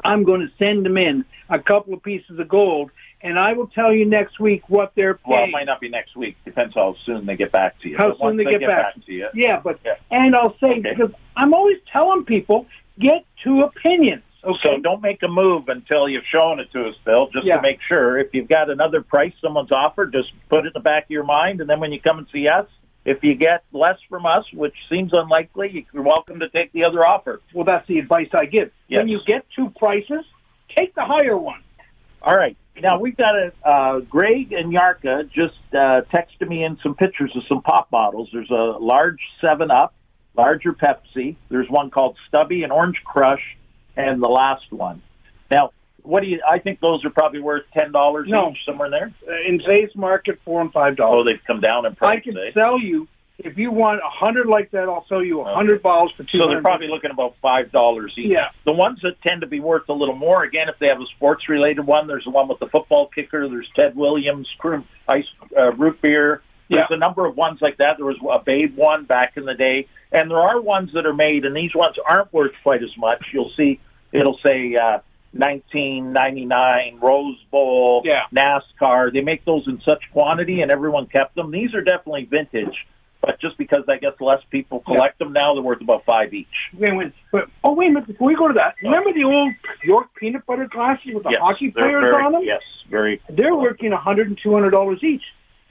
I'm 0.04 0.22
going 0.24 0.40
to 0.42 0.48
send 0.62 0.84
them 0.84 0.96
in 0.98 1.24
a 1.48 1.58
couple 1.58 1.94
of 1.94 2.02
pieces 2.02 2.38
of 2.38 2.46
gold, 2.48 2.90
and 3.22 3.38
I 3.38 3.54
will 3.54 3.68
tell 3.68 3.92
you 3.92 4.04
next 4.04 4.38
week 4.38 4.62
what 4.68 4.92
they're 4.94 5.18
Well, 5.26 5.44
it 5.44 5.50
might 5.50 5.64
not 5.64 5.80
be 5.80 5.88
next 5.88 6.14
week. 6.16 6.36
Depends 6.44 6.74
how 6.74 6.94
soon 7.06 7.24
they 7.26 7.36
get 7.36 7.50
back 7.50 7.80
to 7.80 7.88
you. 7.88 7.96
How 7.96 8.10
But 8.10 8.18
soon 8.18 8.24
once 8.26 8.36
they 8.44 8.58
get 8.58 8.68
back. 8.68 8.94
to 8.94 9.12
you. 9.12 9.28
Yeah, 9.34 9.60
but 9.64 9.80
Yeah. 9.84 9.94
and 10.10 10.36
I'll 10.36 10.56
say 10.58 10.78
Okay. 10.78 10.94
because 10.94 11.10
I'm 11.34 11.54
always 11.54 11.78
telling 11.90 12.24
people 12.24 12.66
get 13.00 13.24
two 13.42 13.62
opinions. 13.62 14.22
Okay. 14.48 14.58
So 14.64 14.80
don't 14.80 15.02
make 15.02 15.22
a 15.22 15.28
move 15.28 15.68
until 15.68 16.08
you've 16.08 16.24
shown 16.32 16.58
it 16.58 16.72
to 16.72 16.88
us, 16.88 16.94
Bill, 17.04 17.28
just 17.32 17.44
Yeah. 17.46 17.56
to 17.56 17.62
make 17.62 17.80
sure. 17.82 18.18
If 18.18 18.32
you've 18.32 18.48
got 18.48 18.70
another 18.70 19.02
price 19.02 19.34
someone's 19.42 19.72
offered, 19.72 20.12
just 20.12 20.32
put 20.48 20.60
it 20.64 20.68
in 20.68 20.72
the 20.74 20.80
back 20.80 21.04
of 21.04 21.10
your 21.10 21.24
mind, 21.24 21.60
and 21.60 21.68
then 21.68 21.80
when 21.80 21.92
you 21.92 22.00
come 22.00 22.18
and 22.18 22.26
see 22.32 22.48
us, 22.48 22.66
if 23.04 23.22
you 23.22 23.34
get 23.34 23.62
less 23.72 23.98
from 24.08 24.24
us, 24.26 24.44
which 24.52 24.74
seems 24.88 25.12
unlikely, 25.12 25.86
you're 25.92 26.02
welcome 26.02 26.40
to 26.40 26.48
take 26.48 26.72
the 26.72 26.84
other 26.84 27.06
offer. 27.06 27.40
Well, 27.52 27.64
that's 27.64 27.86
the 27.86 27.98
advice 27.98 28.28
I 28.32 28.46
give. 28.46 28.70
Yes. 28.88 28.98
When 29.00 29.08
you 29.08 29.20
get 29.26 29.44
two 29.54 29.70
prices, 29.70 30.24
take 30.76 30.94
the 30.94 31.04
higher 31.04 31.36
one. 31.36 31.62
All 32.22 32.36
right. 32.36 32.56
Now 32.80 32.98
we've 32.98 33.16
got 33.16 33.34
a 33.36 33.52
uh, 33.64 34.00
Greg 34.00 34.52
and 34.52 34.72
Yarka 34.72 35.30
just 35.32 35.58
uh, 35.72 36.02
texted 36.14 36.48
me 36.48 36.64
in 36.64 36.78
some 36.82 36.94
pictures 36.94 37.32
of 37.36 37.42
some 37.48 37.60
pop 37.62 37.90
bottles. 37.90 38.28
There's 38.32 38.50
a 38.50 38.76
large 38.78 39.20
Seven 39.44 39.70
Up, 39.70 39.94
larger 40.36 40.72
Pepsi. 40.72 41.36
There's 41.48 41.68
one 41.68 41.90
called 41.90 42.16
Stubby 42.28 42.62
and 42.62 42.72
Orange 42.72 43.02
Crush, 43.04 43.42
and 43.98 44.22
the 44.22 44.28
last 44.28 44.70
one. 44.72 45.02
Now, 45.50 45.72
what 46.02 46.20
do 46.22 46.26
you? 46.28 46.40
I 46.48 46.58
think 46.58 46.80
those 46.80 47.04
are 47.04 47.10
probably 47.10 47.40
worth 47.40 47.64
ten 47.76 47.92
dollars 47.92 48.28
No. 48.30 48.50
each, 48.50 48.58
somewhere 48.64 48.86
in 48.86 48.92
there. 48.92 49.12
Uh, 49.28 49.48
in 49.48 49.58
today's 49.58 49.94
market, 49.94 50.38
four 50.44 50.60
and 50.60 50.72
five 50.72 50.96
dollars. 50.96 51.18
Oh, 51.20 51.24
they've 51.24 51.44
come 51.46 51.60
down 51.60 51.84
in 51.86 51.94
price. 51.96 52.18
I 52.18 52.20
can 52.20 52.36
eh? 52.38 52.50
sell 52.54 52.80
you 52.80 53.08
if 53.38 53.58
you 53.58 53.70
want 53.70 54.00
a 54.00 54.08
hundred 54.08 54.46
like 54.46 54.70
that. 54.70 54.88
I'll 54.88 55.04
sell 55.08 55.22
you 55.22 55.40
a 55.40 55.54
hundred 55.54 55.82
bottles 55.82 56.12
for 56.16 56.22
two 56.22 56.38
So 56.38 56.48
they're 56.48 56.62
probably 56.62 56.88
looking 56.88 57.10
about 57.10 57.34
five 57.42 57.70
dollars 57.72 58.14
each. 58.16 58.30
Yeah. 58.30 58.48
The 58.64 58.72
ones 58.72 59.00
that 59.02 59.20
tend 59.26 59.42
to 59.42 59.46
be 59.46 59.60
worth 59.60 59.88
a 59.88 59.92
little 59.92 60.16
more, 60.16 60.44
again, 60.44 60.68
if 60.68 60.78
they 60.78 60.86
have 60.88 61.00
a 61.00 61.06
sports 61.16 61.48
related 61.48 61.84
one, 61.86 62.06
there's 62.06 62.24
the 62.24 62.30
one 62.30 62.48
with 62.48 62.60
the 62.60 62.68
football 62.68 63.08
kicker. 63.14 63.48
There's 63.48 63.68
Ted 63.76 63.96
Williams, 63.96 64.48
cream, 64.58 64.84
ice 65.08 65.26
uh, 65.56 65.72
root 65.72 66.00
beer. 66.00 66.42
There's 66.70 66.86
Yeah. 66.90 66.96
a 66.96 66.98
number 66.98 67.26
of 67.26 67.36
ones 67.36 67.58
like 67.60 67.78
that. 67.78 67.96
There 67.96 68.06
was 68.06 68.16
a 68.30 68.42
Babe 68.42 68.76
one 68.76 69.04
back 69.04 69.36
in 69.36 69.44
the 69.44 69.54
day, 69.54 69.88
and 70.12 70.30
there 70.30 70.38
are 70.40 70.60
ones 70.60 70.90
that 70.94 71.06
are 71.06 71.14
made, 71.14 71.44
and 71.44 71.56
these 71.56 71.74
ones 71.74 71.96
aren't 72.08 72.32
worth 72.32 72.52
quite 72.62 72.82
as 72.82 72.94
much. 72.98 73.24
You'll 73.32 73.52
see 73.56 73.80
it'll 74.12 74.38
say 74.42 74.74
uh, 74.76 74.98
1999 75.32 76.98
Rose 77.00 77.36
Bowl, 77.50 78.02
Yeah. 78.04 78.22
NASCAR. 78.34 79.12
They 79.12 79.20
make 79.20 79.44
those 79.44 79.66
in 79.66 79.80
such 79.86 80.02
quantity, 80.12 80.60
and 80.62 80.70
everyone 80.70 81.06
kept 81.06 81.34
them. 81.34 81.50
These 81.50 81.74
are 81.74 81.82
definitely 81.82 82.24
vintage. 82.24 82.86
But 83.20 83.40
just 83.40 83.58
because 83.58 83.82
I 83.88 83.96
guess 83.96 84.12
less 84.20 84.40
people 84.50 84.78
collect 84.80 85.18
them 85.18 85.32
now, 85.32 85.52
they're 85.54 85.62
worth 85.62 85.80
about 85.80 86.04
five 86.04 86.32
each. 86.32 86.46
Wait, 86.72 86.94
wait, 86.96 87.12
but, 87.32 87.48
oh, 87.64 87.72
wait 87.74 87.88
a 87.88 87.92
minute. 87.94 88.06
Before 88.06 88.28
we 88.28 88.36
go 88.36 88.46
to 88.46 88.54
that, 88.54 88.74
remember 88.80 89.12
the 89.12 89.24
old 89.24 89.52
York 89.82 90.14
peanut 90.14 90.46
butter 90.46 90.68
glasses 90.70 91.12
with 91.12 91.24
the 91.24 91.30
Yes, 91.30 91.40
hockey 91.42 91.70
players 91.72 92.12
very- 92.12 92.24
on 92.24 92.32
them? 92.32 92.42
Yes, 92.44 92.62
very. 92.88 93.20
They're 93.28 93.56
working 93.56 93.92
a 93.92 93.96
hundred 93.96 94.28
and 94.28 94.38
two 94.40 94.52
hundred 94.54 94.70
dollars 94.70 95.02
each. 95.02 95.22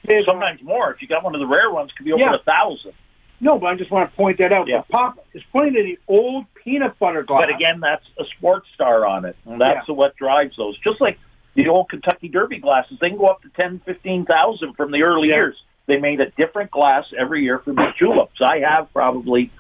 There's- 0.04 0.26
Sometimes 0.26 0.62
more. 0.62 0.92
If 0.92 1.02
you 1.02 1.08
got 1.08 1.24
one 1.24 1.36
of 1.36 1.40
the 1.40 1.48
rare 1.48 1.72
ones, 1.72 1.90
could 1.94 2.06
be 2.06 2.12
over 2.12 2.22
Yeah. 2.22 2.36
a 2.36 2.40
thousand. 2.40 2.92
No, 3.40 3.60
but 3.60 3.68
I 3.68 3.76
just 3.76 3.92
want 3.92 4.10
to 4.10 4.16
point 4.18 4.40
that 4.40 4.52
out. 4.52 4.68
Yeah. 4.68 4.82
The 4.88 4.94
pop 4.94 5.26
is 5.34 5.44
pointing 5.52 5.76
at 5.78 5.84
the 5.86 6.00
old 6.08 6.46
peanut 6.64 6.98
butter 7.00 7.24
glass. 7.24 7.44
But 7.46 7.56
again, 7.56 7.80
that's 7.80 8.04
a 8.20 8.24
sports 8.38 8.68
star 8.74 9.06
on 9.06 9.26
it, 9.26 9.36
and 9.46 9.62
that's 9.62 9.88
what 9.88 10.16
drives 10.16 10.56
those. 10.58 10.78
Just 10.80 11.00
like 11.00 11.20
the 11.56 11.68
old 11.68 11.90
Kentucky 11.90 12.30
Derby 12.30 12.60
glasses, 12.60 12.98
they 13.00 13.10
can 13.10 13.18
go 13.18 13.26
up 13.28 13.42
to 13.44 13.50
ten, 13.60 13.80
fifteen 13.86 14.26
thousand 14.26 14.74
from 14.76 14.92
the 14.92 15.04
early 15.04 15.30
Yeah. 15.30 15.36
years. 15.36 15.56
They 15.86 15.98
made 16.00 16.20
a 16.20 16.30
different 16.32 16.72
glass 16.72 17.06
every 17.18 17.44
year 17.44 17.60
for 17.60 17.74
the 17.74 17.94
tulips. 17.98 18.42
I 18.42 18.60
have 18.68 18.92
probably 18.92 19.52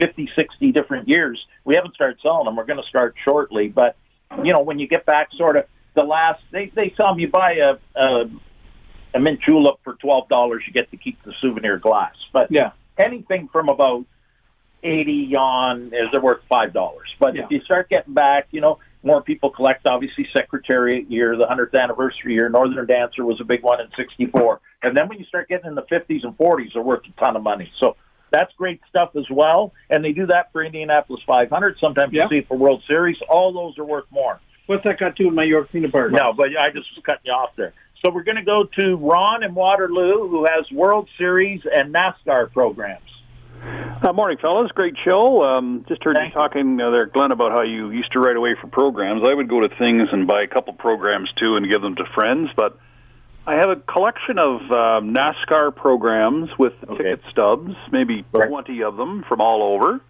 50, 0.00 0.28
60 0.34 0.72
different 0.72 1.06
years. 1.08 1.38
We 1.64 1.76
haven't 1.76 1.94
started 1.94 2.18
selling 2.20 2.46
them. 2.46 2.56
We're 2.56 2.64
going 2.64 2.82
to 2.82 2.88
start 2.88 3.14
shortly, 3.24 3.68
but 3.68 3.94
you 4.44 4.52
know, 4.52 4.60
when 4.60 4.78
you 4.80 4.88
get 4.88 5.06
back, 5.06 5.28
sort 5.36 5.56
of 5.56 5.66
the 5.94 6.02
last, 6.02 6.42
they 6.50 6.72
they 6.74 6.88
tell 6.96 7.08
them 7.08 7.18
you 7.20 7.28
buy 7.28 7.58
a 7.62 7.98
a, 8.00 8.24
a 9.14 9.20
mint 9.20 9.40
julep 9.46 9.76
for 9.84 9.94
twelve 9.94 10.28
dollars, 10.28 10.62
you 10.66 10.72
get 10.72 10.90
to 10.90 10.96
keep 10.96 11.22
the 11.24 11.32
souvenir 11.40 11.78
glass. 11.78 12.14
But 12.32 12.50
yeah, 12.50 12.72
anything 12.98 13.48
from 13.52 13.68
about 13.68 14.04
eighty 14.82 15.34
on 15.36 15.86
is 15.88 16.08
they're 16.12 16.20
worth 16.20 16.42
five 16.48 16.72
dollars. 16.72 17.08
But 17.18 17.34
Yeah. 17.34 17.44
if 17.44 17.50
you 17.50 17.60
start 17.62 17.88
getting 17.88 18.14
back, 18.14 18.48
you 18.50 18.60
know, 18.60 18.78
more 19.02 19.22
people 19.22 19.50
collect. 19.50 19.86
Obviously, 19.86 20.26
Secretariat 20.36 21.10
year, 21.10 21.36
the 21.36 21.46
hundredth 21.46 21.74
anniversary 21.74 22.34
year, 22.34 22.48
Northern 22.48 22.86
Dancer 22.86 23.24
was 23.24 23.40
a 23.40 23.44
big 23.44 23.62
one 23.62 23.80
in 23.80 23.88
'64, 23.96 24.60
and 24.82 24.96
then 24.96 25.08
when 25.08 25.18
you 25.18 25.24
start 25.24 25.48
getting 25.48 25.66
in 25.66 25.74
the 25.74 25.82
fifties 25.88 26.22
and 26.24 26.36
forties, 26.36 26.70
they're 26.74 26.82
worth 26.82 27.02
a 27.06 27.24
ton 27.24 27.36
of 27.36 27.42
money. 27.42 27.70
So 27.80 27.96
that's 28.30 28.52
great 28.54 28.80
stuff 28.88 29.16
as 29.16 29.24
well. 29.30 29.72
And 29.90 30.04
they 30.04 30.12
do 30.12 30.26
that 30.26 30.52
for 30.52 30.62
Indianapolis 30.62 31.22
500. 31.26 31.78
Sometimes 31.78 32.12
Yeah. 32.12 32.24
you 32.24 32.28
see 32.28 32.38
it 32.38 32.46
for 32.48 32.58
World 32.58 32.82
Series. 32.86 33.16
All 33.28 33.52
those 33.52 33.78
are 33.78 33.84
worth 33.84 34.04
more. 34.10 34.38
what's 34.66 34.84
that 34.84 34.98
got 34.98 35.16
to 35.16 35.22
do 35.22 35.28
with 35.28 35.34
my 35.34 35.44
York 35.44 35.72
peanut 35.72 35.90
butter? 35.90 36.10
No, 36.10 36.34
but 36.34 36.48
I 36.54 36.66
just 36.68 36.94
was 36.94 37.02
cutting 37.02 37.22
you 37.24 37.32
off 37.32 37.56
there. 37.56 37.72
So 38.04 38.12
we're 38.12 38.22
going 38.22 38.36
to 38.36 38.44
go 38.44 38.64
to 38.76 38.96
Ron 38.96 39.42
in 39.42 39.54
Waterloo, 39.54 40.28
who 40.28 40.44
has 40.44 40.70
World 40.70 41.08
Series 41.18 41.60
and 41.72 41.92
NASCAR 41.92 42.52
programs. 42.52 43.02
Uh, 44.00 44.12
morning, 44.12 44.38
fellas. 44.40 44.70
Great 44.72 44.94
show. 45.04 45.42
Um, 45.42 45.84
just 45.88 46.04
heard 46.04 46.14
Thank 46.16 46.32
you 46.32 46.40
talking 46.40 46.80
uh, 46.80 46.90
there, 46.90 47.06
Glenn, 47.06 47.32
about 47.32 47.50
how 47.50 47.62
you 47.62 47.90
used 47.90 48.12
to 48.12 48.20
write 48.20 48.36
away 48.36 48.54
for 48.60 48.68
programs. 48.68 49.22
I 49.28 49.34
would 49.34 49.48
go 49.48 49.60
to 49.60 49.68
things 49.68 50.08
and 50.12 50.28
buy 50.28 50.42
a 50.42 50.46
couple 50.46 50.74
programs 50.74 51.28
too 51.40 51.56
and 51.56 51.68
give 51.68 51.82
them 51.82 51.96
to 51.96 52.04
friends. 52.14 52.50
But 52.56 52.78
I 53.48 53.56
have 53.56 53.70
a 53.70 53.76
collection 53.76 54.38
of 54.38 54.60
um, 54.70 55.12
NASCAR 55.14 55.74
programs 55.74 56.50
with 56.56 56.74
Okay. 56.84 56.96
ticket 56.98 57.20
stubs, 57.32 57.74
maybe 57.90 58.24
Right. 58.32 58.48
20 58.48 58.82
of 58.84 58.96
them 58.96 59.24
from 59.28 59.40
all 59.40 59.74
over. 59.74 60.00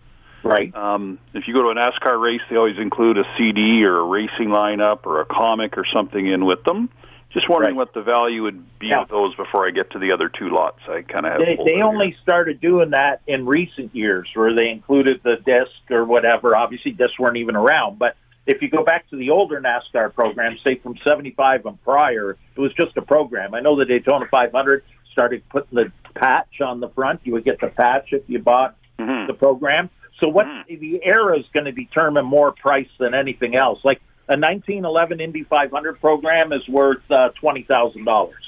Right. 0.45 0.75
Um, 0.75 1.19
if 1.33 1.49
you 1.49 1.55
go 1.55 1.63
to 1.63 1.69
a 1.71 1.75
NASCAR 1.75 2.21
race, 2.21 2.43
they 2.51 2.57
always 2.57 2.77
include 2.79 3.17
a 3.17 3.25
CD 3.39 3.87
or 3.87 3.95
a 4.01 4.05
racing 4.05 4.49
lineup 4.49 5.07
or 5.07 5.23
a 5.23 5.25
comic 5.25 5.79
or 5.79 5.87
something 5.95 6.27
in 6.27 6.45
with 6.45 6.63
them. 6.65 6.91
Just 7.31 7.49
wondering 7.49 7.77
Right. 7.77 7.85
what 7.87 7.93
the 7.93 8.01
value 8.03 8.43
would 8.45 8.79
be 8.79 8.87
Yeah. 8.89 9.01
with 9.01 9.11
those 9.11 9.35
before 9.35 9.67
I 9.67 9.71
get 9.71 9.91
to 9.91 9.99
the 9.99 10.13
other 10.13 10.29
two 10.31 10.49
lots. 10.49 10.81
I 10.89 11.03
kind 11.03 11.27
of 11.27 11.33
have. 11.33 11.41
They, 11.41 11.57
they 11.57 11.75
here. 11.75 11.85
only 11.85 12.17
started 12.23 12.61
doing 12.61 12.91
that 12.91 13.21
in 13.27 13.45
recent 13.47 13.95
years, 13.95 14.29
where 14.35 14.55
they 14.55 14.71
included 14.71 15.21
the 15.23 15.37
disc 15.37 15.91
or 15.91 16.05
whatever. 16.05 16.57
Obviously, 16.57 16.93
discs 16.93 17.19
weren't 17.19 17.37
even 17.37 17.55
around. 17.55 17.99
But 17.99 18.17
if 18.47 18.63
you 18.63 18.71
go 18.71 18.83
back 18.83 19.09
to 19.11 19.17
the 19.17 19.29
older 19.31 19.61
NASCAR 19.61 20.15
programs, 20.15 20.61
say 20.67 20.77
from 20.77 20.97
'75 21.07 21.67
and 21.67 21.83
prior, 21.85 22.31
it 22.57 22.61
was 22.61 22.73
just 22.75 22.97
a 22.97 23.03
program. 23.03 23.53
I 23.55 23.61
know 23.61 23.77
the 23.77 23.85
Daytona 23.85 24.25
500 24.31 24.83
started 25.13 25.43
putting 25.51 25.75
the 25.77 25.93
patch 26.15 26.63
on 26.63 26.81
the 26.81 26.89
front. 26.89 27.21
You 27.25 27.35
would 27.35 27.45
get 27.45 27.61
the 27.61 27.67
patch 27.69 28.09
if 28.13 28.23
you 28.27 28.39
bought 28.39 28.75
Mhm. 28.99 29.27
the 29.27 29.35
program. 29.35 29.91
So 30.23 30.29
what 30.29 30.47
the 30.67 31.01
era 31.05 31.39
is 31.39 31.45
going 31.53 31.67
to 31.67 31.73
determine 31.73 32.25
more 32.25 32.53
price 32.53 32.89
than 32.99 33.15
anything 33.15 33.55
else. 33.55 33.85
Like 33.85 34.01
a 34.29 34.37
1911 34.37 35.21
Indy 35.21 35.45
500 35.45 36.01
program 36.01 36.53
is 36.53 36.67
worth 36.69 37.03
uh, 37.11 37.31
twenty 37.41 37.63
thousand 37.63 38.05
dollars. 38.05 38.43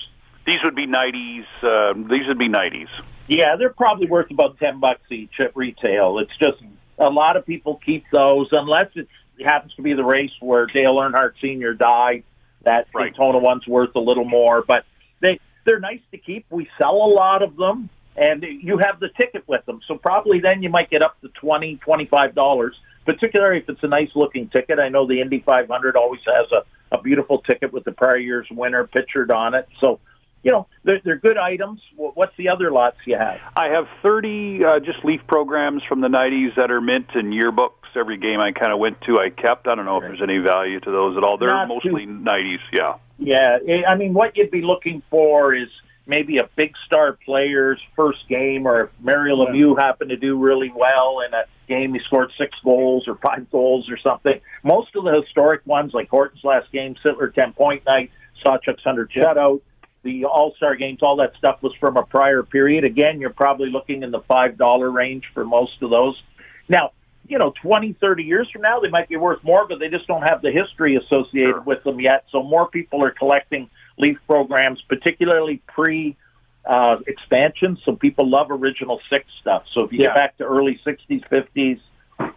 These 0.47 0.59
would 0.65 0.75
be 0.75 0.87
90s. 0.87 1.45
Uh, 1.63 1.95
these 2.11 2.27
would 2.27 2.39
be 2.39 2.49
90s. 2.49 2.89
Yeah, 3.29 3.57
they're 3.59 3.73
probably 3.73 4.07
worth 4.09 4.31
about 4.31 4.59
ten 4.59 4.81
bucks 4.81 5.03
each 5.11 5.39
at 5.39 5.55
retail. 5.57 6.19
It's 6.19 6.37
just 6.39 6.63
a 6.99 7.09
lot 7.09 7.37
of 7.37 7.47
people 7.47 7.81
keep 7.85 8.05
those 8.13 8.49
unless 8.53 8.89
it 8.95 9.09
happens 9.45 9.73
to 9.75 9.83
be 9.83 9.95
the 9.95 10.05
race 10.05 10.33
where 10.41 10.67
Dale 10.67 10.95
Earnhardt 10.97 11.33
Sr. 11.41 11.75
died. 11.75 12.25
That 12.65 12.89
Right. 12.95 13.13
Daytona 13.13 13.39
one's 13.39 13.67
worth 13.67 13.95
a 13.95 14.01
little 14.01 14.25
more, 14.25 14.63
but 14.67 14.85
they 15.21 15.39
they're 15.65 15.81
nice 15.81 16.01
to 16.11 16.19
keep. 16.19 16.47
We 16.51 16.69
sell 16.81 16.97
a 16.97 17.11
lot 17.13 17.43
of 17.43 17.57
them, 17.57 17.89
and 18.17 18.43
you 18.43 18.79
have 18.79 19.01
the 19.01 19.09
ticket 19.09 19.45
with 19.47 19.65
them. 19.67 19.81
So 19.87 19.97
probably 19.97 20.41
then 20.41 20.63
you 20.63 20.69
might 20.69 20.91
get 20.91 21.03
up 21.03 21.19
to 21.23 21.29
twenty 21.41 21.77
twenty 21.77 22.07
five 22.07 22.35
dollars. 22.35 22.75
Particularly 23.07 23.59
if 23.59 23.69
it's 23.69 23.83
a 23.83 23.89
nice 23.89 24.11
looking 24.15 24.49
ticket. 24.49 24.79
I 24.79 24.89
know 24.89 25.07
the 25.07 25.21
Indy 25.21 25.43
500 25.45 25.97
always 25.97 26.21
has 26.27 26.47
a, 26.53 26.97
a 26.97 27.01
beautiful 27.03 27.39
ticket 27.43 27.73
with 27.73 27.85
the 27.85 27.93
prior 27.93 28.19
year's 28.19 28.47
winner 28.51 28.87
pictured 28.87 29.31
on 29.33 29.55
it. 29.55 29.69
So 29.83 30.01
you 30.43 30.53
know, 30.53 30.67
they're, 30.85 31.01
they're 31.05 31.19
good 31.19 31.37
items. 31.37 31.81
Wh- 31.97 32.17
What's 32.17 32.35
the 32.39 32.49
other 32.49 32.71
lots 32.73 32.97
you 33.07 33.17
have? 33.19 33.39
I 33.57 33.67
have 33.69 33.85
30 34.03 34.65
uh, 34.65 34.81
just 34.81 35.05
leaf 35.05 35.21
programs 35.29 35.83
from 35.87 36.01
the 36.01 36.09
90s 36.09 36.55
that 36.57 36.71
are 36.71 36.81
mint 36.81 37.09
and 37.15 37.33
yearbooks. 37.33 37.73
Every 37.95 38.17
game 38.17 38.41
I 38.41 38.53
kind 38.53 38.73
of 38.73 38.79
went 38.79 39.01
to, 39.03 39.19
I 39.19 39.29
kept. 39.31 39.67
I 39.69 39.75
don't 39.75 39.85
know 39.85 39.99
if 39.99 40.03
there's 40.05 40.23
any 40.23 40.39
value 40.39 40.81
to 40.81 40.91
those 40.91 41.17
at 41.19 41.25
all. 41.25 41.37
They're 41.37 41.49
Not 41.49 41.69
mostly 41.69 42.07
90s, 42.07 42.59
yeah. 42.73 42.95
Yeah, 43.19 43.59
I- 43.69 43.93
I 43.93 43.95
mean, 43.97 44.15
what 44.15 44.37
you'd 44.37 44.51
be 44.51 44.63
looking 44.63 45.03
for 45.11 45.55
is 45.55 45.69
maybe 46.07 46.39
a 46.39 46.49
big 46.57 46.73
star 46.87 47.19
player's 47.27 47.81
first 47.95 48.27
game, 48.29 48.67
or 48.67 48.85
if 48.85 48.91
Mario 49.01 49.37
Lemieux 49.37 49.77
happened 49.79 50.09
to 50.11 50.17
do 50.17 50.39
really 50.39 50.73
well 50.75 51.21
in 51.27 51.35
a 51.35 51.43
game, 51.71 51.95
he 51.95 52.01
scored 52.05 52.31
six 52.37 52.51
goals 52.63 53.09
or 53.09 53.15
five 53.17 53.51
goals 53.51 53.89
or 53.89 53.97
something. 53.97 54.39
Most 54.63 54.95
of 54.97 55.05
the 55.05 55.23
historic 55.23 55.65
ones, 55.65 55.93
like 55.95 56.11
Horton's 56.11 56.45
last 56.45 56.71
game, 56.73 56.97
Sittler 57.03 57.33
10 57.33 57.55
point 57.55 57.85
night, 57.87 58.11
Sawchuk's 58.45 58.85
100 58.85 59.11
shutout, 59.13 59.63
the 60.03 60.25
All 60.25 60.53
Star 60.57 60.75
games, 60.77 60.99
all 61.03 61.17
that 61.17 61.33
stuff 61.39 61.63
was 61.63 61.73
from 61.79 61.97
a 61.97 62.03
prior 62.03 62.43
period. 62.43 62.85
Again, 62.85 63.21
you're 63.21 63.31
probably 63.31 63.71
looking 63.71 64.03
in 64.03 64.11
the 64.11 64.21
$5 64.21 64.95
range 64.95 65.25
for 65.33 65.45
most 65.45 65.81
of 65.81 65.91
those. 65.91 66.21
Now, 66.69 66.91
you 67.29 67.39
know, 67.39 67.53
20, 67.63 67.93
30 68.01 68.23
years 68.25 68.51
from 68.53 68.63
now, 68.63 68.81
they 68.81 68.89
might 68.89 69.09
be 69.09 69.17
worth 69.17 69.43
more, 69.45 69.67
but 69.69 69.79
they 69.79 69.89
just 69.89 70.07
don't 70.09 70.23
have 70.23 70.43
the 70.43 70.51
history 70.51 70.97
associated 70.97 71.65
with 71.65 71.85
them 71.85 72.01
yet. 72.01 72.25
So 72.33 72.43
more 72.43 72.69
people 72.69 73.05
are 73.05 73.13
collecting 73.13 73.71
Leaf 73.99 74.19
programs, 74.27 74.83
particularly 74.89 75.63
pre 75.69 76.17
uh, 76.65 76.97
expansion. 77.07 77.79
So 77.85 77.97
people 77.97 78.29
love 78.29 78.49
original 78.51 79.01
six 79.13 79.25
stuff. 79.41 79.65
So 79.75 79.85
if 79.85 79.93
you 79.93 80.01
Yeah. 80.01 80.07
get 80.07 80.15
back 80.15 80.37
to 80.39 80.45
early 80.45 80.81
60s, 80.85 81.23
50s, 81.31 81.81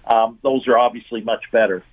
um, 0.05 0.39
those 0.43 0.67
are 0.67 0.78
obviously 0.78 1.21
much 1.21 1.43
better. 1.51 1.84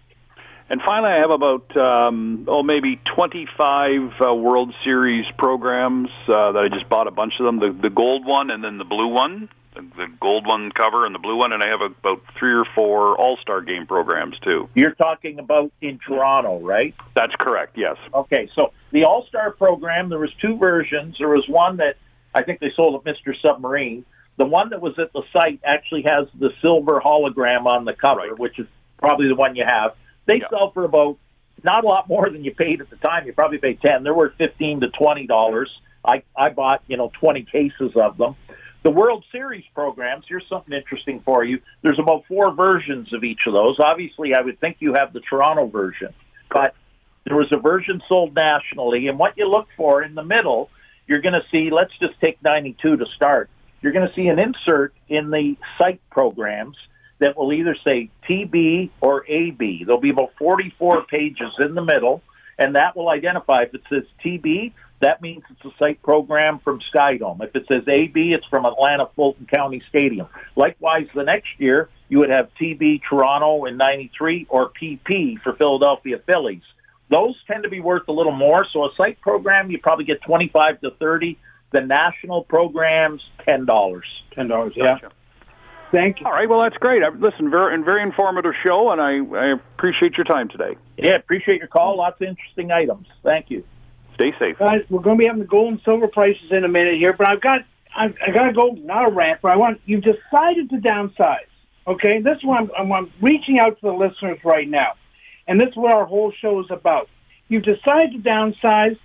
And 0.68 0.80
finally, 0.86 1.10
I 1.10 1.18
have 1.18 1.30
about 1.30 1.76
um, 1.76 2.44
oh 2.46 2.62
maybe 2.62 3.00
25 3.16 4.12
uh, 4.24 4.32
World 4.34 4.72
Series 4.84 5.26
programs 5.36 6.08
uh, 6.28 6.52
that 6.52 6.62
I 6.62 6.68
just 6.68 6.88
bought 6.88 7.08
a 7.08 7.10
bunch 7.10 7.34
of 7.40 7.46
them. 7.46 7.58
The 7.58 7.76
the 7.82 7.90
gold 7.90 8.24
one 8.24 8.50
and 8.50 8.62
then 8.62 8.78
the 8.78 8.84
blue 8.84 9.08
one. 9.08 9.48
the, 9.74 9.82
the 9.96 10.06
gold 10.20 10.46
one 10.46 10.70
cover 10.70 11.06
and 11.06 11.12
the 11.14 11.18
blue 11.18 11.36
one, 11.36 11.52
and 11.52 11.60
I 11.62 11.68
have 11.68 11.80
about 11.80 12.22
three 12.38 12.52
or 12.54 12.64
four 12.76 13.16
All 13.18 13.36
Star 13.42 13.60
game 13.62 13.86
programs 13.86 14.38
too. 14.40 14.68
You're 14.74 14.94
talking 14.94 15.40
about 15.40 15.72
in 15.80 15.98
Toronto, 16.06 16.60
right? 16.60 16.94
That's 17.16 17.34
correct. 17.40 17.76
Yes. 17.76 17.96
Okay, 18.14 18.48
so 18.54 18.72
the 18.92 19.04
All 19.04 19.26
Star 19.28 19.50
program, 19.50 20.08
there 20.08 20.20
was 20.20 20.32
two 20.40 20.56
versions. 20.56 21.16
There 21.18 21.28
was 21.30 21.48
one 21.48 21.78
that 21.78 21.96
I 22.34 22.42
think 22.42 22.60
they 22.60 22.70
sold 22.76 22.94
at 22.94 23.14
Mr. 23.14 23.34
Submarine. 23.44 24.04
The 24.36 24.46
one 24.46 24.70
that 24.70 24.80
was 24.80 24.98
at 24.98 25.12
the 25.12 25.22
site 25.32 25.60
actually 25.64 26.02
has 26.08 26.26
the 26.38 26.50
silver 26.62 27.00
hologram 27.04 27.66
on 27.66 27.84
the 27.84 27.92
cover, 27.92 28.20
Right. 28.20 28.38
which 28.38 28.58
is 28.58 28.66
probably 28.98 29.28
the 29.28 29.34
one 29.34 29.56
you 29.56 29.64
have. 29.66 29.94
They 30.26 30.36
Yeah. 30.40 30.48
sell 30.48 30.70
for 30.70 30.84
about 30.84 31.16
not 31.62 31.84
a 31.84 31.86
lot 31.86 32.08
more 32.08 32.28
than 32.30 32.42
you 32.44 32.54
paid 32.54 32.80
at 32.80 32.88
the 32.88 32.96
time. 32.96 33.26
You 33.26 33.32
probably 33.34 33.58
paid 33.58 33.80
ten. 33.82 34.02
They're 34.02 34.14
worth 34.14 34.34
fifteen 34.36 34.80
to 34.80 34.88
twenty 34.88 35.26
dollars. 35.26 35.70
I 36.04 36.22
I 36.36 36.50
bought 36.50 36.82
you 36.86 36.96
know 36.96 37.10
twenty 37.14 37.42
cases 37.42 37.94
of 37.96 38.16
them. 38.16 38.34
The 38.82 38.90
World 38.90 39.24
Series 39.30 39.64
programs. 39.74 40.24
Here's 40.26 40.46
something 40.48 40.72
interesting 40.72 41.20
for 41.20 41.44
you. 41.44 41.60
There's 41.82 41.98
about 41.98 42.24
four 42.26 42.50
versions 42.52 43.12
of 43.12 43.24
each 43.24 43.46
of 43.46 43.52
those. 43.52 43.78
Obviously, 43.78 44.34
I 44.34 44.40
would 44.40 44.58
think 44.58 44.76
you 44.80 44.94
have 44.94 45.12
the 45.12 45.20
Toronto 45.20 45.66
version, 45.66 46.14
but 46.50 46.74
there 47.24 47.36
was 47.36 47.52
a 47.52 47.58
version 47.58 48.00
sold 48.08 48.34
nationally, 48.34 49.08
and 49.08 49.18
what 49.18 49.36
you 49.36 49.46
look 49.46 49.68
for 49.76 50.02
in 50.02 50.14
the 50.14 50.22
middle, 50.24 50.70
you're 51.10 51.20
going 51.20 51.34
to 51.34 51.44
see. 51.50 51.70
Let's 51.72 51.92
just 51.98 52.18
take 52.20 52.40
92 52.40 52.98
to 52.98 53.04
start. 53.16 53.50
You're 53.82 53.92
going 53.92 54.06
to 54.06 54.14
see 54.14 54.28
an 54.28 54.38
insert 54.38 54.94
in 55.08 55.30
the 55.30 55.56
site 55.76 56.00
programs 56.08 56.76
that 57.18 57.36
will 57.36 57.52
either 57.52 57.76
say 57.84 58.10
TB 58.28 58.90
or 59.00 59.26
AB. 59.26 59.82
There'll 59.84 60.00
be 60.00 60.10
about 60.10 60.34
44 60.38 61.06
pages 61.06 61.50
in 61.58 61.74
the 61.74 61.82
middle, 61.82 62.22
and 62.60 62.76
that 62.76 62.96
will 62.96 63.08
identify 63.08 63.62
if 63.62 63.74
it 63.74 63.82
says 63.90 64.04
TB. 64.24 64.72
That 65.00 65.20
means 65.20 65.42
it's 65.50 65.64
a 65.64 65.76
site 65.80 66.00
program 66.00 66.60
from 66.60 66.78
Skydome. 66.94 67.42
If 67.42 67.56
it 67.56 67.64
says 67.70 67.82
AB, 67.88 68.32
it's 68.32 68.46
from 68.46 68.64
Atlanta 68.64 69.08
Fulton 69.16 69.48
County 69.52 69.82
Stadium. 69.88 70.28
Likewise, 70.54 71.08
the 71.12 71.24
next 71.24 71.48
year 71.58 71.88
you 72.08 72.18
would 72.20 72.30
have 72.30 72.50
TB 72.60 73.00
Toronto 73.08 73.64
in 73.64 73.76
'93 73.76 74.46
or 74.48 74.70
PP 74.70 75.40
for 75.42 75.54
Philadelphia 75.54 76.20
Phillies 76.24 76.62
those 77.10 77.34
tend 77.46 77.64
to 77.64 77.68
be 77.68 77.80
worth 77.80 78.08
a 78.08 78.12
little 78.12 78.32
more. 78.32 78.64
So 78.72 78.84
a 78.84 78.90
site 78.96 79.20
program, 79.20 79.70
you 79.70 79.78
probably 79.78 80.04
get 80.04 80.22
twenty 80.22 80.48
five 80.48 80.80
to 80.80 80.90
thirty. 80.98 81.38
The 81.72 81.80
national 81.80 82.44
programs, 82.44 83.22
ten 83.46 83.64
dollars. 83.64 84.06
Ten 84.34 84.48
dollars. 84.48 84.72
Yeah. 84.76 84.94
Gotcha. 84.94 85.10
Thank 85.92 86.20
you. 86.20 86.26
All 86.26 86.32
right. 86.32 86.48
Well, 86.48 86.62
that's 86.62 86.76
great. 86.76 87.02
I, 87.02 87.08
listen, 87.08 87.50
very 87.50 87.74
and 87.74 87.84
very 87.84 88.02
informative 88.02 88.52
show, 88.64 88.90
and 88.90 89.00
I, 89.00 89.18
I 89.36 89.54
appreciate 89.74 90.16
your 90.16 90.24
time 90.24 90.48
today. 90.48 90.76
Yeah, 90.96 91.16
appreciate 91.16 91.58
your 91.58 91.68
call. 91.68 91.98
Lots 91.98 92.20
of 92.20 92.28
interesting 92.28 92.70
items. 92.70 93.08
Thank 93.24 93.50
you. 93.50 93.64
Stay 94.14 94.32
safe. 94.38 94.58
Guys, 94.58 94.82
we're 94.90 95.00
going 95.00 95.16
to 95.16 95.20
be 95.20 95.26
having 95.26 95.40
the 95.40 95.48
gold 95.48 95.72
and 95.72 95.80
silver 95.84 96.06
prices 96.06 96.50
in 96.50 96.62
a 96.64 96.68
minute 96.68 96.94
here, 96.98 97.12
but 97.16 97.28
I've 97.28 97.40
got 97.40 97.60
I've, 97.96 98.14
I 98.24 98.30
got 98.30 98.46
to 98.46 98.52
go. 98.52 98.70
Not 98.70 99.08
a 99.08 99.12
rant, 99.12 99.40
but 99.42 99.50
I 99.50 99.56
want 99.56 99.80
you've 99.84 100.04
decided 100.04 100.70
to 100.70 100.76
downsize. 100.76 101.48
Okay, 101.86 102.20
this 102.20 102.38
one 102.44 102.58
I'm, 102.58 102.70
I'm, 102.78 102.92
I'm 102.92 103.12
reaching 103.20 103.58
out 103.58 103.80
to 103.80 103.86
the 103.86 103.92
listeners 103.92 104.38
right 104.44 104.68
now, 104.68 104.92
and 105.50 105.60
this 105.60 105.70
is 105.70 105.76
what 105.76 105.92
our 105.92 106.06
whole 106.06 106.32
show 106.40 106.60
is 106.60 106.66
about. 106.70 107.08
You've 107.48 107.64
decided 107.64 108.12
to 108.12 108.18
downsize, 108.18 108.96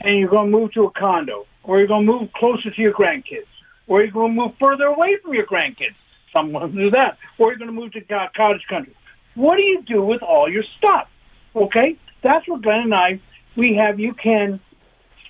and 0.00 0.18
you're 0.18 0.30
going 0.30 0.50
to 0.50 0.58
move 0.58 0.72
to 0.72 0.84
a 0.84 0.90
condo, 0.90 1.46
or 1.62 1.76
you're 1.76 1.86
going 1.86 2.06
to 2.06 2.12
move 2.12 2.32
closer 2.32 2.70
to 2.70 2.80
your 2.80 2.94
grandkids, 2.94 3.44
or 3.86 4.00
you're 4.00 4.10
going 4.10 4.34
to 4.34 4.42
move 4.42 4.52
further 4.58 4.86
away 4.86 5.18
from 5.22 5.34
your 5.34 5.44
grandkids. 5.44 5.94
Someone 6.34 6.74
do 6.74 6.90
that, 6.92 7.18
or 7.38 7.48
you're 7.48 7.58
going 7.58 7.68
to 7.68 7.78
move 7.78 7.92
to 7.92 8.00
cottage 8.34 8.64
country. 8.70 8.96
What 9.34 9.56
do 9.56 9.62
you 9.62 9.82
do 9.82 10.00
with 10.00 10.22
all 10.22 10.50
your 10.50 10.64
stuff? 10.78 11.06
Okay, 11.54 11.98
that's 12.22 12.48
what 12.48 12.62
Glenn 12.62 12.80
and 12.80 12.94
I 12.94 13.20
we 13.54 13.74
have. 13.78 14.00
You 14.00 14.14
can 14.14 14.58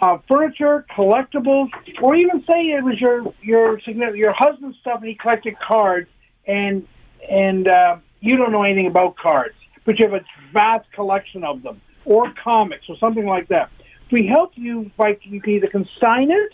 uh, 0.01 0.19
furniture, 0.29 0.87
collectibles, 0.97 1.71
or 2.01 2.15
even 2.15 2.45
say 2.49 2.61
it 2.71 2.85
was 2.85 3.01
your 3.01 3.35
your 3.43 3.81
your 3.89 4.33
husband's 4.39 4.79
stuff 4.79 5.01
and 5.01 5.09
he 5.09 5.17
collected 5.17 5.57
cards 5.59 6.09
and 6.47 6.87
and 7.29 7.67
uh, 7.67 7.97
you 8.21 8.37
don't 8.37 8.53
know 8.53 8.63
anything 8.63 8.87
about 8.87 9.17
cards, 9.17 9.55
but 9.85 9.99
you 9.99 10.07
have 10.09 10.15
a 10.21 10.25
vast 10.53 10.91
collection 10.93 11.45
of 11.45 11.63
them, 11.63 11.81
or 12.05 12.33
comics 12.43 12.85
or 12.89 12.97
something 12.99 13.27
like 13.27 13.49
that. 13.49 13.71
We 14.11 14.27
help 14.27 14.53
you 14.57 14.91
by 14.97 15.17
you 15.23 15.41
can 15.41 15.53
either 15.55 15.69
consign 15.69 16.31
it, 16.31 16.53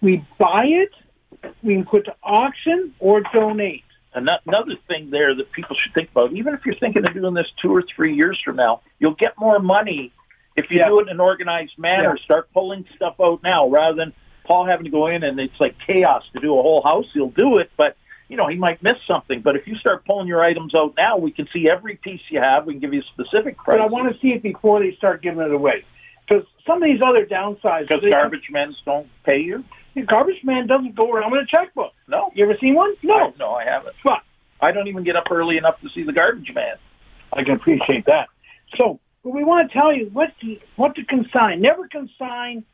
we 0.00 0.24
buy 0.38 0.64
it, 0.66 0.90
we 1.62 1.74
can 1.74 1.84
put 1.86 2.04
to 2.06 2.14
auction 2.22 2.94
or 2.98 3.22
donate. 3.32 3.84
Ano- 4.14 4.38
Another 4.46 4.74
thing 4.88 5.10
there 5.10 5.34
that 5.34 5.50
people 5.52 5.76
should 5.82 5.94
think 5.94 6.10
about, 6.10 6.32
even 6.32 6.52
if 6.54 6.60
you're 6.66 6.74
thinking 6.76 7.04
of 7.06 7.14
doing 7.14 7.34
this 7.34 7.46
two 7.62 7.74
or 7.74 7.82
three 7.94 8.14
years 8.14 8.40
from 8.44 8.56
now, 8.56 8.80
you'll 8.98 9.14
get 9.14 9.32
more 9.38 9.58
money 9.60 10.12
if 10.56 10.70
you 10.70 10.78
Yeah. 10.78 10.88
do 10.88 10.98
it 11.00 11.02
in 11.02 11.08
an 11.10 11.20
organized 11.20 11.78
manner. 11.78 12.14
Yeah. 12.18 12.24
Start 12.24 12.52
pulling 12.52 12.84
stuff 12.96 13.14
out 13.22 13.42
now 13.42 13.68
rather 13.68 13.96
than 13.96 14.12
Paul 14.44 14.66
having 14.66 14.84
to 14.84 14.90
go 14.90 15.06
in 15.06 15.22
and 15.22 15.38
it's 15.38 15.58
like 15.60 15.76
chaos 15.86 16.24
to 16.34 16.40
do 16.40 16.58
a 16.58 16.62
whole 16.62 16.82
house. 16.82 17.06
He'll 17.14 17.28
do 17.30 17.58
it, 17.58 17.70
but 17.76 17.96
you 18.30 18.36
know 18.36 18.46
he 18.46 18.56
might 18.56 18.82
miss 18.82 18.94
something. 19.06 19.42
But 19.42 19.56
if 19.56 19.66
you 19.66 19.76
start 19.76 20.04
pulling 20.06 20.28
your 20.28 20.42
items 20.42 20.72
out 20.74 20.94
now, 20.96 21.18
we 21.18 21.32
can 21.32 21.48
see 21.52 21.68
every 21.70 21.96
piece 21.96 22.20
you 22.30 22.40
have. 22.40 22.64
We 22.64 22.74
can 22.74 22.80
give 22.80 22.94
you 22.94 23.00
a 23.00 23.24
specific 23.24 23.58
prices. 23.58 23.80
But 23.80 23.80
I 23.80 23.86
want 23.86 24.12
to 24.12 24.18
see 24.20 24.28
it 24.28 24.42
before 24.42 24.80
they 24.80 24.94
start 24.96 25.20
giving 25.20 25.40
it 25.40 25.52
away. 25.52 25.84
Because 26.26 26.46
some 26.64 26.80
of 26.82 26.88
these 26.88 27.00
other 27.04 27.26
downsides, 27.26 27.88
because 27.88 28.08
garbage 28.08 28.48
men 28.50 28.74
don't 28.86 29.08
pay 29.24 29.40
you. 29.40 29.64
the 29.96 30.02
garbage 30.02 30.42
man 30.44 30.68
doesn't 30.68 30.94
go 30.94 31.10
around 31.10 31.32
with 31.32 31.42
a 31.42 31.46
checkbook. 31.46 31.92
No, 32.06 32.30
You 32.34 32.44
ever 32.44 32.56
seen 32.60 32.76
one? 32.76 32.94
No. 33.02 33.14
I, 33.14 33.32
no, 33.36 33.50
I 33.52 33.64
haven't. 33.64 33.96
But 34.04 34.20
I 34.60 34.70
don't 34.70 34.86
even 34.86 35.02
get 35.02 35.16
up 35.16 35.24
early 35.30 35.56
enough 35.56 35.80
to 35.80 35.88
see 35.92 36.04
the 36.04 36.12
garbage 36.12 36.52
man. 36.54 36.76
I 37.32 37.42
can 37.42 37.54
appreciate 37.54 38.06
that. 38.06 38.28
So, 38.78 39.00
but 39.24 39.30
we 39.30 39.42
want 39.42 39.70
to 39.70 39.78
tell 39.78 39.92
you 39.92 40.08
what 40.12 40.28
to, 40.40 40.56
what 40.76 40.94
to 40.94 41.04
consign. 41.04 41.60
Never 41.60 41.88
consign 41.88 42.64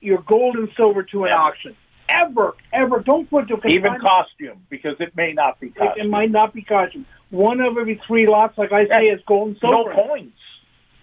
your 0.00 0.22
gold 0.22 0.56
and 0.56 0.68
silver 0.76 1.04
to 1.04 1.24
an 1.24 1.32
auction. 1.32 1.76
Ever, 2.08 2.54
ever. 2.72 3.00
Don't 3.00 3.28
put 3.30 3.48
to 3.48 3.58
Even 3.68 3.98
costume 4.00 4.62
because 4.68 4.96
it 5.00 5.16
may 5.16 5.32
not 5.32 5.58
be 5.60 5.68
It, 5.68 5.74
costume. 5.76 6.06
it 6.06 6.10
might 6.10 6.30
not 6.30 6.52
be 6.52 6.62
costume. 6.62 7.06
One 7.30 7.60
of 7.60 7.76
every 7.78 8.00
three 8.06 8.26
lots, 8.26 8.56
like 8.58 8.72
I 8.72 8.86
say, 8.86 9.04
is 9.06 9.20
gold 9.26 9.48
and 9.48 9.56
silver. 9.58 9.94
no 9.94 10.06
coins. 10.06 10.32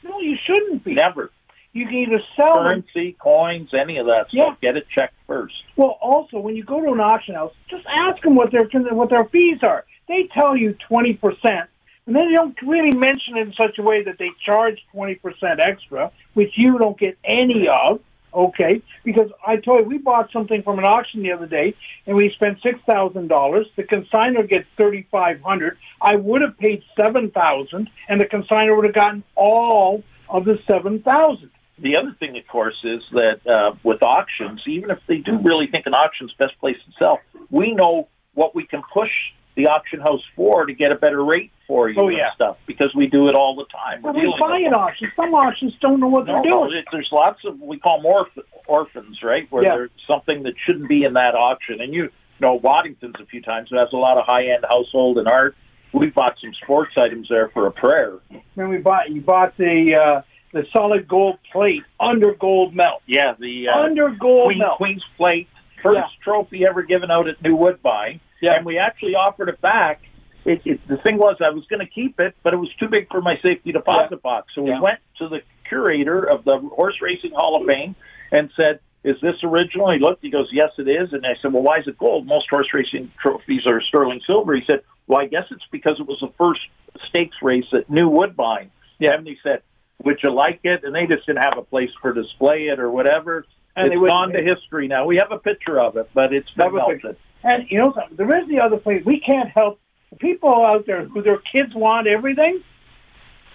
No, 0.03 0.19
you 0.19 0.35
shouldn't 0.45 0.83
be. 0.83 0.93
Never. 0.93 1.31
You 1.73 1.85
can 1.85 1.95
either 1.95 2.21
sell 2.37 2.55
them. 2.63 2.83
Currency, 2.83 3.15
coins, 3.19 3.69
any 3.73 3.97
of 3.97 4.05
that 4.07 4.27
stuff. 4.29 4.57
Yeah. 4.61 4.71
Get 4.73 4.77
it 4.77 4.85
checked 4.95 5.13
first. 5.25 5.53
Well, 5.75 5.97
also 6.01 6.37
when 6.39 6.55
you 6.55 6.63
go 6.63 6.81
to 6.81 6.91
an 6.91 6.99
auction 6.99 7.35
house, 7.35 7.53
just 7.69 7.85
ask 7.87 8.21
them 8.23 8.35
what 8.35 8.51
their 8.51 8.65
what 8.93 9.09
their 9.09 9.25
fees 9.31 9.59
are. 9.63 9.85
They 10.07 10.27
tell 10.33 10.55
you 10.57 10.75
twenty 10.87 11.13
percent, 11.13 11.69
and 12.05 12.15
then 12.15 12.29
they 12.29 12.35
don't 12.35 12.55
really 12.61 12.95
mention 12.97 13.37
it 13.37 13.47
in 13.47 13.53
such 13.53 13.77
a 13.79 13.81
way 13.83 14.03
that 14.03 14.17
they 14.19 14.29
charge 14.45 14.79
twenty 14.91 15.15
percent 15.15 15.59
extra, 15.61 16.11
which 16.33 16.51
you 16.55 16.77
don't 16.77 16.97
get 16.99 17.17
any 17.23 17.67
of. 17.69 18.01
Okay, 18.33 18.81
because 19.03 19.29
I 19.45 19.57
told 19.57 19.81
you 19.81 19.87
we 19.87 19.97
bought 19.97 20.31
something 20.31 20.63
from 20.63 20.79
an 20.79 20.85
auction 20.85 21.21
the 21.21 21.33
other 21.33 21.47
day, 21.47 21.75
and 22.05 22.15
we 22.15 22.31
spent 22.33 22.59
six 22.63 22.79
thousand 22.89 23.27
dollars. 23.27 23.67
The 23.75 23.83
consigner 23.83 24.47
gets 24.47 24.67
thirty 24.77 25.05
five 25.11 25.41
hundred. 25.41 25.77
I 26.01 26.15
would 26.15 26.41
have 26.41 26.57
paid 26.57 26.81
seven 26.97 27.31
thousand, 27.31 27.89
and 28.07 28.21
the 28.21 28.25
consigner 28.25 28.75
would 28.75 28.85
have 28.85 28.95
gotten 28.95 29.23
all 29.35 30.03
of 30.29 30.45
the 30.45 30.59
seven 30.69 31.01
thousand. 31.01 31.51
The 31.77 31.97
other 31.97 32.15
thing, 32.19 32.37
of 32.37 32.47
course, 32.47 32.77
is 32.85 33.01
that 33.11 33.41
uh, 33.45 33.75
with 33.83 34.01
auctions, 34.03 34.61
even 34.67 34.91
if 34.91 34.99
they 35.07 35.17
do 35.17 35.37
really 35.39 35.67
think 35.67 35.85
an 35.87 35.93
auction's 35.93 36.33
best 36.37 36.57
place 36.59 36.77
to 36.85 37.03
sell, 37.03 37.19
we 37.49 37.73
know 37.73 38.07
what 38.33 38.55
we 38.55 38.65
can 38.65 38.81
push 38.93 39.09
the 39.55 39.67
auction 39.67 39.99
house 39.99 40.21
for 40.35 40.65
to 40.65 40.73
get 40.73 40.91
a 40.91 40.95
better 40.95 41.23
rate 41.23 41.51
for 41.67 41.89
you 41.89 41.99
Oh, 41.99 42.07
and 42.07 42.17
yeah. 42.17 42.33
stuff 42.33 42.57
because 42.65 42.93
we 42.95 43.07
do 43.07 43.27
it 43.27 43.35
all 43.35 43.55
the 43.55 43.65
time. 43.65 44.01
We're 44.01 44.11
Well, 44.13 44.21
we 44.23 44.35
buy 44.39 44.61
at 44.61 44.73
auctions. 44.73 45.11
Some 45.15 45.33
auctions 45.33 45.73
don't 45.81 45.99
know 45.99 46.07
what 46.07 46.25
No, 46.25 46.33
they're 46.41 46.51
doing. 46.51 46.73
it- 46.73 46.85
there's 46.91 47.09
lots 47.11 47.43
of 47.45 47.59
we 47.61 47.77
call 47.77 48.01
them 48.01 48.11
orph- 48.11 48.43
orphans, 48.67 49.21
right? 49.23 49.47
Where 49.51 49.63
Yeah. 49.63 49.75
there's 49.75 49.91
something 50.07 50.43
that 50.43 50.53
shouldn't 50.65 50.87
be 50.89 51.03
in 51.03 51.13
that 51.13 51.35
auction. 51.35 51.81
And 51.81 51.93
you 51.93 52.09
know, 52.39 52.53
Waddington's 52.55 53.15
a 53.19 53.25
few 53.25 53.41
times. 53.41 53.69
It 53.71 53.77
has 53.77 53.91
a 53.93 53.97
lot 53.97 54.17
of 54.17 54.25
high 54.25 54.45
end 54.47 54.65
household 54.69 55.17
and 55.17 55.27
art. 55.27 55.55
We 55.93 56.07
bought 56.07 56.37
some 56.39 56.53
sports 56.53 56.93
items 56.97 57.27
there 57.29 57.49
for 57.49 57.67
a 57.67 57.71
prayer. 57.71 58.13
when 58.55 58.69
we 58.69 58.77
bought 58.77 59.09
you 59.09 59.21
bought 59.21 59.55
the 59.57 59.95
uh, 59.95 60.21
the 60.53 60.65
solid 60.73 61.07
gold 61.07 61.37
plate 61.51 61.83
under 61.99 62.33
gold 62.33 62.73
melt. 62.75 63.01
Yeah, 63.05 63.33
the 63.39 63.67
uh, 63.69 63.79
under 63.79 64.09
gold 64.09 64.47
Queen, 64.47 64.59
melt. 64.59 64.77
Queen's 64.77 65.03
Plate, 65.17 65.47
first 65.83 65.97
Yeah. 65.97 66.05
trophy 66.23 66.65
ever 66.67 66.81
given 66.83 67.09
out 67.11 67.27
at 67.27 67.41
New 67.41 67.55
Woodbine. 67.55 68.19
Yeah. 68.41 68.57
And 68.57 68.65
we 68.65 68.77
actually 68.77 69.15
offered 69.15 69.49
it 69.49 69.61
back. 69.61 70.01
It, 70.43 70.61
it, 70.65 70.87
the 70.87 70.97
thing 70.97 71.17
was, 71.17 71.37
I 71.39 71.51
was 71.51 71.65
going 71.67 71.85
to 71.85 71.91
keep 71.91 72.19
it, 72.19 72.35
but 72.43 72.53
it 72.53 72.57
was 72.57 72.73
too 72.79 72.87
big 72.89 73.07
for 73.09 73.21
my 73.21 73.35
safety 73.45 73.71
deposit 73.71 74.09
Yeah. 74.11 74.17
box. 74.23 74.51
So 74.55 74.65
Yeah. 74.65 74.75
we 74.75 74.81
went 74.81 74.99
to 75.19 75.29
the 75.29 75.41
curator 75.69 76.23
of 76.23 76.43
the 76.43 76.57
Horse 76.57 76.95
Racing 77.01 77.31
Hall 77.35 77.61
of 77.61 77.67
Fame 77.67 77.95
and 78.31 78.49
said, 78.55 78.79
is 79.03 79.15
this 79.21 79.35
original? 79.43 79.91
He 79.91 79.99
looked, 79.99 80.21
he 80.21 80.29
goes, 80.29 80.47
yes, 80.51 80.69
it 80.77 80.87
is. 80.87 81.13
And 81.13 81.25
I 81.25 81.33
said, 81.41 81.53
well, 81.53 81.63
why 81.63 81.79
is 81.79 81.87
it 81.87 81.97
gold? 81.97 82.27
Most 82.27 82.47
horse 82.49 82.67
racing 82.73 83.11
trophies 83.21 83.65
are 83.65 83.81
sterling 83.81 84.21
silver. 84.27 84.55
He 84.55 84.63
said, 84.67 84.81
well, 85.07 85.19
I 85.19 85.25
guess 85.27 85.45
it's 85.49 85.63
because 85.71 85.99
it 85.99 86.07
was 86.07 86.19
the 86.21 86.31
first 86.37 86.61
stakes 87.09 87.35
race 87.41 87.65
at 87.73 87.89
New 87.89 88.09
Woodbine. 88.09 88.69
Yeah. 88.99 89.13
And 89.15 89.25
he 89.25 89.37
said, 89.43 89.61
would 90.03 90.19
you 90.23 90.31
like 90.31 90.59
it? 90.63 90.83
And 90.83 90.93
they 90.93 91.05
just 91.07 91.25
didn't 91.25 91.43
have 91.43 91.57
a 91.57 91.63
place 91.63 91.89
for 92.01 92.13
display 92.13 92.67
it 92.67 92.79
or 92.79 92.91
whatever. 92.91 93.45
And 93.75 93.91
it's 93.91 93.95
gone 94.01 94.33
to 94.33 94.41
history 94.41 94.87
now. 94.87 95.05
We 95.05 95.17
have 95.17 95.31
a 95.31 95.39
picture 95.39 95.79
of 95.79 95.97
it, 95.97 96.09
but 96.13 96.33
it's 96.33 96.49
been 96.51 96.75
melted. 96.75 97.17
And 97.43 97.65
you 97.69 97.79
know? 97.79 97.93
There 98.11 98.41
is 98.41 98.47
the 98.47 98.59
other 98.59 98.77
place. 98.77 99.03
We 99.05 99.19
can't 99.19 99.49
help 99.49 99.79
the 100.09 100.17
people 100.17 100.65
out 100.65 100.85
there 100.85 101.05
who 101.05 101.21
their 101.21 101.39
kids 101.39 101.73
want 101.73 102.07
everything. 102.07 102.63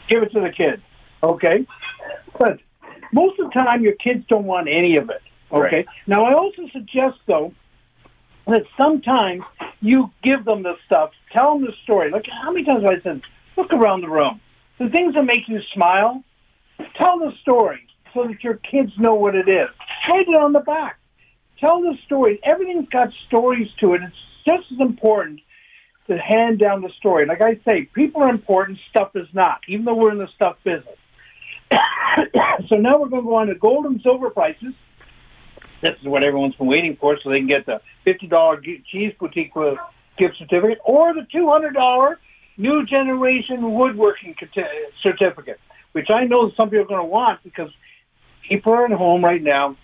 Give 0.09 0.23
it 0.23 0.33
to 0.33 0.41
the 0.41 0.51
kids, 0.51 0.83
okay? 1.23 1.67
But 2.39 2.61
most 3.13 3.39
of 3.39 3.51
the 3.51 3.61
time, 3.61 3.83
your 3.83 3.95
kids 3.95 4.25
don't 4.29 4.45
want 4.45 4.69
any 4.69 4.97
of 4.97 5.11
it. 5.11 5.23
Okay. 5.53 5.77
Right. 5.77 5.87
Now, 6.07 6.23
I 6.23 6.35
also 6.35 6.63
suggest 6.73 7.19
though 7.27 7.53
that 8.47 8.63
sometimes 8.77 9.43
you 9.81 10.11
give 10.23 10.45
them 10.45 10.63
the 10.63 10.75
stuff, 10.87 11.11
tell 11.33 11.55
them 11.55 11.67
the 11.67 11.73
story. 11.85 12.11
Like 12.11 12.27
how 12.43 12.53
many 12.53 12.65
times 12.65 12.83
have 12.83 12.93
I 12.93 13.03
said, 13.03 13.23
look 13.57 13.73
around 13.73 14.03
the 14.03 14.09
room, 14.09 14.41
the 14.79 14.89
things 14.89 15.15
that 15.15 15.23
make 15.23 15.49
you 15.49 15.61
smile, 15.75 16.23
tell 17.01 17.19
the 17.19 17.33
story 17.43 17.87
so 18.15 18.25
that 18.27 18.43
your 18.43 18.55
kids 18.55 18.93
know 18.99 19.15
what 19.15 19.35
it 19.35 19.49
is. 19.49 19.69
Write 20.11 20.29
it 20.29 20.37
on 20.37 20.53
the 20.53 20.61
back. 20.61 20.99
Tell 21.61 21.81
the 21.81 21.97
story. 22.05 22.41
Everything's 22.45 22.89
got 22.89 23.09
stories 23.27 23.69
to 23.81 23.95
it. 23.95 24.03
It's 24.03 24.17
just 24.47 24.73
as 24.73 24.81
important 24.81 25.41
to 26.09 26.19
hand 26.19 26.59
down 26.59 26.83
the 26.83 26.91
story. 26.99 27.27
Like 27.27 27.43
I 27.43 27.61
say, 27.69 27.89
people 27.95 28.23
are 28.23 28.29
important, 28.29 28.79
stuff 28.91 29.11
is 29.15 29.27
not, 29.33 29.61
even 29.69 29.85
though 29.85 29.95
we're 29.95 30.13
in 30.13 30.19
the 30.19 30.29
stuff 30.35 30.57
business. 30.65 30.97
so 32.69 32.77
now 32.77 32.99
we're 32.99 33.09
going 33.09 33.23
to 33.23 33.29
go 33.29 33.37
on 33.37 33.47
to 33.49 33.55
gold 33.55 33.87
and 33.87 34.01
silver 34.03 34.31
prices. 34.31 34.75
This 35.83 35.93
is 36.01 36.07
what 36.07 36.25
everyone's 36.25 36.55
been 36.55 36.69
waiting 36.69 36.97
for, 37.01 37.19
so 37.23 37.31
they 37.31 37.37
can 37.37 37.49
get 37.49 37.67
the 37.67 37.81
fifty 38.05 38.27
dollar 38.27 38.61
cheese 38.61 39.13
boutique 39.19 39.53
gift 40.17 40.37
certificate 40.39 40.79
or 40.85 41.13
the 41.13 41.27
two 41.31 41.49
hundred 41.49 41.75
dollar 41.75 42.19
new 42.57 42.87
generation 42.87 43.75
woodworking 43.75 44.35
certificate, 45.03 45.61
which 45.93 46.07
I 46.11 46.25
know 46.25 46.51
some 46.59 46.71
people 46.71 46.85
are 46.85 46.89
going 46.89 47.01
to 47.01 47.05
want 47.05 47.43
because 47.43 47.71
people 48.49 48.73
are 48.73 48.87
at 48.87 48.93
home 48.93 49.23
right 49.23 49.43
now 49.43 49.77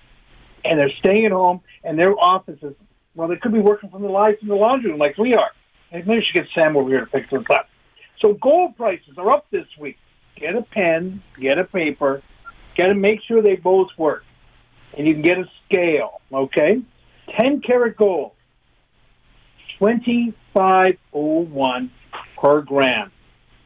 and 0.65 0.79
they're 0.79 0.93
staying 0.99 1.27
at 1.27 1.33
home 1.33 1.61
and 1.85 1.99
their 1.99 2.15
offices. 2.19 2.75
Well, 3.15 3.29
they 3.29 3.37
could 3.37 3.53
be 3.53 3.61
working 3.61 3.91
from 3.91 4.03
the 4.03 4.09
lights 4.09 4.43
in 4.43 4.49
the 4.49 4.55
laundry 4.55 4.91
room 4.91 4.99
like 4.99 5.19
we 5.19 5.35
are. 5.35 5.51
Maybe 5.93 6.09
we 6.09 6.25
should 6.25 6.43
get 6.43 6.47
Sam 6.55 6.77
over 6.77 6.89
here 6.89 7.01
to 7.01 7.07
pick 7.07 7.29
this 7.31 7.43
up. 7.51 7.69
So 8.21 8.35
gold 8.35 8.77
prices 8.77 9.15
are 9.19 9.31
up 9.31 9.47
this 9.51 9.67
week. 9.79 9.99
Get 10.37 10.57
a 10.57 10.63
pen, 10.63 11.23
get 11.39 11.61
a 11.61 11.65
paper, 11.65 12.23
get 12.77 12.87
to 12.87 12.95
make 12.95 13.21
sure 13.27 13.43
they 13.43 13.57
both 13.57 13.89
work, 13.99 14.25
and 14.97 15.07
you 15.07 15.15
can 15.15 15.23
get 15.23 15.39
a 15.39 15.45
scale. 15.67 16.21
Okay, 16.33 16.81
ten 17.37 17.61
karat 17.61 17.97
gold, 17.97 18.33
twenty 19.79 20.33
five 20.55 20.97
oh 21.13 21.41
one 21.41 21.91
per 22.41 22.63
gram. 22.63 23.13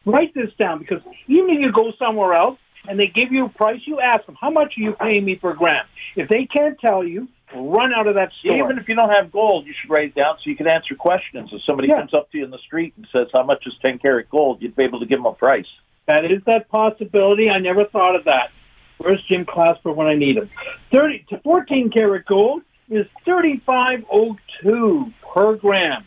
Write 0.05 0.33
this 0.33 0.51
down 0.59 0.79
because 0.79 1.01
even 1.27 1.49
if 1.51 1.59
you 1.61 1.71
go 1.71 1.91
somewhere 1.97 2.33
else 2.33 2.59
and 2.87 2.99
they 2.99 3.07
give 3.07 3.31
you 3.31 3.45
a 3.45 3.49
price, 3.49 3.81
you 3.85 3.99
ask 3.99 4.25
them, 4.25 4.35
how 4.39 4.49
much 4.49 4.73
are 4.77 4.81
you 4.81 4.93
paying 4.93 5.25
me 5.25 5.35
per 5.35 5.53
gram? 5.53 5.85
If 6.15 6.29
they 6.29 6.45
can't 6.45 6.79
tell 6.79 7.03
you, 7.03 7.27
run 7.55 7.93
out 7.93 8.07
of 8.07 8.15
that 8.15 8.31
store. 8.39 8.55
Even 8.57 8.77
if 8.77 8.87
you 8.87 8.95
don't 8.95 9.09
have 9.09 9.31
gold, 9.31 9.65
you 9.65 9.73
should 9.79 9.89
write 9.89 10.09
it 10.09 10.15
down 10.15 10.35
so 10.43 10.49
you 10.49 10.55
can 10.55 10.67
answer 10.67 10.95
questions. 10.95 11.49
If 11.51 11.61
somebody 11.67 11.89
yeah. 11.89 11.99
comes 11.99 12.13
up 12.13 12.31
to 12.31 12.37
you 12.37 12.45
in 12.45 12.51
the 12.51 12.59
street 12.65 12.93
and 12.97 13.07
says, 13.15 13.27
how 13.33 13.43
much 13.43 13.63
is 13.65 13.73
10 13.85 13.99
karat 13.99 14.29
gold, 14.29 14.61
you'd 14.61 14.75
be 14.75 14.83
able 14.83 14.99
to 14.99 15.05
give 15.05 15.19
them 15.19 15.25
a 15.25 15.33
price. 15.33 15.67
That 16.07 16.25
is 16.25 16.41
that 16.45 16.69
possibility. 16.69 17.49
I 17.49 17.59
never 17.59 17.85
thought 17.85 18.15
of 18.15 18.25
that. 18.25 18.49
Where's 18.97 19.21
Jim 19.29 19.45
Clasper 19.45 19.95
when 19.95 20.07
I 20.07 20.15
need 20.15 20.37
him? 20.37 20.49
30 20.93 21.25
to 21.29 21.39
14 21.39 21.91
karat 21.91 22.25
gold 22.25 22.63
is 22.89 23.05
3502 23.25 25.11
per 25.33 25.55
gram. 25.57 26.05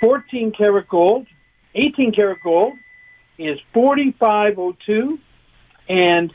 14 0.00 0.52
karat 0.56 0.88
gold, 0.88 1.26
18 1.74 2.12
karat 2.12 2.38
gold 2.42 2.74
is 3.38 3.58
4502 3.72 5.18
and 5.88 6.32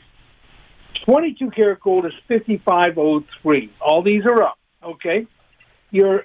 22 1.06 1.50
karat 1.50 1.80
gold 1.80 2.06
is 2.06 2.12
5503. 2.28 3.72
All 3.80 4.02
these 4.02 4.24
are 4.24 4.42
up, 4.42 4.58
okay? 4.82 5.26
Your 5.90 6.24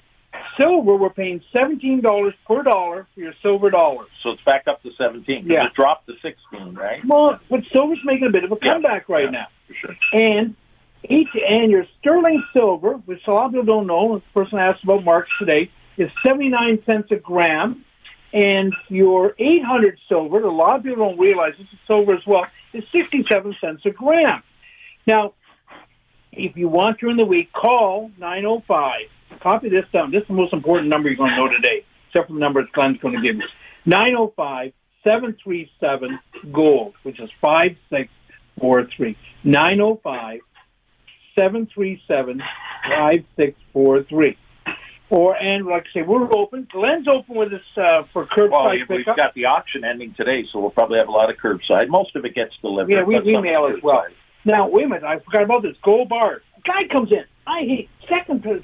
silver, 0.58 0.96
we're 0.96 1.10
paying 1.10 1.42
$17 1.54 2.32
per 2.46 2.62
dollar 2.62 3.06
for 3.14 3.20
your 3.20 3.34
silver 3.42 3.70
dollars. 3.70 4.08
So 4.22 4.30
it's 4.30 4.42
back 4.42 4.64
up 4.68 4.82
to 4.82 4.90
17. 4.96 5.46
Yeah. 5.46 5.66
It 5.66 5.74
dropped 5.74 6.06
to 6.06 6.14
16, 6.22 6.74
right? 6.74 7.00
Well, 7.06 7.38
but 7.48 7.60
silver's 7.72 8.00
making 8.04 8.28
a 8.28 8.30
bit 8.30 8.44
of 8.44 8.52
a 8.52 8.56
comeback 8.56 9.06
yeah. 9.08 9.14
right 9.14 9.24
yeah, 9.24 9.30
now. 9.30 9.46
For 9.68 9.74
sure. 9.74 9.96
And 10.12 10.56
each, 11.08 11.28
and 11.48 11.70
your 11.70 11.84
sterling 12.00 12.42
silver, 12.54 12.94
which 13.04 13.20
a 13.26 13.30
lot 13.30 13.46
of 13.46 13.52
people 13.52 13.66
don't 13.66 13.86
know, 13.86 14.18
the 14.18 14.40
person 14.40 14.58
asked 14.58 14.84
about 14.84 15.04
marks 15.04 15.30
today, 15.38 15.70
is 15.96 16.10
79 16.26 16.82
cents 16.86 17.08
a 17.10 17.16
gram. 17.16 17.84
And 18.32 18.72
your 18.88 19.34
800 19.38 19.98
silver, 20.08 20.40
a 20.42 20.52
lot 20.52 20.76
of 20.76 20.82
people 20.84 21.08
don't 21.08 21.18
realize 21.18 21.54
this 21.58 21.66
is 21.72 21.78
silver 21.86 22.14
as 22.14 22.24
well, 22.26 22.46
is 22.72 22.84
67 22.92 23.56
cents 23.60 23.82
a 23.84 23.90
gram. 23.90 24.42
Now, 25.06 25.34
if 26.32 26.56
you 26.56 26.68
want 26.68 27.00
during 27.00 27.16
the 27.16 27.24
week, 27.24 27.52
call 27.52 28.10
905. 28.18 29.00
Copy 29.40 29.68
this 29.68 29.86
down. 29.92 30.10
This 30.12 30.22
is 30.22 30.28
the 30.28 30.34
most 30.34 30.52
important 30.52 30.88
number 30.88 31.08
you're 31.08 31.16
going 31.16 31.30
to 31.30 31.36
know 31.36 31.48
today, 31.48 31.84
except 32.08 32.28
for 32.28 32.34
the 32.34 32.38
number 32.38 32.62
that 32.62 32.72
Glenn's 32.72 32.98
going 32.98 33.14
to 33.14 33.22
give 33.22 33.36
you. 33.36 33.46
905 33.86 34.72
737 35.02 36.18
GOLD, 36.52 36.94
which 37.02 37.18
is 37.20 37.30
5643. 37.40 39.16
905 39.44 40.40
737 41.36 42.38
5643. 42.38 44.36
Or 45.10 45.36
and 45.36 45.66
like 45.66 45.86
I 45.90 46.00
say, 46.00 46.02
we're 46.02 46.32
open. 46.32 46.68
Glenn's 46.70 47.08
open 47.08 47.34
with 47.34 47.52
us 47.52 47.60
uh, 47.76 48.04
for 48.12 48.26
curbside 48.26 48.50
well, 48.50 48.70
pickup. 48.70 48.88
We've 48.90 49.06
got 49.06 49.34
the 49.34 49.46
auction 49.46 49.84
ending 49.84 50.14
today, 50.16 50.44
so 50.52 50.60
we'll 50.60 50.70
probably 50.70 50.98
have 50.98 51.08
a 51.08 51.12
lot 51.12 51.28
of 51.28 51.36
curbside. 51.36 51.88
Most 51.88 52.14
of 52.14 52.24
it 52.24 52.34
gets 52.34 52.52
delivered. 52.62 52.92
Yeah, 52.92 53.02
we, 53.02 53.18
we 53.20 53.36
mail 53.36 53.66
as 53.66 53.82
well. 53.82 54.04
Now, 54.44 54.68
wait 54.68 54.86
a 54.86 54.88
minute. 54.88 55.04
I 55.04 55.18
forgot 55.18 55.42
about 55.42 55.62
this. 55.62 55.76
Gold 55.82 56.08
bars. 56.08 56.42
Guy 56.64 56.86
comes 56.92 57.10
in. 57.10 57.24
I 57.46 57.60
hate 57.62 57.90
second. 58.08 58.44
choice. 58.44 58.62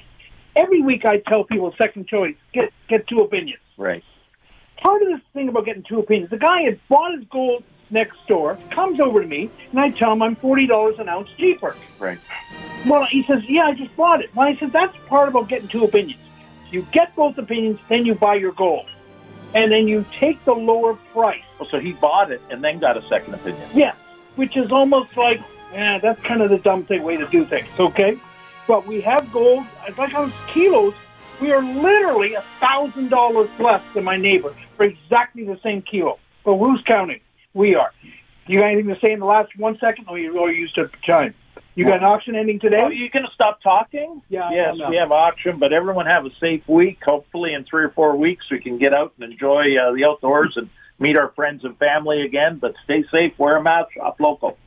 Every 0.55 0.81
week 0.81 1.03
I 1.05 1.17
tell 1.27 1.43
people 1.43 1.73
second 1.77 2.07
choice. 2.07 2.35
Get 2.53 2.71
get 2.87 3.07
two 3.07 3.17
opinions. 3.17 3.59
Right. 3.77 4.03
Part 4.81 5.01
of 5.01 5.09
this 5.09 5.21
thing 5.33 5.49
about 5.49 5.65
getting 5.65 5.83
two 5.83 5.99
opinions. 5.99 6.29
The 6.29 6.37
guy 6.37 6.61
had 6.61 6.79
bought 6.87 7.13
his 7.17 7.25
gold 7.29 7.63
next 7.89 8.17
door, 8.27 8.57
comes 8.73 8.99
over 8.99 9.21
to 9.21 9.27
me, 9.27 9.49
and 9.71 9.79
I 9.79 9.89
tell 9.89 10.13
him 10.13 10.21
I'm 10.21 10.37
forty 10.37 10.65
dollars 10.65 10.95
an 10.99 11.09
ounce 11.09 11.29
cheaper. 11.37 11.75
Right. 11.99 12.19
Well, 12.85 13.05
he 13.05 13.23
says, 13.23 13.43
"Yeah, 13.49 13.65
I 13.65 13.73
just 13.73 13.95
bought 13.97 14.21
it." 14.21 14.33
Well, 14.33 14.47
I 14.47 14.55
said, 14.55 14.71
"That's 14.71 14.95
part 15.07 15.27
about 15.27 15.49
getting 15.49 15.67
two 15.67 15.83
opinions. 15.83 16.21
You 16.71 16.85
get 16.91 17.15
both 17.15 17.37
opinions, 17.37 17.79
then 17.89 18.05
you 18.05 18.15
buy 18.15 18.35
your 18.35 18.51
gold, 18.51 18.87
and 19.53 19.71
then 19.71 19.87
you 19.87 20.05
take 20.19 20.43
the 20.45 20.53
lower 20.53 20.95
price." 21.13 21.43
Well, 21.59 21.69
so 21.69 21.79
he 21.79 21.93
bought 21.93 22.31
it 22.31 22.41
and 22.49 22.63
then 22.63 22.79
got 22.79 22.97
a 22.97 23.07
second 23.07 23.33
opinion. 23.33 23.67
Yes, 23.73 23.95
which 24.35 24.57
is 24.57 24.71
almost 24.71 25.15
like 25.17 25.41
yeah, 25.73 25.97
that's 25.97 26.21
kind 26.21 26.41
of 26.41 26.49
the 26.49 26.57
dumb 26.57 26.85
thing 26.85 27.03
way 27.03 27.17
to 27.17 27.27
do 27.27 27.45
things. 27.45 27.67
Okay, 27.79 28.17
but 28.67 28.85
we 28.85 29.01
have 29.01 29.31
gold. 29.31 29.65
Like 29.97 30.13
on 30.13 30.31
kilos, 30.47 30.93
we 31.41 31.51
are 31.51 31.61
literally 31.61 32.33
a 32.33 32.41
thousand 32.59 33.09
dollars 33.09 33.49
less 33.59 33.83
than 33.93 34.03
my 34.03 34.17
neighbor 34.17 34.53
for 34.75 34.83
exactly 34.83 35.43
the 35.43 35.59
same 35.61 35.81
kilo. 35.81 36.19
But 36.43 36.57
who's 36.57 36.81
counting? 36.83 37.19
We 37.53 37.75
are. 37.75 37.91
Do 38.45 38.53
You 38.53 38.59
got 38.59 38.67
anything 38.67 38.93
to 38.93 38.99
say 39.01 39.11
in 39.11 39.19
the 39.19 39.25
last 39.25 39.57
one 39.57 39.77
second? 39.79 40.05
Oh, 40.07 40.15
you 40.15 40.37
or 40.37 40.51
used 40.51 40.75
to 40.75 40.89
time. 41.05 41.33
You 41.77 41.85
got 41.85 41.99
an 41.99 42.05
auction 42.05 42.35
ending 42.35 42.59
today? 42.59 42.81
Oh, 42.81 42.89
you 42.89 43.07
going 43.11 43.25
to 43.25 43.31
stop 43.35 43.61
talking? 43.61 44.23
Yeah. 44.29 44.49
Yes, 44.51 44.75
we 44.89 44.95
have 44.95 45.11
auction, 45.11 45.59
but 45.59 45.73
everyone 45.73 46.07
have 46.07 46.25
a 46.25 46.31
safe 46.39 46.63
week. 46.67 46.97
Hopefully, 47.05 47.53
in 47.53 47.65
three 47.65 47.83
or 47.83 47.91
four 47.91 48.15
weeks, 48.17 48.45
we 48.49 48.59
can 48.59 48.79
get 48.79 48.95
out 48.95 49.13
and 49.19 49.31
enjoy 49.31 49.75
uh, 49.75 49.93
the 49.93 50.03
outdoors 50.03 50.53
and 50.55 50.71
meet 50.97 51.15
our 51.15 51.31
friends 51.35 51.63
and 51.63 51.77
family 51.77 52.23
again. 52.23 52.57
But 52.57 52.73
stay 52.83 53.03
safe, 53.13 53.33
wear 53.37 53.57
a 53.57 53.61
mask, 53.61 53.93
shop 53.93 54.19
local. 54.19 54.57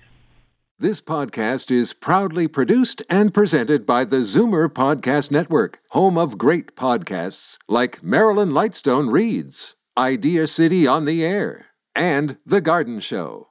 This 0.78 1.00
podcast 1.00 1.72
is 1.72 1.92
proudly 1.92 2.46
produced 2.46 3.02
and 3.10 3.34
presented 3.34 3.84
by 3.84 4.04
the 4.04 4.18
Zoomer 4.18 4.68
Podcast 4.68 5.32
Network, 5.32 5.80
home 5.90 6.16
of 6.16 6.38
great 6.38 6.76
podcasts 6.76 7.58
like 7.66 8.04
Marilyn 8.04 8.50
Lightstone 8.50 9.10
Reads, 9.10 9.74
Idea 9.98 10.46
City 10.46 10.86
on 10.86 11.06
the 11.06 11.26
Air, 11.26 11.66
and 11.96 12.38
The 12.46 12.60
Garden 12.60 13.00
Show. 13.00 13.49